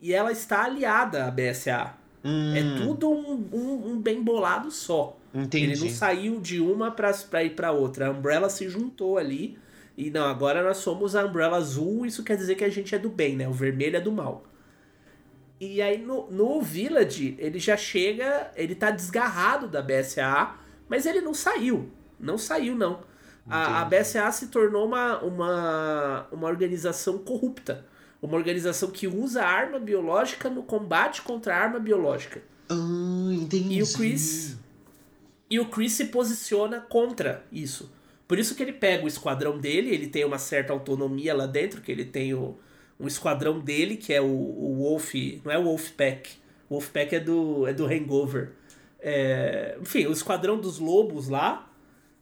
[0.00, 1.94] E ela está aliada à BSA.
[2.24, 5.16] É tudo um, um, um bem bolado só.
[5.32, 5.72] Entendi.
[5.72, 8.08] Ele não saiu de uma pra, pra ir pra outra.
[8.08, 9.58] A Umbrella se juntou ali.
[9.96, 12.06] E não, agora nós somos a Umbrella azul.
[12.06, 13.48] Isso quer dizer que a gente é do bem, né?
[13.48, 14.44] O vermelho é do mal.
[15.60, 18.50] E aí no, no Village, ele já chega.
[18.56, 20.54] Ele tá desgarrado da BSA,
[20.88, 21.90] mas ele não saiu.
[22.18, 23.00] Não saiu, não.
[23.48, 27.86] A, a BSA se tornou uma, uma, uma organização corrupta.
[28.20, 32.42] Uma organização que usa arma biológica no combate contra a arma biológica.
[32.68, 33.76] Ah, entendi.
[33.76, 34.58] E o Chris.
[35.48, 37.90] E o Chris se posiciona contra isso.
[38.26, 41.80] Por isso que ele pega o esquadrão dele, ele tem uma certa autonomia lá dentro,
[41.80, 42.58] que ele tem o,
[43.00, 45.14] um esquadrão dele, que é o, o Wolf.
[45.42, 46.32] Não é o Wolfpack.
[46.68, 48.52] O Wolfpack é do, é do Hangover.
[49.00, 51.70] É, enfim, o esquadrão dos lobos lá,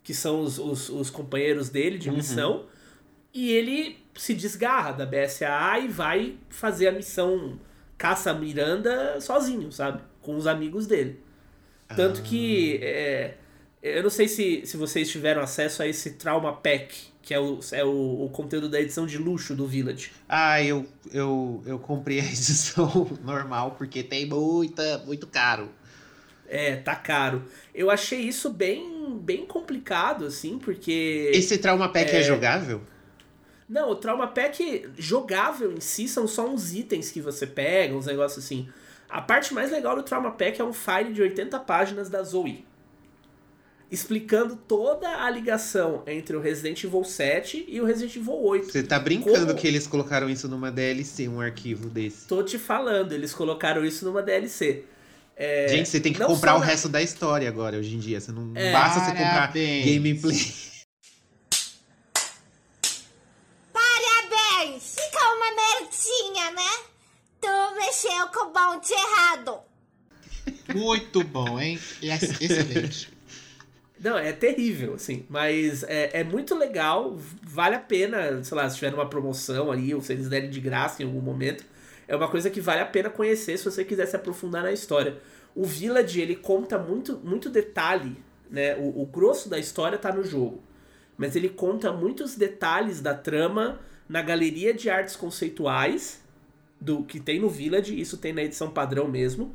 [0.03, 2.17] que são os, os, os companheiros dele de Uhum.
[2.17, 2.67] missão.
[3.33, 7.59] E ele se desgarra da BSAA e vai fazer a missão
[7.99, 10.01] Caça Miranda sozinho, sabe?
[10.23, 11.21] Com os amigos dele.
[11.95, 12.79] Tanto que.
[12.83, 13.35] é,
[13.83, 17.61] eu não sei se, se vocês tiveram acesso a esse Trauma Pack, que é, o,
[17.73, 20.11] é o, o conteúdo da edição de luxo do Village.
[20.29, 25.71] Ah, eu, eu, eu comprei a edição normal porque tem muita, muito caro.
[26.49, 27.45] É, tá caro.
[27.75, 31.31] Eu achei isso bem, bem complicado, assim, porque.
[31.35, 32.81] Esse Trauma Pack é, jogável?
[33.69, 38.07] Não, o Trauma Pack jogável em si são só uns itens que você pega, uns
[38.07, 38.69] negócios assim.
[39.09, 42.65] A parte mais legal do Trauma Pack é um file de 80 páginas da Zoe.
[43.89, 48.67] Explicando toda a ligação entre o Resident Evil 7 e o Resident Evil 8.
[48.73, 52.27] Você tá brincando Como- que eles colocaram isso numa DLC, um arquivo desse.
[52.27, 54.85] Tô te falando, eles colocaram isso numa DLC.
[55.37, 57.99] É, Gente, você tem que comprar só o na- resto da história agora, hoje em
[57.99, 58.19] dia.
[58.21, 58.73] Você não É.
[58.73, 59.85] basta você comprar Parabéns.
[59.95, 60.39] gameplay.
[63.73, 64.97] Parabéns!
[64.99, 66.85] Fica uma merdinha, né?
[67.41, 69.59] Tu mexeu com o bonde errado.
[70.75, 71.79] Muito bom, hein?
[72.03, 73.13] Ex- Excelente.
[73.99, 75.25] Não, é terrível, assim.
[75.29, 79.95] Mas é, é muito legal, vale a pena, sei lá, se tiver uma promoção aí,
[79.95, 81.65] ou se eles derem de graça em algum momento.
[82.09, 85.19] É uma coisa que vale a pena conhecer se você quiser se aprofundar na história.
[85.55, 88.17] O Village, ele conta muito, muito detalhe,
[88.51, 88.77] né?
[88.77, 90.63] O, o grosso da história tá no jogo.
[91.17, 96.23] Mas ele conta muitos detalhes da trama na galeria de artes conceituais
[96.81, 99.55] do que tem no Village, isso tem na edição padrão mesmo.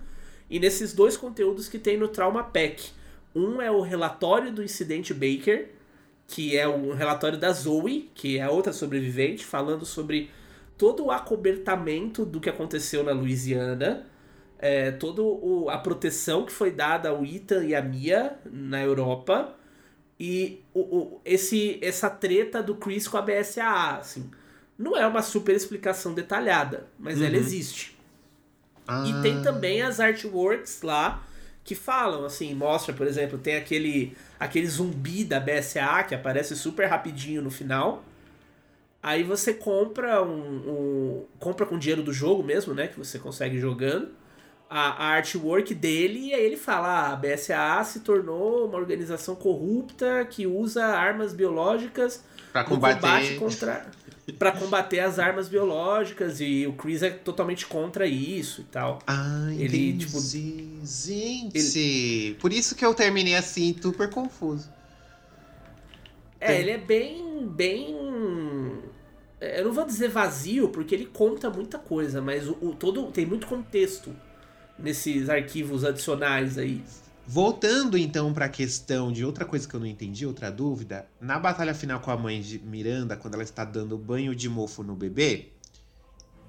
[0.49, 2.89] E nesses dois conteúdos que tem no Trauma Pack.
[3.33, 5.69] Um é o relatório do incidente Baker,
[6.27, 10.29] que é um relatório da Zoe, que é outra sobrevivente, falando sobre
[10.81, 14.07] todo o acobertamento do que aconteceu na Louisiana,
[14.57, 19.55] é, toda o- a proteção que foi dada ao Ethan e a Mia na Europa,
[20.19, 23.97] e o, o- esse, essa treta do Chris com a BSAA.
[23.97, 24.31] Assim.
[24.75, 27.35] Não é uma super explicação detalhada, mas ela Uhum.
[27.39, 27.95] existe.
[28.87, 31.23] Ah, E tem também as artworks lá
[31.63, 36.87] que falam, assim, mostra, por exemplo, tem aquele aquele zumbi da BSA que aparece super
[36.87, 38.03] rapidinho no final.
[39.03, 43.59] Aí você compra um, um- compra com dinheiro do jogo mesmo, né, que você consegue
[43.59, 44.09] jogando.
[44.69, 49.35] A, a artwork dele e aí ele fala: ah, a BSA se tornou uma organização
[49.35, 52.23] corrupta que usa armas biológicas
[52.53, 53.85] Pra no combater- combate contra
[54.39, 58.99] para combater as armas biológicas e o Chris é totalmente contra isso e tal.
[59.05, 60.05] Ah, Ele, entendi.
[60.05, 60.19] tipo,
[60.85, 64.69] Gente, por isso que eu terminei assim, super confuso.
[66.39, 67.45] É, ele é bem.
[67.47, 67.95] bem.
[69.41, 73.25] Eu não vou dizer vazio, porque ele conta muita coisa, mas o, o todo tem
[73.25, 74.15] muito contexto
[74.77, 76.83] nesses arquivos adicionais aí.
[77.25, 81.39] Voltando então para a questão de outra coisa que eu não entendi, outra dúvida, na
[81.39, 84.95] batalha final com a mãe de Miranda, quando ela está dando banho de mofo no
[84.95, 85.49] bebê,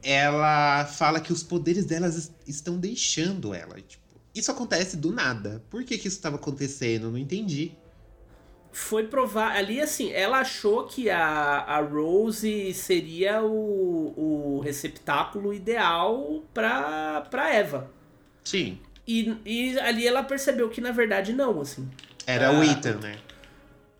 [0.02, 3.76] ela fala que os poderes delas estão deixando ela.
[3.76, 4.02] Tipo,
[4.34, 5.62] isso acontece do nada.
[5.70, 7.06] Por que, que isso estava acontecendo?
[7.06, 7.72] Eu não entendi.
[8.72, 9.52] Foi provar.
[9.54, 17.54] Ali, assim, ela achou que a, a Rose seria o, o receptáculo ideal pra, pra
[17.54, 17.90] Eva.
[18.44, 18.80] Sim.
[19.06, 21.88] E, e ali ela percebeu que na verdade não, assim.
[22.26, 23.18] Era Ah, o Ethan, né?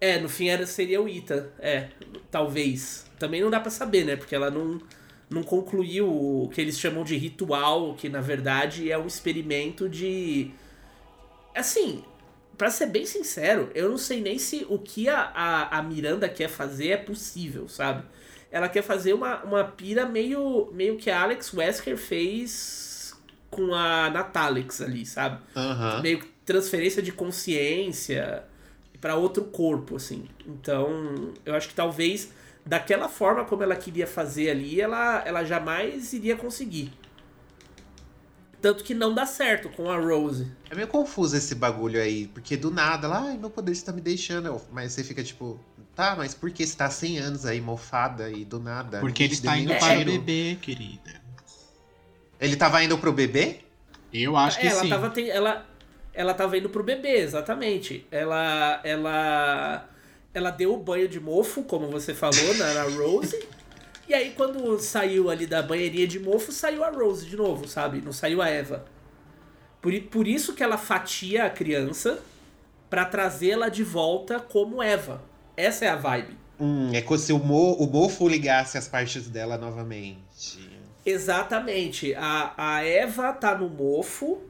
[0.01, 1.47] É, no fim era, seria o Ethan.
[1.59, 1.89] É,
[2.31, 3.07] talvez.
[3.19, 4.17] Também não dá pra saber, né?
[4.17, 4.81] Porque ela não,
[5.31, 10.51] não concluiu o que eles chamam de ritual, que na verdade é um experimento de.
[11.55, 12.03] Assim,
[12.63, 16.29] pra ser bem sincero, eu não sei nem se o que a, a, a Miranda
[16.29, 18.05] quer fazer é possível, sabe?
[18.53, 23.17] Ela quer fazer uma, uma pira meio, meio que a Alex Wesker fez
[23.51, 25.41] com a Natalix ali, sabe?
[25.57, 26.03] Aham.
[26.03, 28.45] Meio transferência de consciência
[29.01, 30.29] pra outro corpo, assim.
[30.47, 32.31] Então, eu acho que talvez
[32.65, 36.93] daquela forma como ela queria fazer ali, ela, ela jamais iria conseguir.
[38.63, 40.47] Tanto que não dá certo com a Rose.
[40.71, 44.01] É meio confuso esse bagulho aí, porque do nada, ela, ai, meu poder está me
[44.01, 44.63] deixando.
[44.71, 45.59] Mas você fica tipo,
[45.97, 49.01] tá, mas por que você tá há 100 anos aí mofada e do nada?
[49.01, 51.21] Porque ele te está indo para o bebê, querida.
[52.41, 53.59] Ele tava indo pro bebê?
[54.13, 54.89] Eu acho que É, ela sim.
[54.89, 55.67] tava ten- ela
[56.15, 58.07] ela tava indo pro bebê, exatamente.
[58.11, 59.89] Ela ela
[60.33, 63.43] ela deu o banho de mofo, como você falou, na, na Rose.
[64.09, 68.01] e aí quando saiu ali da banheirinha de mofo, saiu a Rose de novo, sabe?
[68.01, 68.85] Não saiu a Eva.
[69.81, 72.21] Por, por isso que ela fatia a criança
[72.89, 75.23] pra trazê-la de volta como Eva.
[75.57, 76.37] Essa é a vibe.
[76.61, 80.71] Hum, é como se o, mo o mofo ligasse as partes dela novamente.
[81.05, 82.15] Exatamente.
[82.15, 84.41] A, a Eva tá no mofo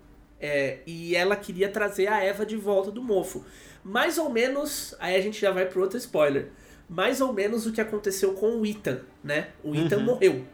[0.41, 3.45] é, e ela queria trazer a Eva de volta do mofo.
[3.83, 6.51] Mais ou menos, aí a gente já vai pro outro spoiler.
[6.95, 9.49] Mais ou menos o que aconteceu com o Ethan, né?
[9.65, 10.03] O Ethan Uhum.
[10.05, 10.45] morreu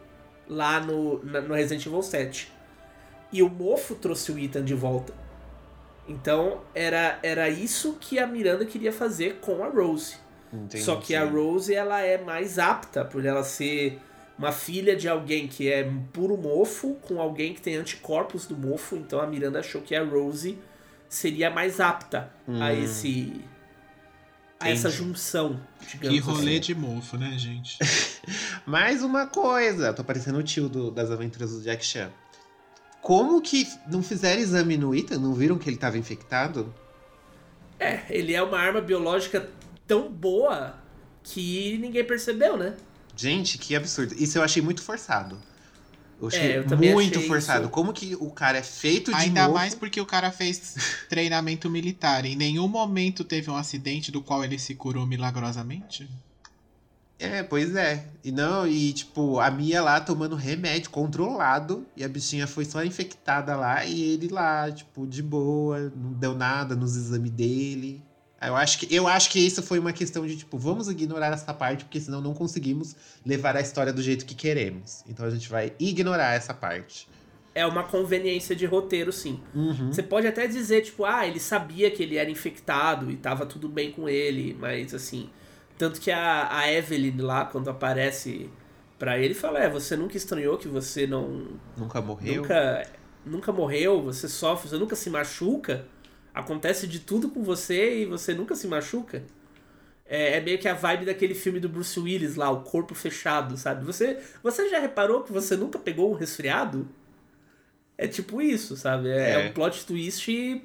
[0.47, 2.51] lá no, na- no Resident Evil 7.
[3.31, 5.13] E o mofo trouxe o Ethan de volta.
[6.07, 10.15] Então era, era isso que a Miranda queria fazer com a Rose.
[10.51, 10.81] Entendi.
[10.83, 13.99] Só que a Rose ela é mais apta por ela ser
[14.37, 18.95] uma filha de alguém que é puro mofo com alguém que tem anticorpos do mofo.
[18.95, 20.57] Então a Miranda achou que a Rose
[21.07, 22.69] seria mais apta a Hum.
[22.83, 23.41] esse
[24.59, 25.59] a essa junção,
[25.89, 26.59] digamos Que rolê assim.
[26.59, 27.77] de mofo, né, gente?
[28.65, 32.09] Mais uma coisa, tô parecendo o tio do- das aventuras do Jack Chan.
[33.01, 35.17] Como que não fizeram exame no Ethan?
[35.19, 36.73] Não viram que ele tava infectado?
[37.79, 39.49] É, ele é uma arma biológica
[39.87, 40.75] tão boa
[41.23, 42.75] que ninguém percebeu, né?
[43.15, 44.13] Gente, que absurdo.
[44.17, 45.37] Isso eu achei muito forçado.
[46.21, 47.61] Eu achei É, eu muito achei forçado.
[47.63, 47.69] isso.
[47.69, 49.53] Como que o cara é feito de Ainda mofo?
[49.55, 50.75] mais porque o cara fez
[51.07, 52.25] treinamento militar.
[52.25, 56.09] Em nenhum momento teve um acidente do qual ele se curou milagrosamente.
[57.17, 58.05] É, pois é.
[58.23, 62.81] E não, e tipo, a Mia lá tomando remédio controlado e a bichinha foi só
[62.83, 68.01] infectada lá e ele lá, tipo, de boa, não deu nada nos exames dele.
[68.41, 71.53] Eu acho que eu acho que isso foi uma questão de tipo, vamos ignorar essa
[71.53, 72.95] parte porque senão não conseguimos
[73.25, 75.03] levar a história do jeito que queremos.
[75.07, 77.07] Então a gente vai ignorar essa parte.
[77.53, 79.39] É uma conveniência de roteiro, sim.
[79.53, 79.91] Uhum.
[79.91, 83.67] Você pode até dizer, tipo, ah, ele sabia que ele era infectado e tava tudo
[83.67, 85.29] bem com ele, mas assim.
[85.77, 88.49] Tanto que a, a Evelyn lá, quando aparece
[88.97, 91.47] pra ele, fala: É, você nunca estranhou que você não.
[91.77, 92.41] Nunca morreu?
[92.41, 92.87] Nunca,
[93.25, 95.85] nunca morreu, você sofre, você nunca se machuca.
[96.33, 99.23] Acontece de tudo com você e você nunca se machuca.
[100.05, 103.57] É, é meio que a vibe daquele filme do Bruce Willis lá, o corpo fechado,
[103.57, 103.85] sabe?
[103.85, 106.87] Você, você já reparou que você nunca pegou um resfriado?
[107.97, 109.09] É tipo isso, sabe?
[109.09, 109.49] É, É.
[109.49, 110.61] um plot twist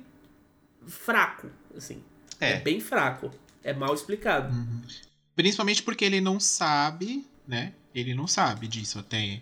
[0.87, 2.03] fraco, assim.
[2.41, 2.53] É.
[2.53, 2.61] É.
[2.61, 3.31] bem fraco.
[3.63, 4.55] É mal explicado.
[5.35, 7.73] Principalmente porque ele não sabe, né?
[7.95, 9.41] Ele não sabe disso até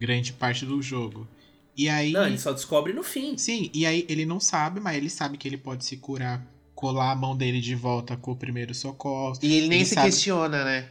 [0.00, 1.28] grande parte do jogo.
[1.76, 2.12] E aí.
[2.12, 3.36] Não, ele só descobre no fim.
[3.36, 6.44] Sim, e aí ele não sabe, mas ele sabe que ele pode se curar,
[6.74, 9.38] colar a mão dele de volta com o primeiro socorro.
[9.42, 10.88] E ele nem se sabe- questiona, né?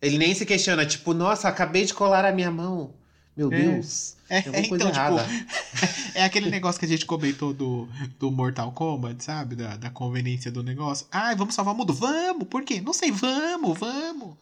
[0.00, 2.94] Ele nem se questiona, tipo, nossa, acabei de colar a minha mão.
[3.36, 3.58] Meu É.
[3.62, 4.16] Deus.
[4.28, 5.26] É, coisa então, tipo, errada.
[6.14, 7.86] é aquele negócio que a gente comentou do,
[8.18, 9.54] do Mortal Kombat, sabe?
[9.56, 11.06] Da, da conveniência do negócio.
[11.12, 11.92] Ai, vamos salvar o mundo?
[11.92, 12.48] Vamos!
[12.48, 12.80] Por quê?
[12.80, 14.36] Não sei, vamos, vamos!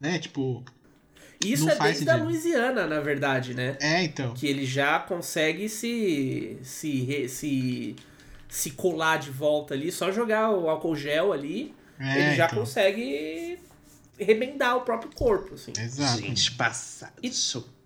[0.00, 0.18] Né?
[0.18, 0.64] Tipo.
[1.44, 2.28] Isso não é faz desde a sentido.
[2.28, 3.76] Louisiana, na verdade, né?
[3.80, 4.34] É, então.
[4.34, 7.96] Que ele já consegue se, se, se,
[8.48, 12.58] se colar de volta ali, só jogar o álcool gel ali É, ele já então.
[12.58, 13.58] consegue
[14.18, 15.72] remendar o próprio corpo, assim.
[15.78, 16.20] Exato.
[16.20, 17.12] Gente, passado.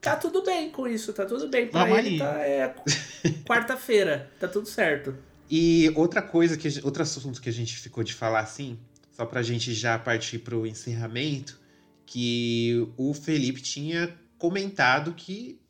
[0.00, 1.66] Tá tudo bem com isso, tá tudo bem.
[1.68, 2.74] Pra Vamos ele tá, é
[3.46, 5.16] quarta-feira, tá tudo certo.
[5.48, 8.78] E outra coisa, que, outro assunto que a gente ficou de falar assim,
[9.12, 11.58] só pra gente já partir pro encerramento,
[12.06, 15.60] que o Felipe tinha comentado que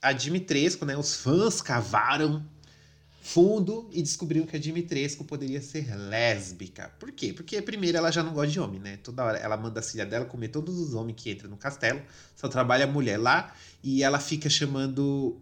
[0.00, 2.44] a Dimitrescu, né, os fãs cavaram
[3.20, 6.88] fundo e descobriram que a Dimitrescu poderia ser lésbica.
[6.98, 7.32] Por quê?
[7.32, 8.96] Porque primeiro ela já não gosta de homem, né?
[8.96, 12.00] Toda hora ela manda a filha dela comer todos os homens que entram no castelo,
[12.34, 15.40] só trabalha a mulher lá e ela fica chamando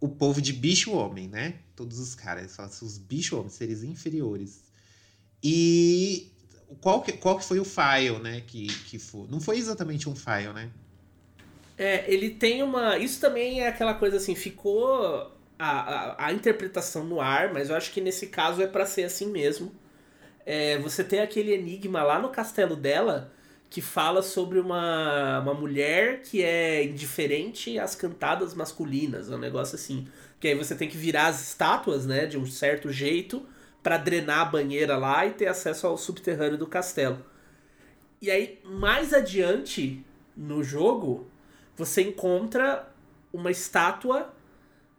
[0.00, 1.60] o povo de bicho homem, né?
[1.76, 4.64] Todos os caras, eles assim, os bicho homens, seres inferiores.
[5.42, 6.32] E
[6.80, 8.42] qual que, qual que foi o file, né?
[8.46, 9.26] Que, que foi.
[9.28, 10.70] Não foi exatamente um file, né?
[11.76, 12.98] É, ele tem uma.
[12.98, 17.76] Isso também é aquela coisa assim, ficou a, a, a interpretação no ar, mas eu
[17.76, 19.72] acho que nesse caso é pra ser assim mesmo.
[20.46, 23.32] É, você tem aquele enigma lá no castelo dela
[23.68, 29.76] que fala sobre uma, uma mulher que é indiferente às cantadas masculinas, é um negócio
[29.76, 30.08] assim.
[30.40, 33.46] Que aí você tem que virar as estátuas, né, de um certo jeito
[33.82, 37.24] pra drenar a banheira lá e ter acesso ao subterrâneo do castelo.
[38.20, 40.04] E aí, mais adiante
[40.36, 41.26] no jogo,
[41.76, 42.86] você encontra
[43.32, 44.32] uma estátua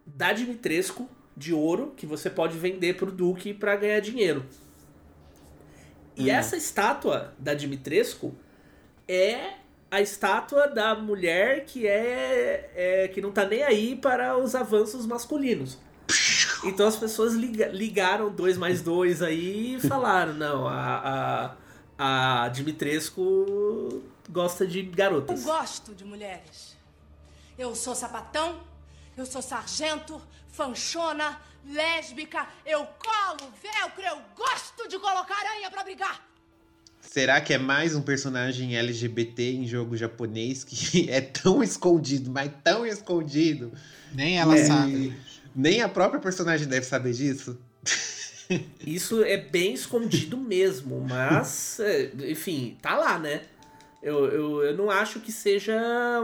[0.04, 4.44] da Dimitrescu de ouro que você pode vender pro Duque para ganhar dinheiro.
[6.16, 6.34] E Hum.
[6.34, 8.34] essa estátua da Dimitrescu
[9.08, 9.54] é
[9.90, 15.06] a estátua da mulher que é, é- que não tá nem aí para os avanços
[15.06, 15.78] masculinos.
[16.64, 21.56] Então as pessoas liga- ligaram dois mais dois aí e falaram, não, a,
[21.98, 25.42] a, a Dimitrescu gosta de Eu garotas.
[25.42, 26.76] gosto de mulheres.
[27.58, 28.60] Eu sou sapatão,
[29.16, 36.20] eu sou sargento, fanchona, lésbica, eu colo, velcro, eu gosto de colocar aranha pra brigar.
[37.00, 42.50] Será que é mais um personagem LGBT em jogo japonês que é tão escondido, mas
[42.62, 43.72] tão escondido?
[44.12, 44.64] Nem ela É.
[44.64, 45.16] sabe.
[45.54, 47.58] Nem a própria personagem deve saber disso.
[48.86, 53.42] Isso é bem escondido mesmo, mas, é, enfim, tá lá, né?
[54.02, 55.74] Eu, eu, eu não acho que seja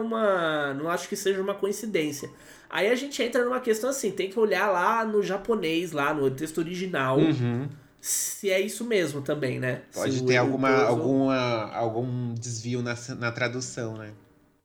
[0.03, 0.75] uma.
[0.75, 2.29] Não acho que seja uma coincidência.
[2.69, 6.31] Aí a gente entra numa questão assim, tem que olhar lá no japonês, lá no
[6.31, 7.67] texto original, Uhum.
[8.01, 9.83] se é isso mesmo também, né?
[9.95, 14.11] Pode Se ter alguma, alguma, algum desvio na, na tradução, né?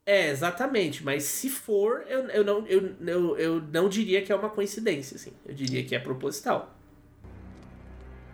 [0.05, 4.35] É, exatamente, mas se for, eu, eu, não, eu, eu, eu não diria que é
[4.35, 5.31] uma coincidência, assim.
[5.45, 6.75] Eu diria que é proposital.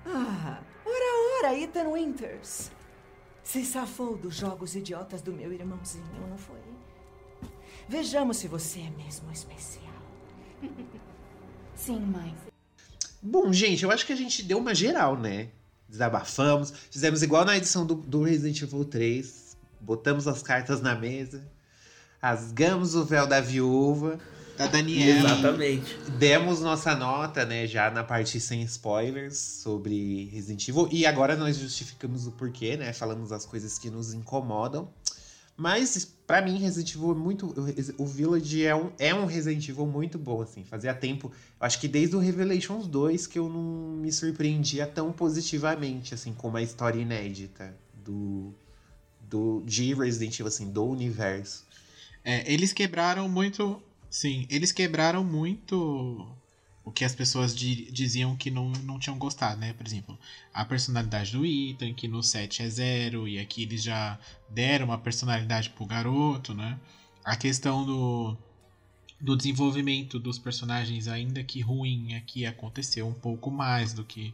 [0.06, 2.72] Ah, ora, ora, Ethan Winters.
[3.44, 6.58] Se safou dos jogos idiotas do meu irmãozinho, não foi?
[7.88, 9.94] Vejamos se você é mesmo especial.
[11.76, 12.36] Sim, mãe.
[13.22, 15.50] Bom, gente, eu acho que a gente deu uma geral, né?
[15.88, 19.58] Desabafamos, fizemos igual na edição do, do Resident Evil 3.
[19.80, 21.44] Botamos as cartas na mesa,
[22.22, 24.20] rasgamos o véu da viúva.
[24.58, 25.30] Da Daniela.
[25.30, 25.96] Exatamente.
[26.18, 30.90] Demos nossa nota, né, já na parte sem spoilers sobre Resident Evil.
[30.91, 32.91] E agora nós justificamos o porquê, né?
[32.91, 34.90] Falamos as coisas que nos incomodam.
[35.60, 37.54] Mas, pra mim, Resident Evil é muito.
[37.98, 40.64] O Village é um, é um Resident Evil muito bom, assim.
[40.64, 41.28] Fazia tempo.
[41.28, 46.34] Eu acho que desde o Revelations 2 que eu não me surpreendia tão positivamente, assim,
[46.34, 48.54] com uma história inédita do.
[49.22, 51.66] do de Resident Evil, assim, do universo.
[52.30, 53.82] É, eles quebraram muito.
[54.08, 55.76] Sim, eles quebraram muito
[56.84, 59.74] o que as pessoas di- diziam que não, não tinham gostado, né?
[59.74, 60.16] Por exemplo,
[60.54, 64.98] a personalidade do Ethan, que no 7 é zero, e aqui eles já deram uma
[65.00, 66.80] personalidade pro garoto, né?
[67.24, 68.38] A questão do,
[69.20, 74.34] do desenvolvimento dos personagens, ainda que ruim, aqui aconteceu um pouco mais do que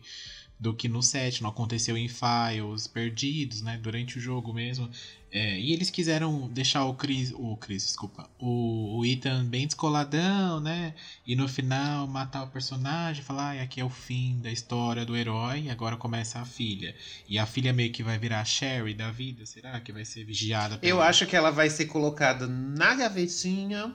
[0.59, 4.89] do que no 7, não aconteceu em files perdidos, né, durante o jogo mesmo.
[5.31, 10.61] É, e eles quiseram deixar o Chris, o Chris, desculpa, o, o Ethan bem descoladão,
[10.61, 10.95] né,
[11.27, 15.15] e no final matar o personagem, falar, ah, aqui é o fim da história do
[15.15, 16.95] herói, agora começa a filha.
[17.27, 20.23] E a filha meio que vai virar a Sherry da vida, será que vai ser
[20.23, 23.93] vigiada Eu acho que ela vai ser colocada na gavetinha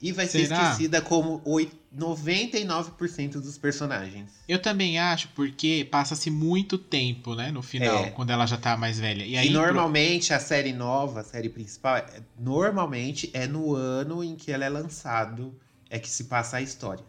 [0.00, 0.62] e vai ser Será?
[0.70, 4.30] esquecida como oi- 99% dos personagens.
[4.48, 8.10] Eu também acho, porque passa-se muito tempo, né, no final, É.
[8.10, 9.24] quando ela já tá mais velha.
[9.24, 14.22] E E, aí, normalmente a série nova, a série principal, é- normalmente é no ano
[14.22, 15.54] em que ela é lançado
[15.88, 17.04] é que se passa a história.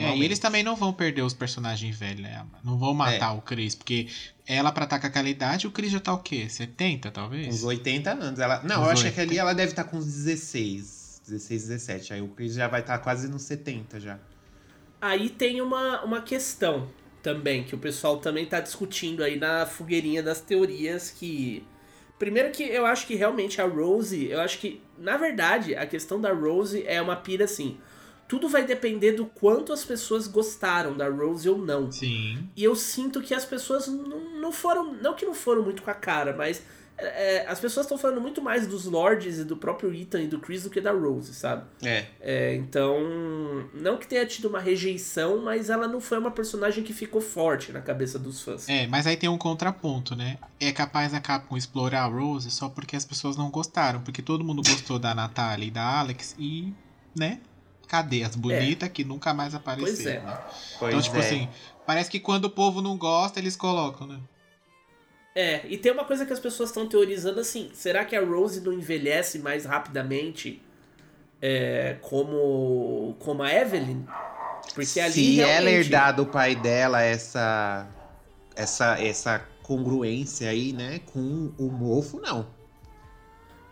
[0.00, 2.44] É, e eles também não vão perder os personagens velhos, né?
[2.64, 3.38] Não vão matar É.
[3.38, 4.08] o Chris, porque
[4.46, 6.48] ela pra estar com aquela idade, o Chris já tá o quê?
[6.48, 7.46] 70, talvez?
[7.54, 8.38] Uns 80 anos.
[8.40, 8.60] Ela...
[8.64, 9.14] Não, Uns eu acho 80.
[9.14, 10.97] que ali ela deve estar com uns 16,
[11.28, 12.12] 16, 17.
[12.14, 14.18] Aí o Chris já vai estar quase nos 70 já.
[15.00, 16.88] Aí tem uma, uma questão.
[17.22, 21.64] também, que o pessoal também tá discutindo aí na fogueirinha das teorias que.
[22.18, 26.20] Primeiro que eu acho que realmente a Rose, eu acho que, na verdade, a questão
[26.20, 27.78] da Rose é uma pira assim.
[28.26, 31.90] Tudo vai depender do quanto as pessoas gostaram da Rose ou não.
[31.92, 32.48] Sim.
[32.56, 34.94] E eu sinto que as pessoas não, não foram.
[34.94, 36.62] Não que não foram muito com a cara, mas
[37.00, 40.40] é, as pessoas estão falando muito mais dos Lords e do próprio Ethan e do
[40.40, 41.64] Chris do que da Rose, sabe?
[41.82, 42.06] É.
[42.20, 42.98] É, então,
[43.72, 47.70] não que tenha tido uma rejeição, mas ela não foi uma personagem que ficou forte
[47.70, 48.68] na cabeça dos fãs.
[48.68, 50.38] É, mas aí tem um contraponto, né?
[50.58, 54.44] É capaz a Capcom explorar a Rose só porque as pessoas não gostaram, porque todo
[54.44, 56.74] mundo gostou da Natalia e da Alex e,
[57.16, 57.40] né?
[57.86, 59.94] Cadê as bonitas que nunca mais apareceram?
[59.94, 60.20] Pois é.
[60.20, 60.38] né?
[60.78, 61.20] Pois então, tipo é.
[61.20, 61.48] assim,
[61.86, 64.18] parece que quando o povo não gosta, eles colocam, né?
[65.40, 68.60] É, e tem uma coisa que as pessoas estão teorizando assim: será que a Rose
[68.60, 70.60] não envelhece mais rapidamente
[71.40, 74.04] é, como, como a Evelyn?
[74.74, 75.12] Porque ali.
[75.12, 77.86] Se ela realmente- herdar do pai dela essa,
[78.56, 82.48] essa, essa congruência aí, né, com o mofo, não.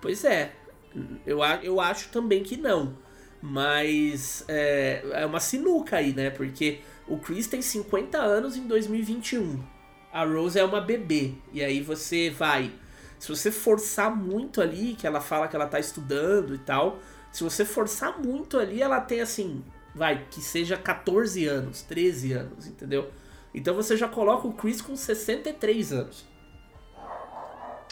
[0.00, 0.52] Pois é,
[1.26, 2.96] eu, eu acho também que não.
[3.42, 6.30] Mas é, é uma sinuca aí, né?
[6.30, 6.78] Porque
[7.08, 9.74] o Chris tem 50 anos em 2021.
[10.16, 11.34] A Rose é uma bebê.
[11.52, 12.72] E aí você vai.
[13.18, 16.98] Se você forçar muito ali, que ela fala que ela tá estudando e tal.
[17.30, 19.62] Se você forçar muito ali, ela tem assim.
[19.94, 23.10] Vai, que seja 14 anos, 13 anos, entendeu?
[23.54, 26.24] Então você já coloca o Chris com 63 anos.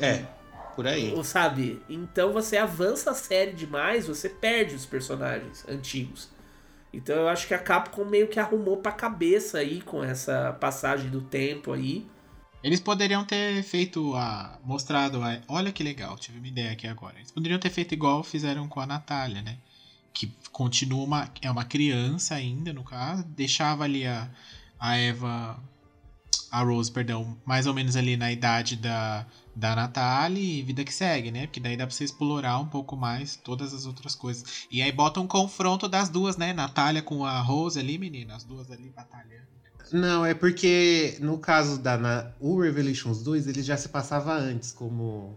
[0.01, 0.25] É,
[0.75, 1.13] por aí.
[1.15, 1.83] Ou sabe?
[1.91, 6.31] Então você avança a série demais, você perde os personagens antigos.
[6.91, 11.11] Então eu acho que a Capcom meio que arrumou pra cabeça aí com essa passagem
[11.11, 12.14] do tempo aí.
[12.65, 14.59] Eles poderiam ter feito a.
[14.65, 15.39] mostrado a.
[15.49, 17.15] Olha que legal, tive uma ideia aqui agora.
[17.19, 19.59] Eles poderiam ter feito igual fizeram com a Natália, né?
[20.15, 21.31] Que continua uma.
[21.43, 23.23] É uma criança ainda, no caso.
[23.25, 24.31] Deixava ali a,
[24.81, 25.63] a Eva.
[26.51, 30.95] A Rose, perdão, mais ou menos ali na idade da, da Natália e vida que
[30.95, 31.47] segue, né?
[31.47, 34.67] Porque daí dá pra você explorar um pouco mais todas as outras coisas.
[34.71, 36.55] E aí bota um confronto das duas, né?
[36.55, 38.37] Natália com a Rose ali, menina.
[38.37, 39.64] As duas ali batalhando.
[39.93, 44.73] Não, é porque no caso da na, o Revelations 2, ele já se passava antes,
[44.73, 45.37] como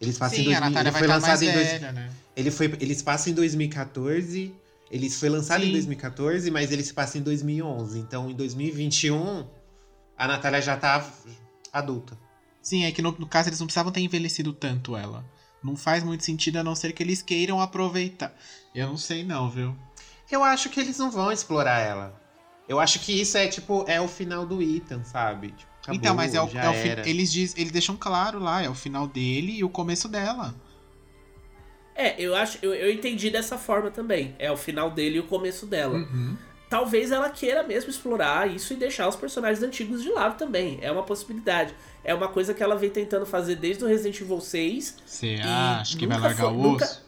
[0.00, 2.12] eles passam Sim, em a 2000, Natália ele foi tá lançado em dois- velha, né?
[2.36, 4.54] ele foi eles passam em 2014,
[4.90, 5.72] ele foi lançado em Sim.
[5.72, 7.98] 2014, mas ele se passa em 2011.
[7.98, 9.46] Então em 2021
[10.16, 11.04] a Natália já tá
[11.72, 12.16] adulta.
[12.62, 15.24] Sim, é que no, no caso eles não precisavam ter envelhecido tanto ela.
[15.62, 18.34] Não faz muito sentido a não ser que eles queiram aproveitar.
[18.74, 19.74] Eu não sei não, viu?
[20.30, 22.22] Eu acho que eles não vão explorar ela.
[22.68, 25.48] Eu acho que isso é tipo é o final do Ethan, sabe?
[25.48, 28.62] Tipo, acabou, então, mas é o, é o fi- eles diz, eles deixam claro lá,
[28.62, 30.54] é o final dele e o começo dela.
[31.94, 34.34] É, eu acho, eu, eu entendi dessa forma também.
[34.38, 36.08] É o final dele e o começo dela.
[36.68, 40.78] Talvez ela queira mesmo explorar isso e deixar os personagens antigos de lado também.
[40.82, 41.72] É uma possibilidade.
[42.02, 44.96] É uma coisa que ela vem tentando fazer desde o Resident Evil 6.
[45.06, 46.98] Você acha que vai nunca largar foi- o nunca-?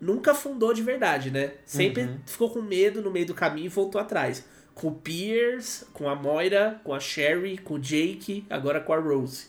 [0.00, 1.52] Nunca fundou de verdade, né?
[1.64, 2.18] Sempre Uhum.
[2.26, 4.44] ficou com medo no meio do caminho e voltou atrás.
[4.80, 8.98] Com o Pierce, com a Moira, com a Sherry, com o Jake, agora com a
[8.98, 9.48] Rose.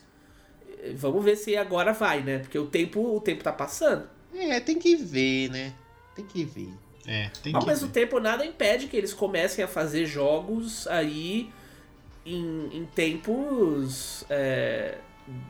[0.95, 2.39] Vamos ver se agora vai, né?
[2.39, 4.09] Porque o tempo, o tempo tá passando.
[4.35, 5.73] É, tem que ver, né?
[6.13, 6.73] Tem que ver.
[7.07, 7.93] É, tem Ao que mesmo ver.
[7.93, 11.49] tempo, nada impede que eles comecem a fazer jogos aí
[12.25, 14.97] em, em tempos é,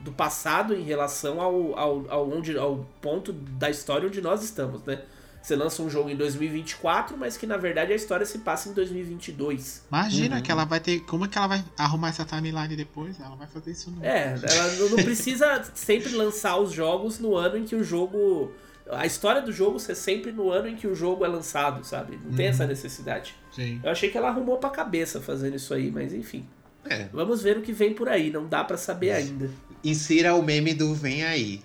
[0.03, 4.83] do passado em relação ao, ao, ao, onde, ao ponto da história onde nós estamos,
[4.83, 5.01] né?
[5.41, 8.73] Você lança um jogo em 2024, mas que na verdade a história se passa em
[8.73, 9.84] 2022.
[9.89, 10.41] Imagina Uhum.
[10.43, 10.99] que ela vai ter.
[11.01, 13.19] Como é que ela vai arrumar essa timeline depois?
[13.19, 14.03] Ela vai fazer isso não.
[14.03, 18.51] É, ela não- precisa sempre lançar os jogos no ano em que o jogo.
[18.89, 22.19] A história do jogo ser sempre no ano em que o jogo é lançado, sabe?
[22.23, 22.51] Não tem Uhum.
[22.51, 23.35] essa necessidade.
[23.51, 23.80] Sim.
[23.84, 26.45] Eu achei que ela arrumou pra cabeça fazendo isso aí, mas enfim.
[26.85, 27.07] É.
[27.13, 29.49] Vamos ver o que vem por aí, não dá pra saber ainda.
[29.84, 31.61] Insira o meme do Vem Aí.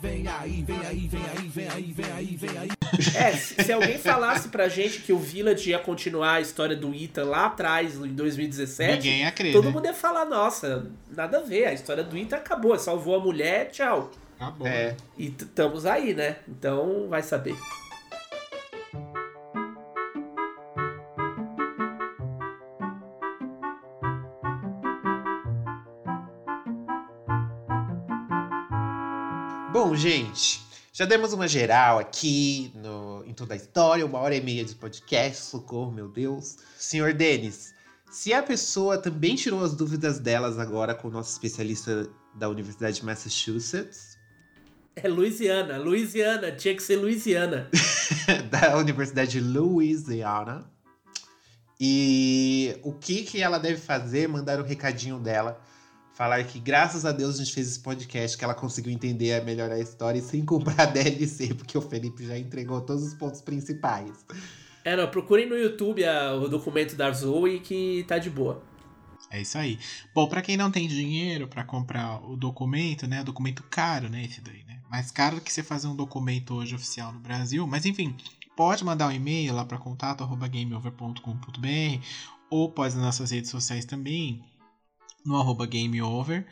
[0.00, 2.68] Vem aí, vem aí, vem aí, vem aí, vem aí, vem aí.
[3.16, 6.94] É, se, se alguém falasse pra gente que o Village ia continuar a história do
[6.94, 9.70] Ethan lá atrás, em 2017, Ninguém ia crer, todo né?
[9.70, 13.70] mundo ia falar, nossa, nada a ver, a história do Ethan acabou, salvou a mulher,
[13.70, 14.10] tchau.
[14.38, 14.66] Acabou.
[14.68, 14.94] É.
[15.16, 16.36] E estamos aí, né?
[16.48, 17.56] Então vai saber.
[29.88, 30.60] Bom, gente,
[30.92, 34.74] já demos uma geral aqui no, em toda a história, uma hora e meia de
[34.74, 36.58] podcast, socorro, meu Deus.
[36.76, 37.72] Senhor Denis,
[38.10, 42.96] se a pessoa também tirou as dúvidas delas agora com o nosso especialista da Universidade
[42.96, 44.18] de Massachusetts,
[44.94, 47.70] É Louisiana, Louisiana, tinha que ser Louisiana.
[48.52, 50.70] da Universidade de Louisiana,
[51.80, 54.28] E o que, que ela deve fazer?
[54.28, 55.58] Mandar o recadinho dela.
[56.18, 59.70] Falar que graças a Deus a gente fez esse podcast, que ela conseguiu entender melhor
[59.70, 64.10] a história e sem comprar DLC, porque o Felipe já entregou todos os pontos principais.
[64.84, 68.60] É, não, procurem no YouTube a- o documento da Zoe que tá de boa.
[69.30, 69.78] É isso aí.
[70.12, 73.22] Bom, pra quem não tem dinheiro pra comprar o documento, né?
[73.22, 74.24] Documento caro, né?
[74.24, 74.80] Esse daí, né?
[74.90, 77.64] Mais caro que você fazer um documento hoje oficial no Brasil.
[77.64, 78.16] Mas enfim,
[78.56, 82.04] pode mandar um e-mail lá pra contato@gameover.com.br
[82.50, 84.42] ou pode nas nossas redes sociais também,
[85.28, 86.46] no arroba gameover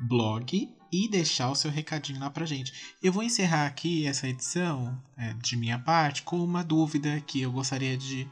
[0.00, 2.72] blog e deixar o seu recadinho lá pra gente.
[3.02, 7.50] Eu vou encerrar aqui essa edição é, de minha parte com uma dúvida que eu
[7.50, 8.28] gostaria de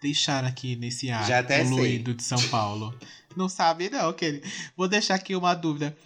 [0.00, 2.96] deixar aqui nesse ar Já até de São Paulo.
[3.36, 4.42] Não sabe não, Kelly.
[4.76, 5.96] Vou deixar aqui uma dúvida.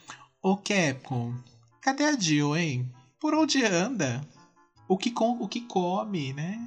[0.42, 1.34] Ô Capcom,
[1.80, 2.90] cadê a Jill, hein?
[3.20, 4.26] Por onde anda?
[4.88, 6.66] O que, com, o que come, né?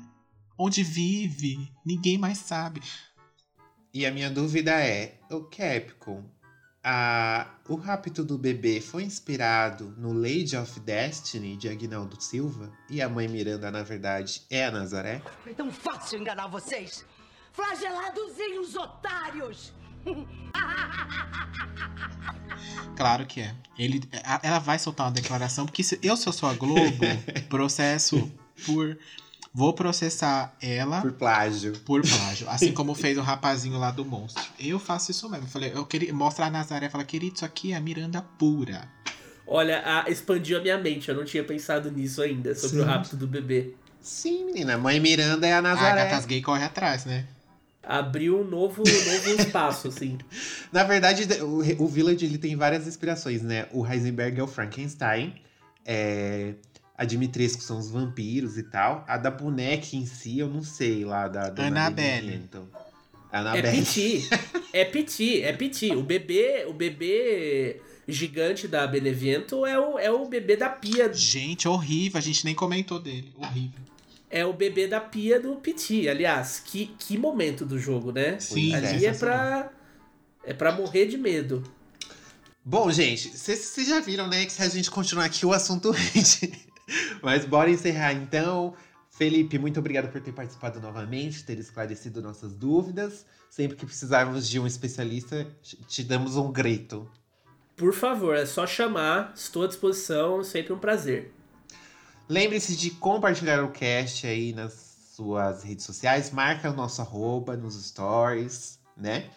[0.57, 1.69] Onde vive?
[1.83, 2.81] Ninguém mais sabe.
[3.93, 6.23] E a minha dúvida é, o Capcom,
[6.83, 12.71] a, o rapto do bebê foi inspirado no Lady of Destiny de Agnaldo Silva?
[12.89, 15.21] E a mãe Miranda, na verdade, é a Nazaré?
[15.47, 17.05] É tão fácil enganar vocês.
[17.53, 19.73] Flageladozinhos otários.
[22.95, 23.55] Claro que é.
[23.77, 24.01] Ele,
[24.41, 27.05] ela vai soltar uma declaração, porque se eu, se eu sou a Globo,
[27.49, 28.31] processo
[28.65, 28.97] por.
[29.53, 31.01] Vou processar ela.
[31.01, 31.73] Por plágio.
[31.85, 32.49] Por plágio.
[32.49, 34.43] Assim como fez o rapazinho lá do monstro.
[34.59, 35.45] Eu faço isso mesmo.
[35.45, 38.21] Eu falei, eu queria mostrar a Nazaré e falar, querido, isso aqui é a Miranda
[38.39, 38.87] pura.
[39.45, 42.81] Olha, a- expandiu a minha mente, eu não tinha pensado nisso ainda, sobre Sim.
[42.81, 43.73] o rapto do bebê.
[44.01, 44.77] Sim, menina.
[44.77, 46.03] Mãe Miranda é a A Nazaré.
[46.05, 47.25] gatas gay corre atrás, né?
[47.85, 50.17] Abriu um novo, novo espaço, assim.
[50.71, 53.67] Na verdade, o, o Village ele tem várias inspirações, né?
[53.71, 55.35] O Heisenberg é o Frankenstein,
[55.85, 56.53] é,
[56.97, 59.03] a Dimitrescu são os vampiros e tal.
[59.07, 62.41] A da boneca em si, eu não sei lá, da Dona Annabelle.
[63.31, 63.77] É Annabelle.
[63.79, 64.29] Piti.
[64.73, 65.91] É Piti, é Piti.
[65.91, 71.13] O bebê, o bebê gigante da Benevento é o, é o bebê da pia.
[71.13, 72.17] Gente, horrível.
[72.17, 73.31] A gente nem comentou dele.
[73.37, 73.79] Horrível.
[74.31, 76.09] É o bebê da pia do Piti.
[76.09, 78.39] Aliás, que, que momento do jogo, né?
[78.39, 79.71] Sim, Ali é pra.
[80.43, 81.63] É pra morrer de medo.
[82.65, 86.51] Bom, gente, vocês já viram, né, que se a gente continuar aqui, o assunto rende.
[87.21, 88.73] Mas bora encerrar então.
[89.09, 93.25] Felipe, muito obrigado por ter participado novamente, ter esclarecido nossas dúvidas.
[93.49, 95.47] Sempre que precisarmos de um especialista,
[95.87, 97.07] te damos um grito.
[97.75, 99.31] Por favor, é só chamar.
[99.35, 101.31] Estou à disposição, sempre um prazer.
[102.27, 104.73] Lembre-se de compartilhar o cast aí nas
[105.15, 106.31] suas redes sociais.
[106.31, 109.29] Marca o nosso arroba nos stories, né?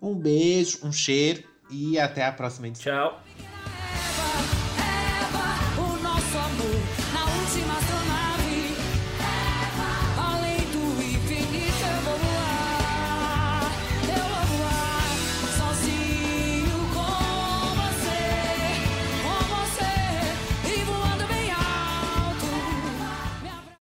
[0.00, 2.92] Um beijo, um cheiro e até a próxima edição.
[2.92, 3.27] Tchau.